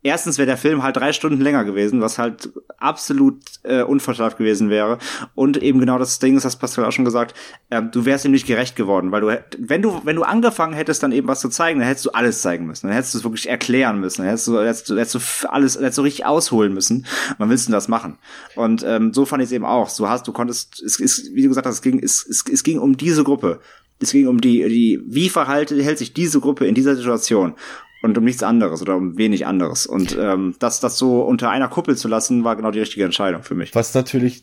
[0.03, 4.71] erstens wäre der Film halt drei Stunden länger gewesen, was halt absolut äh, unvorteilhaft gewesen
[4.71, 4.99] wäre.
[5.35, 7.35] Und eben genau das Ding ist, das Pascal auch schon gesagt,
[7.69, 11.03] äh, du wärst ihm nicht gerecht geworden, weil du, wenn du, wenn du angefangen hättest,
[11.03, 12.87] dann eben was zu zeigen, dann hättest du alles zeigen müssen.
[12.87, 14.23] Dann hättest du es wirklich erklären müssen.
[14.23, 17.07] Dann hättest du, hättest du, hättest du alles, hättest du richtig ausholen müssen.
[17.39, 18.19] Man willst du das machen?
[18.57, 19.95] Und ähm, so fand ich es eben auch.
[19.95, 22.63] Du hast, du konntest, es ist, wie du gesagt hast, es ging, es, es, es
[22.63, 23.61] ging um diese Gruppe.
[24.03, 27.55] Es ging um die, die, wie verhalte, hält sich diese Gruppe in dieser Situation?
[28.03, 29.87] Und um nichts anderes oder um wenig anderes.
[29.87, 33.43] Und ähm, das, das so unter einer Kuppel zu lassen, war genau die richtige Entscheidung
[33.43, 33.75] für mich.
[33.75, 34.43] Was natürlich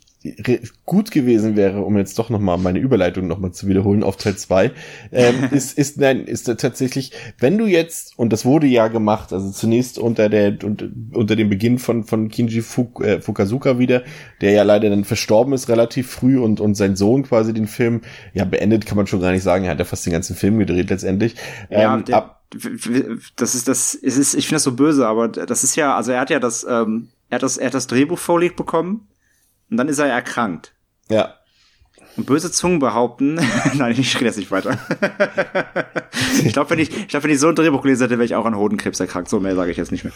[0.85, 4.71] gut gewesen wäre, um jetzt doch nochmal meine Überleitung nochmal zu wiederholen auf Teil 2,
[5.11, 9.51] ähm, ist, ist, nein, ist tatsächlich, wenn du jetzt, und das wurde ja gemacht, also
[9.51, 14.03] zunächst unter der, unter, unter dem Beginn von, von Kinji Fuk, äh, Fukazuka wieder,
[14.41, 18.01] der ja leider dann verstorben ist relativ früh und, und sein Sohn quasi den Film,
[18.33, 20.57] ja, beendet kann man schon gar nicht sagen, er hat ja fast den ganzen Film
[20.59, 21.35] gedreht letztendlich.
[21.69, 22.36] Ja, ähm, der, ab,
[23.35, 26.11] das ist das, es ist, ich finde das so böse, aber das ist ja, also
[26.11, 29.07] er hat ja das, ähm, er hat das, er hat das Drehbuch vorgelegt bekommen
[29.69, 30.73] und dann ist er erkrankt.
[31.09, 31.35] Ja.
[32.15, 33.35] Und böse Zungen behaupten,
[33.75, 34.79] nein, ich rede jetzt nicht weiter.
[36.43, 38.35] ich glaube, wenn ich, ich glaube, wenn ich so ein Drehbuch gelesen hätte, wäre ich
[38.35, 39.29] auch an Hodenkrebs erkrankt.
[39.29, 40.13] So mehr sage ich jetzt nicht mehr.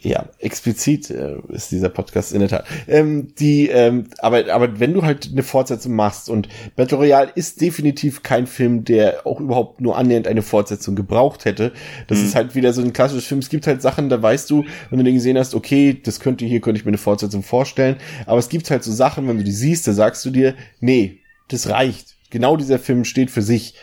[0.00, 2.64] Ja, explizit äh, ist dieser Podcast in der Tat.
[2.88, 7.60] Ähm, die, ähm, aber, aber wenn du halt eine Fortsetzung machst und Battle Royale ist
[7.60, 11.72] definitiv kein Film, der auch überhaupt nur annähernd eine Fortsetzung gebraucht hätte.
[12.06, 12.24] Das mhm.
[12.24, 13.40] ist halt wieder so ein klassisches Film.
[13.40, 16.44] Es gibt halt Sachen, da weißt du, wenn du den gesehen hast, okay, das könnte
[16.44, 17.96] hier, könnte ich mir eine Fortsetzung vorstellen.
[18.26, 21.18] Aber es gibt halt so Sachen, wenn du die siehst, da sagst du dir, nee,
[21.48, 22.16] das reicht.
[22.30, 23.74] Genau dieser Film steht für sich.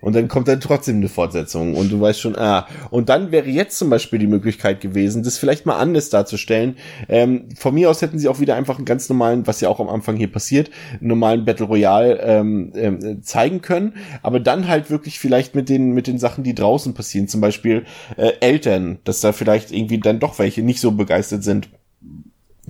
[0.00, 3.48] Und dann kommt dann trotzdem eine Fortsetzung und du weißt schon, ah, und dann wäre
[3.48, 6.76] jetzt zum Beispiel die Möglichkeit gewesen, das vielleicht mal anders darzustellen.
[7.08, 9.80] Ähm, von mir aus hätten sie auch wieder einfach einen ganz normalen, was ja auch
[9.80, 14.90] am Anfang hier passiert, einen normalen Battle Royale ähm, ähm, zeigen können, aber dann halt
[14.90, 17.84] wirklich vielleicht mit den mit den Sachen, die draußen passieren, zum Beispiel
[18.16, 21.68] äh, Eltern, dass da vielleicht irgendwie dann doch welche nicht so begeistert sind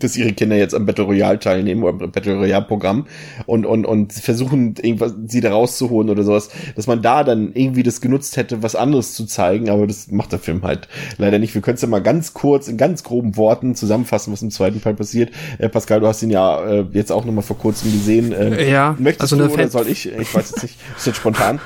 [0.02, 3.06] dass ihre Kinder jetzt am Battle Royale teilnehmen oder am Battle Royale Programm
[3.46, 7.82] und, und, und versuchen, irgendwas, sie da rauszuholen oder sowas, dass man da dann irgendwie
[7.82, 11.54] das genutzt hätte, was anderes zu zeigen, aber das macht der Film halt leider nicht.
[11.54, 14.80] Wir können es ja mal ganz kurz, in ganz groben Worten zusammenfassen, was im zweiten
[14.82, 15.30] Teil passiert.
[15.58, 18.32] Äh, Pascal, du hast ihn ja äh, jetzt auch noch mal vor kurzem gesehen.
[18.32, 18.96] Äh, ja.
[18.98, 20.10] Möchtest also du oder soll ich?
[20.10, 20.78] Ich weiß jetzt nicht.
[20.96, 21.60] Ist jetzt spontan.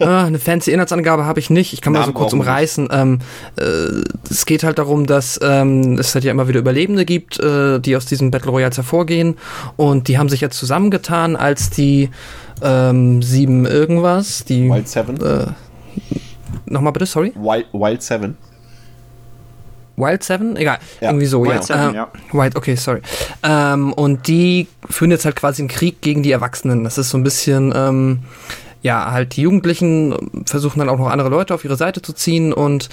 [0.00, 1.72] ah, eine fancy Inhaltsangabe habe ich nicht.
[1.72, 2.88] Ich kann mal so kurz umreißen.
[2.90, 3.18] Ähm,
[3.56, 3.62] äh,
[4.30, 7.96] es geht halt darum, dass ähm, es halt ja immer wieder Überlebende gibt, äh, die
[7.96, 9.36] aus diesen Battle Royals hervorgehen
[9.76, 12.10] und die haben sich jetzt zusammengetan, als die
[12.62, 15.20] ähm, sieben irgendwas, die Wild Seven.
[15.20, 15.46] Äh,
[16.66, 17.32] Nochmal bitte, sorry?
[17.36, 18.36] Wild, Wild Seven.
[19.96, 20.56] Wild Seven?
[20.56, 21.08] Egal, ja.
[21.08, 21.62] irgendwie so, Wild ja.
[21.62, 22.08] Seven, äh, ja.
[22.32, 23.00] Wild, okay, sorry.
[23.42, 26.84] Ähm, und die führen jetzt halt quasi einen Krieg gegen die Erwachsenen.
[26.84, 28.20] Das ist so ein bisschen, ähm,
[28.82, 32.52] ja, halt die Jugendlichen versuchen dann auch noch andere Leute auf ihre Seite zu ziehen
[32.52, 32.88] und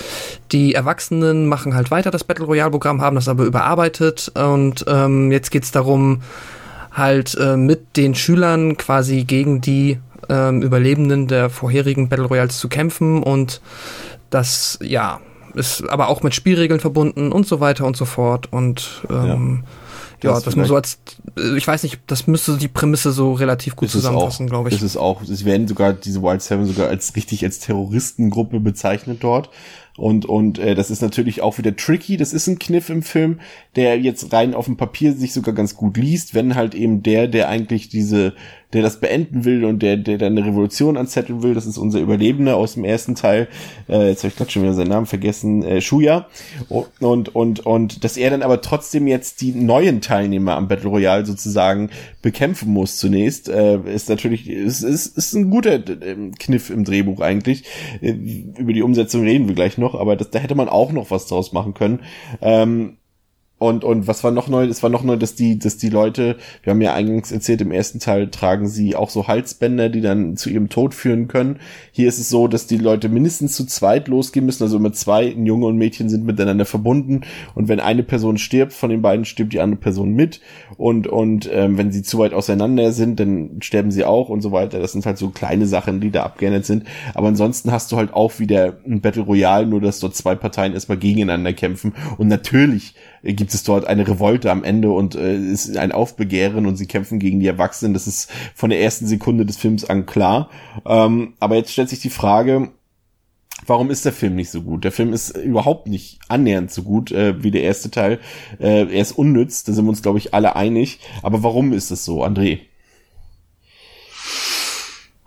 [0.51, 5.31] die Erwachsenen machen halt weiter das Battle Royale Programm, haben das aber überarbeitet und ähm,
[5.31, 6.21] jetzt geht's darum,
[6.91, 9.99] halt äh, mit den Schülern quasi gegen die
[10.29, 13.61] ähm, Überlebenden der vorherigen Battle Royals zu kämpfen und
[14.29, 15.19] das, ja,
[15.53, 19.69] ist aber auch mit Spielregeln verbunden und so weiter und so fort und ähm, ja.
[20.25, 20.99] Ja, das, das muss so als,
[21.37, 24.75] äh, ich weiß nicht, das müsste die Prämisse so relativ gut zusammenfassen, glaube ich.
[24.75, 25.21] Ist es auch.
[25.21, 29.49] Es werden sogar diese Wild Seven sogar als richtig als Terroristengruppe bezeichnet dort.
[29.97, 32.17] Und, und äh, das ist natürlich auch wieder tricky.
[32.17, 33.39] Das ist ein Kniff im Film,
[33.75, 37.27] der jetzt rein auf dem Papier sich sogar ganz gut liest, wenn halt eben der,
[37.27, 38.33] der eigentlich diese
[38.73, 41.53] der das beenden will und der, der dann eine Revolution anzetteln will.
[41.53, 43.47] Das ist unser Überlebender aus dem ersten Teil.
[43.87, 45.63] Äh, jetzt habe ich gerade schon wieder seinen Namen vergessen.
[45.63, 46.27] Äh, Shuya.
[46.67, 51.25] Und, und, und dass er dann aber trotzdem jetzt die neuen Teilnehmer am Battle Royale
[51.25, 51.89] sozusagen
[52.21, 57.21] bekämpfen muss zunächst, äh, ist natürlich, ist, ist, ist ein guter äh, Kniff im Drehbuch
[57.21, 57.63] eigentlich.
[58.01, 58.11] Äh,
[58.57, 61.27] über die Umsetzung reden wir gleich noch, aber das, da hätte man auch noch was
[61.27, 62.01] draus machen können.
[62.41, 62.97] Ähm,
[63.57, 64.65] und, und was war noch neu?
[64.65, 67.71] Es war noch neu, dass die, dass die Leute, wir haben ja eingangs erzählt, im
[67.71, 71.59] ersten Teil tragen sie auch so Halsbänder, die dann zu ihrem Tod führen können.
[71.93, 74.63] Hier ist es so, dass die Leute mindestens zu zweit losgehen müssen.
[74.63, 77.21] Also immer zwei, ein Junge und ein Mädchen sind miteinander verbunden.
[77.53, 80.41] Und wenn eine Person stirbt, von den beiden stirbt die andere Person mit.
[80.75, 84.51] Und, und ähm, wenn sie zu weit auseinander sind, dann sterben sie auch und so
[84.51, 84.79] weiter.
[84.79, 86.83] Das sind halt so kleine Sachen, die da abgeändert sind.
[87.13, 90.73] Aber ansonsten hast du halt auch wieder ein Battle Royale, nur dass dort zwei Parteien
[90.73, 91.93] erstmal gegeneinander kämpfen.
[92.17, 92.95] Und natürlich
[93.33, 97.19] gibt es dort eine Revolte am Ende und äh, ist ein Aufbegehren und sie kämpfen
[97.19, 97.93] gegen die Erwachsenen.
[97.93, 100.49] Das ist von der ersten Sekunde des Films an klar.
[100.85, 102.69] Ähm, aber jetzt stellt sich die Frage,
[103.65, 104.83] warum ist der Film nicht so gut?
[104.83, 108.19] Der Film ist überhaupt nicht annähernd so gut äh, wie der erste Teil.
[108.59, 110.99] Äh, er ist unnütz, da sind wir uns, glaube ich, alle einig.
[111.23, 112.59] Aber warum ist es so, André?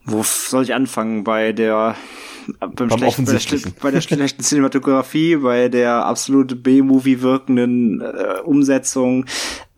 [0.04, 1.24] Wo soll ich anfangen?
[1.24, 1.96] Bei der
[2.60, 8.40] beim, beim schlechten, bei, der, bei der schlechten Cinematografie, bei der absolut B-Movie wirkenden äh,
[8.44, 9.26] Umsetzung,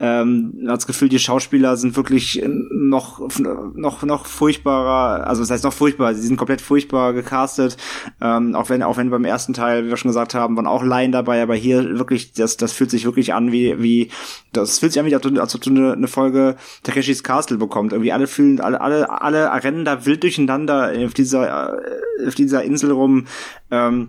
[0.00, 3.20] ähm, das Gefühl, die Schauspieler sind wirklich noch
[3.74, 7.76] noch noch furchtbarer, also das heißt noch furchtbar, sie sind komplett furchtbar gecastet,
[8.20, 10.82] ähm, auch wenn auch wenn beim ersten Teil, wie wir schon gesagt haben, waren auch
[10.82, 14.10] Laien dabei, aber hier wirklich das das fühlt sich wirklich an wie wie
[14.52, 17.92] das fühlt sich an wie als ob du eine, eine Folge Takeshis Castle bekommt.
[17.92, 22.64] Irgendwie alle fühlen alle alle alle rennen da wild durcheinander auf dieser äh, auf dieser
[22.64, 23.26] Insel rum.
[23.70, 24.08] Ähm,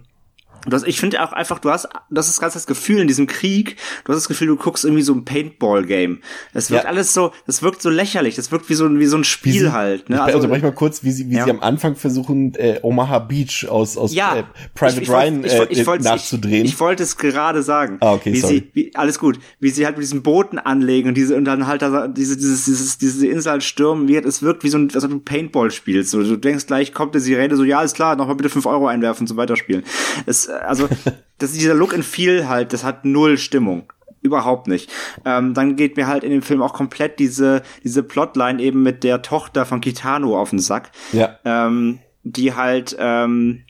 [0.68, 3.78] das, ich finde auch einfach, du hast, das ist ganz das Gefühl in diesem Krieg,
[4.04, 6.20] du hast das Gefühl, du guckst irgendwie so ein Paintball-Game.
[6.54, 6.90] Das wirkt ja.
[6.90, 9.54] alles so, das wirkt so lächerlich, das wirkt wie so ein, wie so ein Spiel
[9.54, 10.10] sie, halt.
[10.10, 10.22] Ne?
[10.22, 11.46] Also, also manchmal kurz, wie sie, wie ja.
[11.46, 14.38] sie am Anfang versuchen, äh, Omaha Beach aus, aus ja.
[14.38, 14.44] äh,
[14.76, 16.66] Private ich, ich, Ryan ich, ich, äh, nachzudrehen.
[16.66, 17.98] Ich, wollte es gerade sagen.
[18.02, 18.54] Ah, okay, wie sorry.
[18.56, 19.40] Sie, wie, alles gut.
[19.60, 22.66] Wie sie halt mit diesen Booten anlegen und diese, und dann halt da, diese, dieses,
[22.66, 25.72] dieses, diese Insel halt stürmen wird, es wirkt wie so ein, als ob du Paintball
[25.72, 26.12] spielst.
[26.12, 28.88] So, du denkst gleich, kommt die Sirene, so, ja, alles klar, nochmal bitte fünf Euro
[28.88, 29.84] einwerfen zum Weiterspielen.
[30.26, 30.88] Es, also,
[31.38, 33.92] das dieser Look and Feel halt, das hat null Stimmung.
[34.22, 34.92] Überhaupt nicht.
[35.26, 39.04] Ähm, dann geht mir halt in dem Film auch komplett diese, diese Plotline eben mit
[39.04, 40.92] der Tochter von Kitano auf den Sack.
[41.12, 41.40] Ja.
[41.44, 43.64] Ähm, die halt, ähm,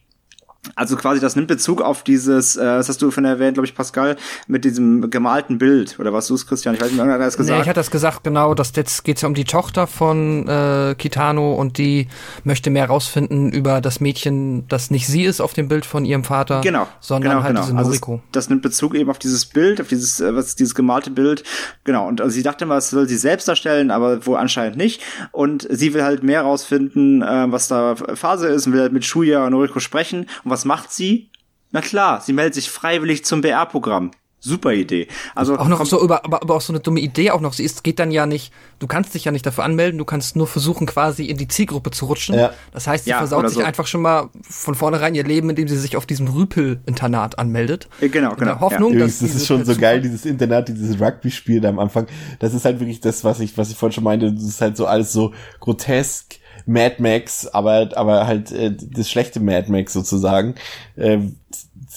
[0.76, 3.74] also quasi, das nimmt Bezug auf dieses, äh, das hast du von erwähnt, glaube ich,
[3.74, 4.16] Pascal,
[4.48, 6.00] mit diesem gemalten Bild.
[6.00, 6.76] Oder was du es, Christian?
[6.76, 7.56] Ich weiß nicht, wer hat das gesagt?
[7.56, 8.54] Nee, ich hatte das gesagt, genau.
[8.54, 12.08] Das, jetzt geht es ja um die Tochter von äh, Kitano und die
[12.44, 16.24] möchte mehr rausfinden über das Mädchen, das nicht sie ist auf dem Bild von ihrem
[16.24, 17.66] Vater, genau, sondern genau, halt genau.
[17.66, 18.12] diese Noriko.
[18.14, 21.44] Also das nimmt Bezug eben auf dieses Bild, auf dieses, äh, was dieses gemalte Bild.
[21.86, 22.08] Genau.
[22.08, 25.02] Und also sie dachte mal, es soll sie selbst darstellen, aber wohl anscheinend nicht.
[25.32, 29.06] Und sie will halt mehr rausfinden, äh, was da Phase ist und will halt mit
[29.06, 30.28] Shuya und Noriko sprechen.
[30.44, 31.32] Und was macht sie?
[31.72, 34.12] Na klar, sie meldet sich freiwillig zum BR-Programm.
[34.42, 35.08] super Idee.
[35.36, 37.54] Also auch noch so über, aber, aber auch so eine dumme Idee auch noch.
[37.54, 40.36] Sie ist, geht dann ja nicht, du kannst dich ja nicht dafür anmelden, du kannst
[40.36, 42.36] nur versuchen, quasi in die Zielgruppe zu rutschen.
[42.36, 42.52] Ja.
[42.74, 43.64] Das heißt, sie ja, versaut sich so.
[43.64, 47.88] einfach schon mal von vornherein ihr Leben, indem sie sich auf diesem Rüpel-Internat anmeldet.
[48.00, 48.32] Genau, genau.
[48.32, 49.00] In der Hoffnung, ja.
[49.06, 52.08] dass das ist schon so geil, dieses Internat, dieses Rugby-Spiel da am Anfang.
[52.40, 54.34] Das ist halt wirklich das, was ich, was ich vorhin schon meinte.
[54.34, 56.41] Das ist halt so alles so grotesk.
[56.66, 60.56] Mad Max, aber aber halt äh, das schlechte Mad Max sozusagen.
[60.98, 61.38] Ähm,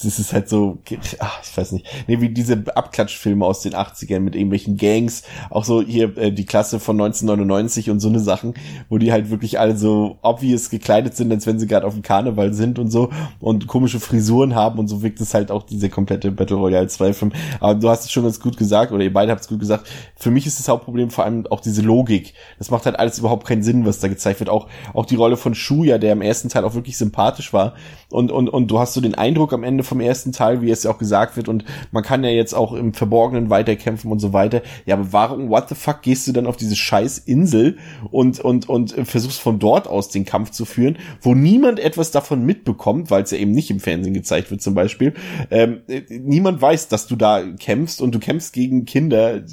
[0.03, 0.77] das ist halt so,
[1.19, 5.63] ach, ich weiß nicht, nee, wie diese Abklatschfilme aus den 80ern mit irgendwelchen Gangs, auch
[5.63, 8.55] so hier äh, die Klasse von 1999 und so eine Sachen,
[8.89, 12.03] wo die halt wirklich alle so obvious gekleidet sind, als wenn sie gerade auf dem
[12.03, 13.09] Karneval sind und so
[13.39, 17.13] und komische Frisuren haben und so wirkt es halt auch diese komplette Battle Royale 2
[17.13, 17.31] Film.
[17.59, 19.87] Aber du hast es schon ganz gut gesagt oder ihr beide habt es gut gesagt.
[20.17, 22.33] Für mich ist das Hauptproblem vor allem auch diese Logik.
[22.57, 24.49] Das macht halt alles überhaupt keinen Sinn, was da gezeigt wird.
[24.49, 27.75] Auch auch die Rolle von Shuya, der im ersten Teil auch wirklich sympathisch war
[28.09, 30.83] und und und du hast so den Eindruck am Ende vom ersten Teil, wie es
[30.83, 34.33] ja auch gesagt wird, und man kann ja jetzt auch im Verborgenen weiterkämpfen und so
[34.33, 34.61] weiter.
[34.85, 37.77] Ja, aber warum, what the fuck, gehst du dann auf diese scheiß Insel
[38.11, 42.45] und, und, und versuchst von dort aus den Kampf zu führen, wo niemand etwas davon
[42.45, 45.13] mitbekommt, weil es ja eben nicht im Fernsehen gezeigt wird zum Beispiel.
[45.51, 49.43] Ähm, niemand weiß, dass du da kämpfst und du kämpfst gegen Kinder.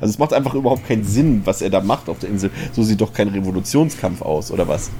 [0.00, 2.50] Also es macht einfach überhaupt keinen Sinn, was er da macht auf der Insel.
[2.72, 4.90] So sieht doch kein Revolutionskampf aus, oder was?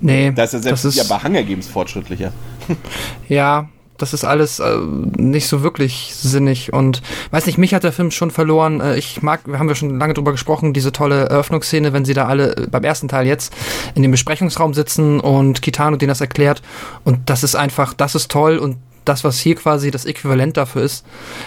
[0.00, 0.32] Nee.
[0.34, 2.32] Da ist ja selbst ist, ja bei Hunger Games fortschrittlicher.
[3.28, 3.68] Ja,
[4.02, 4.78] das ist alles äh,
[5.16, 8.80] nicht so wirklich sinnig und weiß nicht, mich hat der Film schon verloren.
[8.80, 12.14] Äh, ich mag, wir haben ja schon lange drüber gesprochen, diese tolle Eröffnungsszene, wenn sie
[12.14, 13.54] da alle äh, beim ersten Teil jetzt
[13.94, 16.62] in dem Besprechungsraum sitzen und Kitano denen das erklärt
[17.04, 20.82] und das ist einfach, das ist toll und das, was hier quasi das Äquivalent dafür
[20.82, 21.04] ist,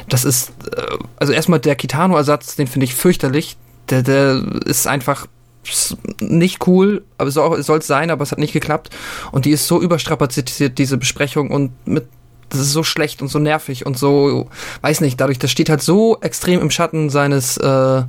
[0.08, 3.58] das ist, äh, also erstmal der Kitano-Ersatz, den finde ich fürchterlich.
[3.90, 5.28] Der, der ist einfach
[6.20, 8.90] nicht cool, aber soll es sein, aber es hat nicht geklappt.
[9.32, 12.08] Und die ist so überstrapaziert, diese Besprechung, und mit
[12.50, 14.48] das ist so schlecht und so nervig und so,
[14.82, 18.04] weiß nicht, dadurch, das steht halt so extrem im Schatten seines äh,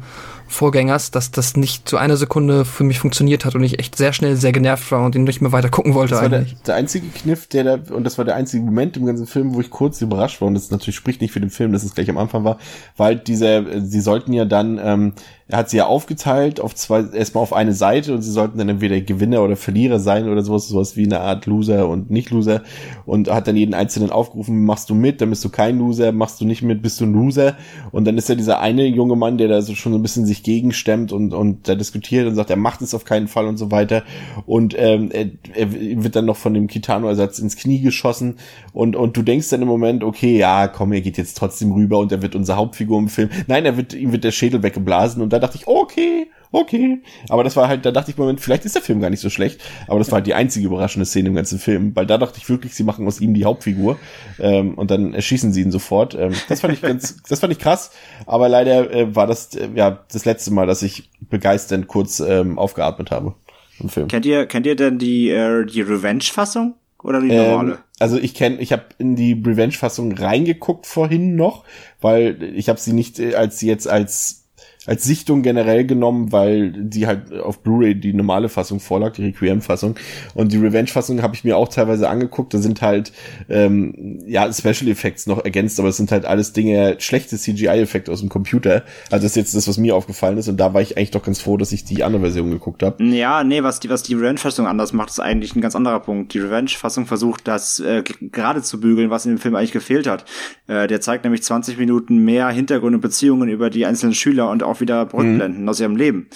[0.49, 4.13] Vorgängers, dass das nicht zu einer Sekunde für mich funktioniert hat und ich echt sehr
[4.13, 6.53] schnell sehr genervt war und ihn nicht mehr weiter gucken wollte das eigentlich.
[6.53, 9.27] War der, der einzige Kniff, der da, und das war der einzige Moment im ganzen
[9.27, 11.83] Film, wo ich kurz überrascht war, und das natürlich spricht nicht für den Film, dass
[11.83, 12.59] es gleich am Anfang war,
[12.97, 15.13] weil dieser, sie sollten ja dann ähm,
[15.49, 18.69] er hat sie ja aufgeteilt auf zwei, erstmal auf eine Seite und sie sollten dann
[18.69, 22.63] entweder Gewinner oder Verlierer sein oder sowas, sowas wie eine Art Loser und Nicht-Loser
[23.05, 26.41] und hat dann jeden einzelnen aufgerufen, machst du mit, dann bist du kein Loser, machst
[26.41, 27.57] du nicht mit, bist du ein Loser?
[27.93, 30.27] Und dann ist ja dieser eine junge Mann, der da so schon so ein bisschen
[30.27, 33.57] sich gegenstemmt und, und da diskutiert und sagt, er macht es auf keinen Fall und
[33.57, 34.03] so weiter.
[34.47, 38.39] Und ähm, er, er wird dann noch von dem Kitano-Ersatz ins Knie geschossen
[38.77, 41.99] und, und du denkst dann im Moment, okay, ja, komm, er geht jetzt trotzdem rüber
[41.99, 43.31] und er wird unsere Hauptfigur im Film.
[43.47, 47.01] Nein, er wird, ihm wird der Schädel weggeblasen und da dachte ich, okay, okay.
[47.31, 49.31] Aber das war halt, da dachte ich, Moment, vielleicht ist der Film gar nicht so
[49.31, 49.63] schlecht.
[49.89, 52.51] Aber das war halt die einzige überraschende Szene im ganzen Film, weil da dachte ich
[52.51, 53.99] wirklich, sie machen aus ihm die Hauptfigur
[54.39, 56.15] ähm, und dann erschießen sie ihn sofort.
[56.15, 57.93] Ähm, das fand ich ganz, das fand ich krass.
[58.27, 62.59] Aber leider äh, war das äh, ja das letzte Mal, dass ich begeisternd kurz ähm,
[62.59, 63.37] aufgeatmet habe
[63.81, 64.09] im Film.
[64.09, 66.75] Kennt ihr, kennt ihr denn die äh, die Revenge-Fassung?
[67.03, 67.79] Oder die normale?
[67.99, 71.65] Also ich kenne, ich habe in die Revenge-Fassung reingeguckt vorhin noch,
[72.01, 74.46] weil ich habe sie nicht äh, als jetzt als
[74.87, 79.97] als Sichtung generell genommen, weil die halt auf Blu-ray die normale Fassung vorlag, die Requiem-Fassung.
[80.35, 82.55] Und die Revenge-Fassung habe ich mir auch teilweise angeguckt.
[82.55, 83.13] Da sind halt
[83.49, 88.21] ähm, ja Special Effects noch ergänzt, aber es sind halt alles Dinge, schlechte CGI-Effekte aus
[88.21, 88.85] dem Computer.
[89.11, 90.49] Also das ist jetzt das, was mir aufgefallen ist.
[90.49, 93.03] Und da war ich eigentlich doch ganz froh, dass ich die andere Version geguckt habe.
[93.05, 96.33] Ja, nee, was die, was die Revenge-Fassung anders macht, ist eigentlich ein ganz anderer Punkt.
[96.35, 100.25] Die Revenge-Fassung versucht, das äh, gerade zu bügeln, was in dem Film eigentlich gefehlt hat.
[100.67, 104.63] Äh, der zeigt nämlich 20 Minuten mehr Hintergrund und Beziehungen über die einzelnen Schüler und
[104.63, 105.69] auch auch wieder Rückblenden mhm.
[105.69, 106.29] aus ihrem Leben.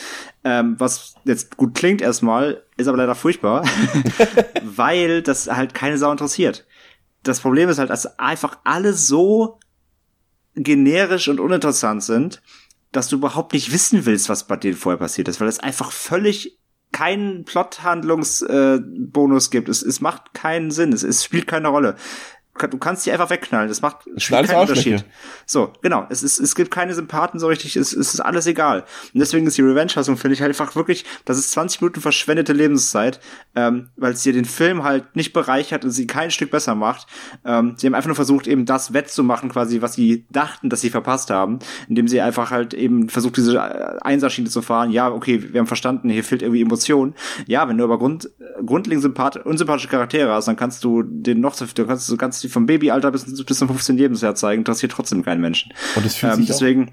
[0.45, 3.65] Ähm, was jetzt gut klingt erstmal, ist aber leider furchtbar,
[4.65, 6.67] weil das halt keine Sau interessiert.
[7.23, 9.59] Das Problem ist halt, dass einfach alle so
[10.55, 12.43] generisch und uninteressant sind,
[12.93, 15.93] dass du überhaupt nicht wissen willst, was bei denen vorher passiert ist, weil es einfach
[15.93, 16.59] völlig
[16.93, 19.69] keinen Plot-Handlungsbonus äh, gibt.
[19.69, 20.93] Es, es macht keinen Sinn.
[20.93, 21.95] Es, es spielt keine Rolle
[22.69, 23.69] du kannst die einfach wegknallen.
[23.69, 25.05] Das macht keinen Unterschied.
[25.47, 26.07] So, genau.
[26.11, 27.77] Es, ist, es gibt keine Sympathen so richtig.
[27.77, 28.81] Es, es ist alles egal.
[29.15, 32.53] Und deswegen ist die Revenge-Fassung, finde ich halt einfach wirklich, das ist 20 Minuten verschwendete
[32.53, 33.21] Lebenszeit,
[33.55, 37.07] ähm, weil es dir den Film halt nicht bereichert und sie kein Stück besser macht.
[37.45, 40.91] Ähm, sie haben einfach nur versucht, eben das wettzumachen, quasi, was sie dachten, dass sie
[40.91, 41.59] verpasst haben,
[41.89, 44.91] indem sie einfach halt eben versucht, diese äh, Einsatzschiene zu fahren.
[44.91, 47.15] Ja, okay, wir haben verstanden, hier fehlt irgendwie Emotion.
[47.47, 48.31] Ja, wenn du aber Grund,
[48.65, 52.41] grundlegend sympath unsympathische Charaktere hast, dann kannst du den noch so, du kannst so ganz
[52.51, 55.73] vom Babyalter bis, bis zum 15 Lebensjahr zeigen, interessiert trotzdem keinen Menschen.
[55.97, 56.93] Und das fühlt ähm, sich deswegen,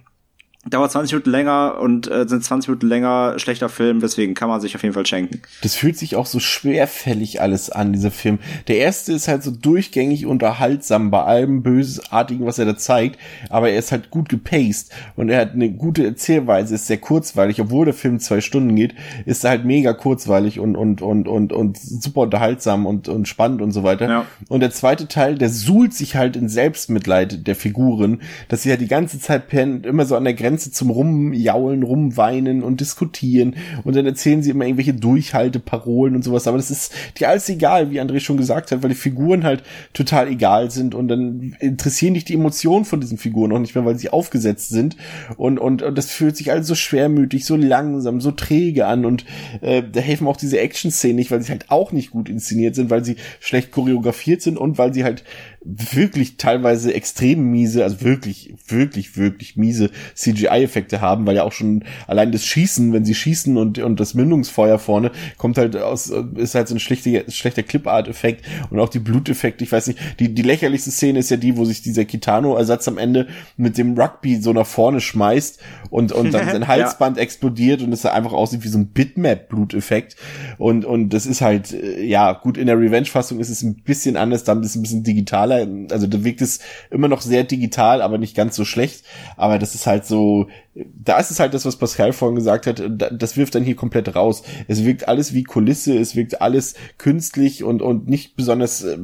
[0.70, 4.62] dauert 20 Minuten länger und äh, sind 20 Minuten länger schlechter Film, deswegen kann man
[4.62, 5.42] sich auf jeden Fall schenken.
[5.62, 8.40] Das fühlt sich auch so schwerfällig alles an, dieser Film.
[8.68, 13.20] Der erste ist halt so durchgängig unterhaltsam bei allem Bösartigen, was er da zeigt,
[13.50, 17.62] aber er ist halt gut gepaced und er hat eine gute Erzählweise, ist sehr kurzweilig,
[17.62, 18.96] obwohl der Film zwei Stunden geht,
[19.26, 23.62] ist er halt mega kurzweilig und, und, und, und, und super unterhaltsam und, und spannend
[23.62, 24.10] und so weiter.
[24.10, 24.26] Ja.
[24.50, 28.82] Und der zweite Teil, der suhlt sich halt in Selbstmitleid der Figuren, dass sie halt
[28.82, 33.56] die ganze Zeit immer so an der Grenze Grenze zum Rumjaulen, Rumweinen und Diskutieren.
[33.84, 37.92] Und dann erzählen sie immer irgendwelche Durchhalteparolen und sowas, aber das ist dir alles egal,
[37.92, 39.62] wie André schon gesagt hat, weil die Figuren halt
[39.94, 40.96] total egal sind.
[40.96, 44.70] Und dann interessieren dich die Emotionen von diesen Figuren auch nicht mehr, weil sie aufgesetzt
[44.70, 44.98] sind.
[45.38, 49.06] Und, und, und das fühlt sich alles so schwermütig, so langsam, so träge an.
[49.06, 49.26] Und
[49.62, 52.90] äh, da helfen auch diese Action-Szenen nicht, weil sie halt auch nicht gut inszeniert sind,
[52.90, 55.24] weil sie schlecht choreografiert sind und weil sie halt
[55.64, 61.84] wirklich teilweise extrem miese, also wirklich, wirklich, wirklich miese CGI-Effekte haben, weil ja auch schon
[62.08, 66.56] allein das Schießen, wenn sie schießen und, und das Mündungsfeuer vorne, kommt halt aus, ist
[66.56, 70.42] halt so ein schlechter, schlechter Clipart-Effekt und auch die Bluteffekte, ich weiß nicht, die, die
[70.42, 73.28] lächerlichste Szene ist ja die, wo sich dieser Kitano-Ersatz am Ende
[73.58, 75.60] mit dem Rugby so nach vorne schmeißt
[75.90, 77.24] und, und dann sein Halsband ja.
[77.24, 80.16] explodiert und es einfach aussieht wie so ein Bitmap-Bluteffekt
[80.58, 84.16] und, und das ist halt, äh, ja, gut, in der Revenge-Fassung ist es ein bisschen
[84.16, 85.04] anders, dann ist es ein bisschen
[85.48, 86.60] digitaler also da wirkt es
[86.90, 89.04] immer noch sehr digital, aber nicht ganz so schlecht.
[89.36, 92.82] Aber das ist halt so, da ist es halt das, was Pascal vorhin gesagt hat,
[92.88, 94.44] das wirft dann hier komplett raus.
[94.68, 98.98] Es wirkt alles wie Kulisse, es wirkt alles künstlich und, und nicht besonders, äh,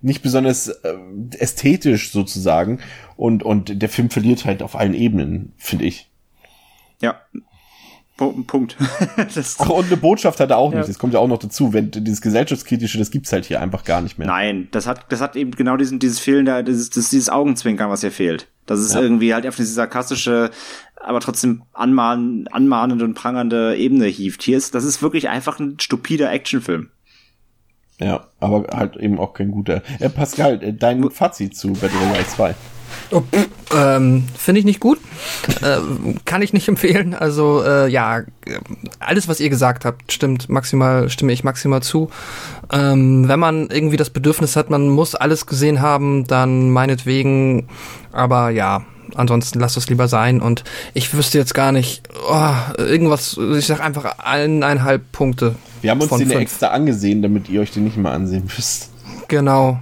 [0.00, 0.94] nicht besonders äh,
[1.38, 2.80] ästhetisch sozusagen.
[3.16, 6.10] Und, und der Film verliert halt auf allen Ebenen, finde ich.
[7.02, 7.20] Ja,
[8.46, 8.76] Punkt.
[9.58, 10.88] Ach, und eine Botschaft hat er auch nicht.
[10.88, 11.72] Das kommt ja auch noch dazu.
[11.72, 14.28] Wenn dieses gesellschaftskritische, das gibt's halt hier einfach gar nicht mehr.
[14.28, 18.02] Nein, das hat, das hat eben genau diesen, dieses Fehlen da, dieses, dieses Augenzwinkern, was
[18.02, 18.48] hier fehlt.
[18.66, 19.00] Das ist ja.
[19.00, 20.50] irgendwie halt auf diese sarkastische,
[20.96, 24.42] aber trotzdem anmahn, anmahnende und prangernde Ebene hieft.
[24.42, 26.90] Hier ist, das ist wirklich einfach ein stupider Actionfilm.
[27.98, 29.82] Ja, aber halt eben auch kein guter.
[29.98, 32.54] Äh, Pascal, äh, dein Fazit zu Battle Royale 2.
[33.12, 33.22] Oh,
[33.74, 34.98] ähm, Finde ich nicht gut.
[35.62, 35.78] Äh,
[36.24, 37.14] kann ich nicht empfehlen.
[37.14, 38.22] Also äh, ja,
[38.98, 42.10] alles, was ihr gesagt habt, stimmt maximal, stimme ich maximal zu.
[42.72, 47.68] Ähm, wenn man irgendwie das Bedürfnis hat, man muss alles gesehen haben, dann meinetwegen.
[48.12, 48.84] Aber ja,
[49.14, 50.40] ansonsten lasst es lieber sein.
[50.40, 50.64] Und
[50.94, 55.54] ich wüsste jetzt gar nicht, oh, irgendwas, ich sag einfach eineinhalb Punkte.
[55.82, 56.40] Wir haben uns den fünf.
[56.40, 58.90] extra angesehen, damit ihr euch den nicht mal ansehen müsst.
[59.28, 59.80] Genau.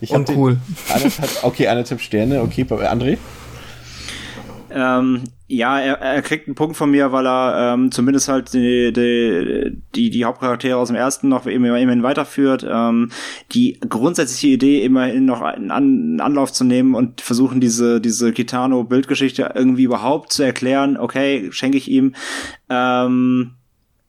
[0.00, 0.58] Ich Und cool.
[0.92, 2.40] Anderthalb, okay, anderthalb Sterne.
[2.42, 3.18] Okay, André?
[4.72, 8.92] Ähm, ja, er, er kriegt einen Punkt von mir, weil er ähm, zumindest halt die,
[8.92, 12.64] die, die, die Hauptcharaktere aus dem ersten noch immer, immerhin weiterführt.
[12.68, 13.10] Ähm,
[13.52, 19.52] die grundsätzliche Idee, immerhin noch einen, einen Anlauf zu nehmen und versuchen, diese, diese Kitano-Bildgeschichte
[19.54, 20.96] irgendwie überhaupt zu erklären.
[20.96, 22.14] Okay, schenke ich ihm.
[22.68, 23.52] Ähm,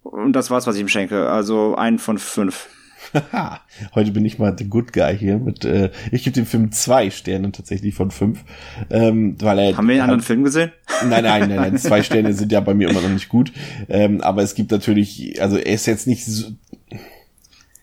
[0.03, 1.29] und das war's, was ich ihm schenke.
[1.29, 2.67] Also ein von fünf.
[3.95, 7.09] Heute bin ich mal der Good Guy hier mit, äh, ich gebe dem Film zwei
[7.09, 8.43] Sterne tatsächlich von fünf.
[8.89, 10.71] Ähm, weil er Haben wir einen anderen Film gesehen?
[11.07, 13.51] Nein, nein, nein, nein, zwei Sterne sind ja bei mir immer noch nicht gut.
[13.89, 16.51] Ähm, aber es gibt natürlich, also er ist jetzt nicht so,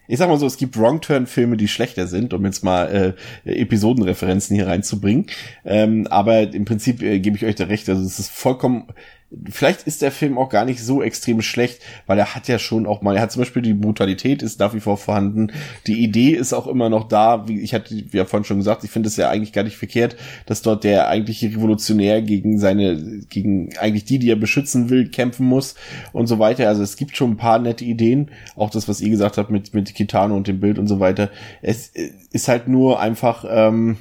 [0.06, 3.14] ich sag mal so, es gibt Wrong-Turn-Filme, die schlechter sind, um jetzt mal
[3.44, 5.26] äh, Episodenreferenzen hier reinzubringen.
[5.64, 7.88] Ähm, aber im Prinzip äh, gebe ich euch da recht.
[7.88, 8.86] Also es ist vollkommen
[9.50, 12.86] vielleicht ist der Film auch gar nicht so extrem schlecht, weil er hat ja schon
[12.86, 15.52] auch mal, er hat zum Beispiel die Brutalität ist nach wie vor vorhanden,
[15.86, 18.90] die Idee ist auch immer noch da, wie ich hatte ja vorhin schon gesagt, ich
[18.90, 23.76] finde es ja eigentlich gar nicht verkehrt, dass dort der eigentliche Revolutionär gegen seine, gegen
[23.78, 25.74] eigentlich die, die er beschützen will, kämpfen muss
[26.12, 26.66] und so weiter.
[26.68, 29.74] Also es gibt schon ein paar nette Ideen, auch das, was ihr gesagt habt mit,
[29.74, 31.30] mit Kitano und dem Bild und so weiter.
[31.60, 31.92] Es
[32.32, 33.98] ist halt nur einfach, ähm,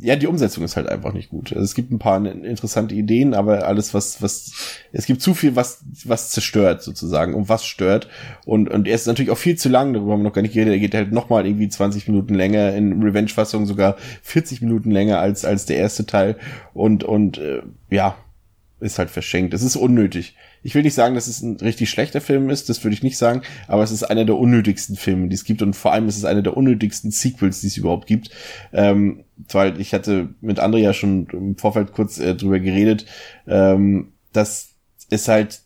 [0.00, 1.52] ja, die Umsetzung ist halt einfach nicht gut.
[1.52, 4.52] Also es gibt ein paar interessante Ideen, aber alles, was, was,
[4.92, 8.08] es gibt zu viel, was, was zerstört sozusagen und was stört.
[8.44, 10.54] Und, und er ist natürlich auch viel zu lang, darüber haben wir noch gar nicht
[10.54, 10.74] geredet.
[10.74, 15.44] Er geht halt nochmal irgendwie 20 Minuten länger, in Revenge-Fassung sogar 40 Minuten länger als,
[15.44, 16.36] als der erste Teil.
[16.74, 18.16] Und, und, äh, ja,
[18.80, 19.54] ist halt verschenkt.
[19.54, 20.36] Es ist unnötig.
[20.62, 23.18] Ich will nicht sagen, dass es ein richtig schlechter Film ist, das würde ich nicht
[23.18, 26.16] sagen, aber es ist einer der unnötigsten Filme, die es gibt und vor allem ist
[26.16, 28.30] es einer der unnötigsten Sequels, die es überhaupt gibt.
[28.72, 33.06] Ähm, weil ich hatte mit Andrea schon im Vorfeld kurz äh, drüber geredet,
[33.46, 34.70] ähm, dass
[35.10, 35.60] es halt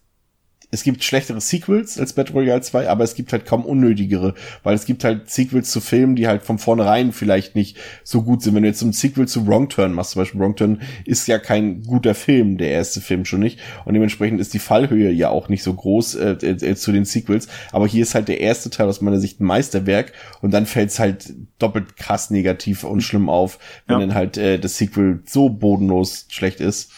[0.73, 4.74] es gibt schlechtere Sequels als Battle Royale 2, aber es gibt halt kaum unnötigere, weil
[4.74, 8.55] es gibt halt Sequels zu Filmen, die halt von vornherein vielleicht nicht so gut sind.
[8.55, 11.39] Wenn du jetzt ein Sequel zu Wrong Turn machst, zum Beispiel Wrong Turn ist ja
[11.39, 13.61] kein guter Film, der erste Film schon nicht.
[13.85, 17.05] Und dementsprechend ist die Fallhöhe ja auch nicht so groß äh, äh, äh, zu den
[17.05, 17.49] Sequels.
[17.70, 20.89] Aber hier ist halt der erste Teil aus meiner Sicht ein Meisterwerk und dann fällt
[20.89, 24.07] es halt doppelt krass negativ und schlimm auf, wenn ja.
[24.07, 26.93] dann halt äh, das Sequel so bodenlos schlecht ist.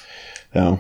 [0.55, 0.78] Ja.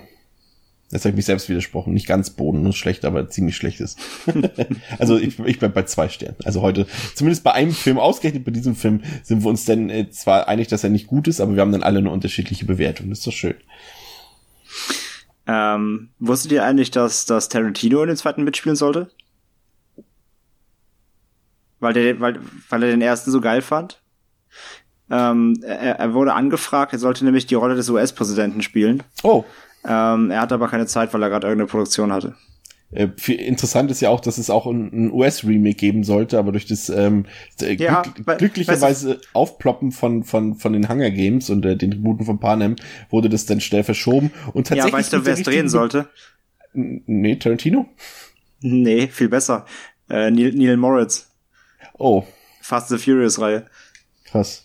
[0.90, 1.92] Jetzt habe ich mich selbst widersprochen.
[1.92, 3.98] Nicht ganz bodenlos schlecht, aber ziemlich schlecht ist.
[4.98, 6.36] also ich, ich bleib bei zwei Sternen.
[6.44, 10.10] Also heute, zumindest bei einem Film, ausgerechnet bei diesem Film, sind wir uns denn äh,
[10.10, 13.08] zwar einig, dass er nicht gut ist, aber wir haben dann alle eine unterschiedliche Bewertung.
[13.08, 13.56] Das ist doch schön.
[15.46, 19.10] Ähm, wusstet ihr eigentlich, dass, dass Tarantino in den zweiten mitspielen sollte?
[21.80, 24.00] Weil, der, weil, weil er den ersten so geil fand?
[25.10, 29.02] Ähm, er, er wurde angefragt, er sollte nämlich die Rolle des US-Präsidenten spielen.
[29.22, 29.44] Oh.
[29.86, 32.34] Ähm, er hatte aber keine Zeit, weil er gerade irgendeine Produktion hatte.
[32.94, 36.66] Äh, interessant ist ja auch, dass es auch ein, ein US-Remake geben sollte, aber durch
[36.66, 37.26] das ähm,
[37.60, 42.24] äh, ja, glück, glücklicherweise Aufploppen von, von, von den Hunger Games und äh, den Tributen
[42.24, 42.76] von Panem
[43.10, 44.30] wurde das dann schnell verschoben.
[44.52, 46.08] Und tatsächlich ja, weißt du, wer es drehen sollte?
[46.72, 47.86] Nee, Tarantino?
[48.60, 49.66] Nee, viel besser.
[50.08, 51.30] Äh, Neil, Neil Moritz.
[51.98, 52.24] Oh.
[52.60, 53.66] Fast the Furious-Reihe.
[54.24, 54.64] Krass.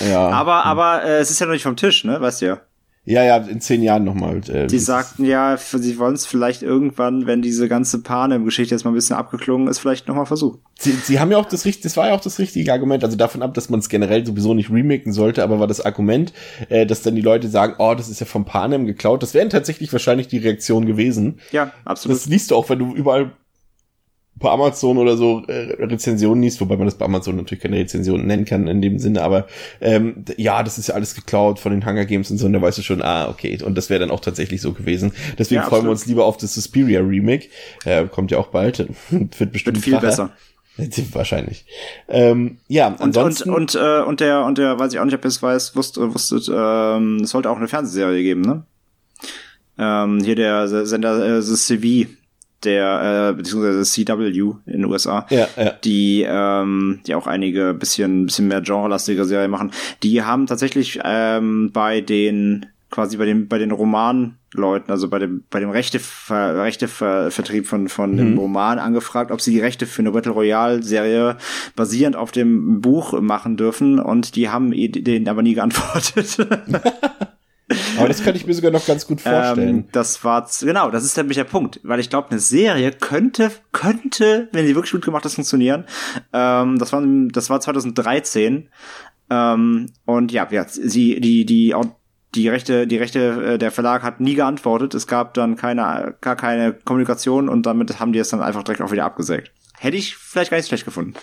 [0.00, 0.28] Ja.
[0.28, 2.20] Aber, aber äh, es ist ja noch nicht vom Tisch, ne?
[2.20, 2.60] Weißt du ja.
[3.04, 4.42] Ja, ja, in zehn Jahren nochmal.
[4.48, 8.92] Äh, die sagten ja, sie wollen es vielleicht irgendwann, wenn diese ganze Panem-Geschichte jetzt mal
[8.92, 10.60] ein bisschen abgeklungen ist, vielleicht nochmal versuchen.
[10.78, 13.16] Sie, sie haben ja auch das richtige, das war ja auch das richtige Argument, also
[13.16, 16.32] davon ab, dass man es generell sowieso nicht remaken sollte, aber war das Argument,
[16.68, 19.50] äh, dass dann die Leute sagen, oh, das ist ja vom Panem geklaut, das wären
[19.50, 21.40] tatsächlich wahrscheinlich die Reaktion gewesen.
[21.50, 22.16] Ja, absolut.
[22.16, 23.32] Das liest du auch, wenn du überall
[24.42, 28.26] bei Amazon oder so äh, Rezensionen liest, wobei man das bei Amazon natürlich keine Rezension
[28.26, 29.46] nennen kann in dem Sinne, aber
[29.80, 32.60] ähm, ja, das ist ja alles geklaut von den Hunger Games und so, und da
[32.60, 35.12] weißt du schon, ah, okay, und das wäre dann auch tatsächlich so gewesen.
[35.38, 37.48] Deswegen ja, freuen wir uns lieber auf das Suspiria Remake,
[37.84, 38.78] äh, kommt ja auch bald,
[39.10, 40.06] wird bestimmt wird viel Kracher.
[40.06, 40.30] besser.
[41.12, 41.66] Wahrscheinlich.
[42.08, 45.14] Ähm, ja, und, ansonsten und, und, äh, und der, und der, weiß ich auch nicht,
[45.14, 48.64] ob ihr es weiß, wusste, wusstet, ähm, es sollte auch eine Fernsehserie geben, ne?
[49.78, 52.08] Ähm, hier der Sender äh, The CV,
[52.64, 54.28] der äh, beziehungsweise CW
[54.66, 55.70] in den USA, ja, ja.
[55.84, 59.72] die ähm, die auch einige bisschen bisschen mehr genrelastige Serien machen.
[60.02, 65.44] Die haben tatsächlich ähm, bei den quasi bei den bei den Romanleuten, also bei dem
[65.50, 68.16] bei dem Rechte Rechte Vertrieb von von mhm.
[68.16, 71.36] dem Roman angefragt, ob sie die Rechte für eine Battle Royale Serie
[71.74, 76.36] basierend auf dem Buch machen dürfen und die haben denen aber nie geantwortet.
[77.98, 79.68] Aber das könnte ich mir sogar noch ganz gut vorstellen.
[79.68, 83.50] Ähm, das war, genau, das ist nämlich der Punkt, weil ich glaube, eine Serie könnte,
[83.72, 85.84] könnte, wenn sie wirklich gut gemacht ist, funktionieren.
[86.32, 88.68] Ähm, das war, das war 2013.
[89.30, 91.74] Ähm, und ja, ja, sie, die, die,
[92.34, 94.94] die Rechte, die Rechte, äh, der Verlag hat nie geantwortet.
[94.94, 98.82] Es gab dann keine, gar keine Kommunikation und damit haben die es dann einfach direkt
[98.82, 99.52] auch wieder abgesägt.
[99.78, 101.14] Hätte ich vielleicht gar nicht schlecht gefunden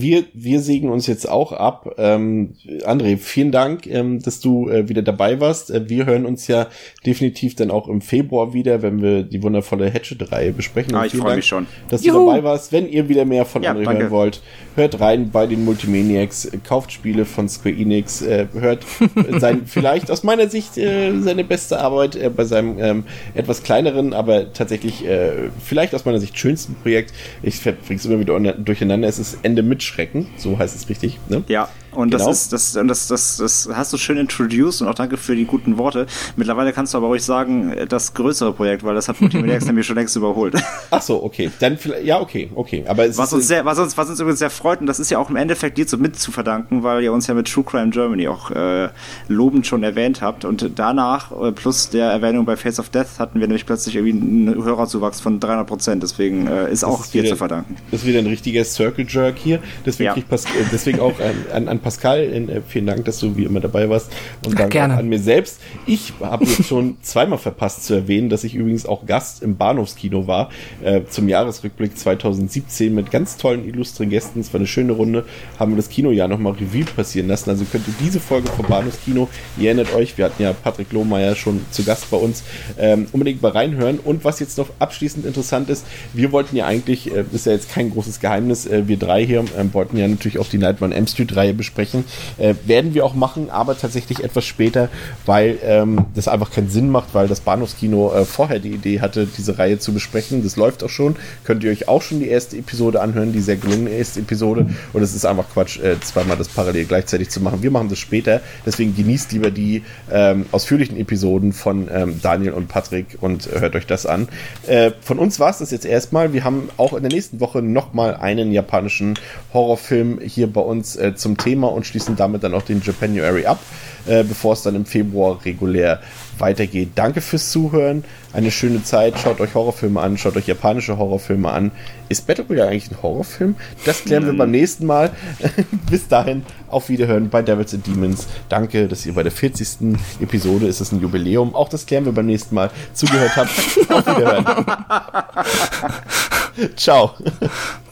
[0.00, 1.94] wir, wir sägen uns jetzt auch ab.
[1.98, 2.54] Ähm,
[2.84, 5.70] André, vielen Dank, ähm, dass du äh, wieder dabei warst.
[5.70, 6.68] Äh, wir hören uns ja
[7.04, 10.94] definitiv dann auch im Februar wieder, wenn wir die wundervolle Hatchet-Reihe besprechen.
[10.94, 11.66] Ah, ich freue mich schon.
[11.88, 12.18] Dass Juhu.
[12.18, 12.72] du dabei warst.
[12.72, 14.02] Wenn ihr wieder mehr von ja, André danke.
[14.02, 14.42] hören wollt,
[14.74, 18.84] hört rein bei den Multimaniacs, kauft Spiele von Square Enix, äh, hört
[19.38, 23.04] sein, vielleicht aus meiner Sicht äh, seine beste Arbeit äh, bei seinem ähm,
[23.34, 27.12] etwas kleineren, aber tatsächlich äh, vielleicht aus meiner Sicht schönsten Projekt.
[27.42, 29.08] Ich bring's immer wieder durcheinander.
[29.08, 31.18] Es ist Ende mit Mitschrecken, so heißt es richtig.
[31.28, 31.44] Ne?
[31.48, 32.26] Ja, und genau.
[32.26, 35.34] das ist, das, und das, das, das hast du schön introduced und auch danke für
[35.34, 36.06] die guten Worte.
[36.36, 39.96] Mittlerweile kannst du aber ruhig sagen, das größere Projekt, weil das hat Multimediax nämlich schon
[39.96, 40.54] längst überholt.
[40.90, 41.50] Ach so, okay.
[41.58, 42.84] Dann vielleicht, ja, okay, okay.
[42.86, 45.18] Aber was uns sehr, was uns, was uns übrigens sehr freut, und das ist ja
[45.18, 47.90] auch im Endeffekt dir so mit zu verdanken, weil ihr uns ja mit True Crime
[47.90, 48.90] Germany auch äh,
[49.28, 50.44] lobend schon erwähnt habt.
[50.44, 54.20] Und danach, äh, plus der Erwähnung bei Face of Death, hatten wir nämlich plötzlich irgendwie
[54.20, 56.02] einen Hörerzuwachs von 300 Prozent.
[56.02, 57.76] Deswegen äh, ist das auch ist dir zu verdanken.
[57.90, 59.60] Das ist wieder ein richtiger Circle Jerk hier.
[59.84, 60.24] Deswegen, ja.
[60.28, 63.44] Pas äh, deswegen auch an, an, an Pascal, in, äh, vielen Dank, dass du wie
[63.44, 64.12] immer dabei warst.
[64.44, 64.96] Und danke Gerne.
[64.96, 65.60] an mir selbst.
[65.86, 70.26] Ich habe jetzt schon zweimal verpasst zu erwähnen, dass ich übrigens auch Gast im Bahnhofskino
[70.26, 70.50] war
[70.82, 74.40] äh, zum Jahresrückblick 2017 mit ganz tollen illustren Gästen.
[74.40, 75.24] Es war eine schöne Runde.
[75.58, 77.50] Haben wir das Kinojahr nochmal Revue passieren lassen.
[77.50, 79.28] Also könnt ihr diese Folge vom Bahnhofskino,
[79.58, 82.42] ihr erinnert euch, wir hatten ja Patrick Lohmeier schon zu Gast bei uns,
[82.78, 83.98] ähm, unbedingt mal reinhören.
[83.98, 87.70] Und was jetzt noch abschließend interessant ist, wir wollten ja eigentlich, äh, ist ja jetzt
[87.70, 90.96] kein großes Geheimnis, äh, wir drei hier ähm, wollten ja natürlich auch die Nightmare on
[90.96, 92.04] M Street Reihe besprechen.
[92.38, 94.88] Äh, werden wir auch machen, aber tatsächlich etwas später,
[95.24, 99.26] weil ähm, das einfach keinen Sinn macht, weil das Bahnhofskino äh, vorher die Idee hatte,
[99.26, 100.42] diese Reihe zu besprechen.
[100.42, 101.16] Das läuft auch schon.
[101.44, 104.66] Könnt ihr euch auch schon die erste Episode anhören, die sehr gelungene erste Episode.
[104.92, 107.62] Und es ist einfach Quatsch, äh, zweimal das parallel gleichzeitig zu machen.
[107.62, 108.40] Wir machen das später.
[108.64, 113.86] Deswegen genießt lieber die ähm, ausführlichen Episoden von ähm, Daniel und Patrick und hört euch
[113.86, 114.28] das an.
[114.66, 116.32] Äh, von uns war es das jetzt erstmal.
[116.32, 119.14] Wir haben auch in der nächsten Woche nochmal einen japanischen
[119.52, 123.58] Horrorfilm hier bei uns äh, zum Thema und schließen damit dann auch den Japanuary ab,
[124.06, 126.00] äh, bevor es dann im Februar regulär
[126.38, 126.90] weitergeht.
[126.94, 128.04] Danke fürs Zuhören.
[128.32, 129.18] Eine schöne Zeit.
[129.18, 131.70] Schaut euch Horrorfilme an, schaut euch japanische Horrorfilme an.
[132.08, 133.56] Ist Battle Royale eigentlich ein Horrorfilm?
[133.84, 135.10] Das klären wir beim nächsten Mal.
[135.90, 138.26] Bis dahin, auf Wiederhören bei Devils and Demons.
[138.48, 139.98] Danke, dass ihr bei der 40.
[140.20, 143.50] Episode, ist es ein Jubiläum, auch das klären wir beim nächsten Mal, zugehört habt.
[143.90, 144.46] auf Wiederhören.
[146.76, 147.14] Ciao.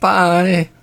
[0.01, 0.74] Bye.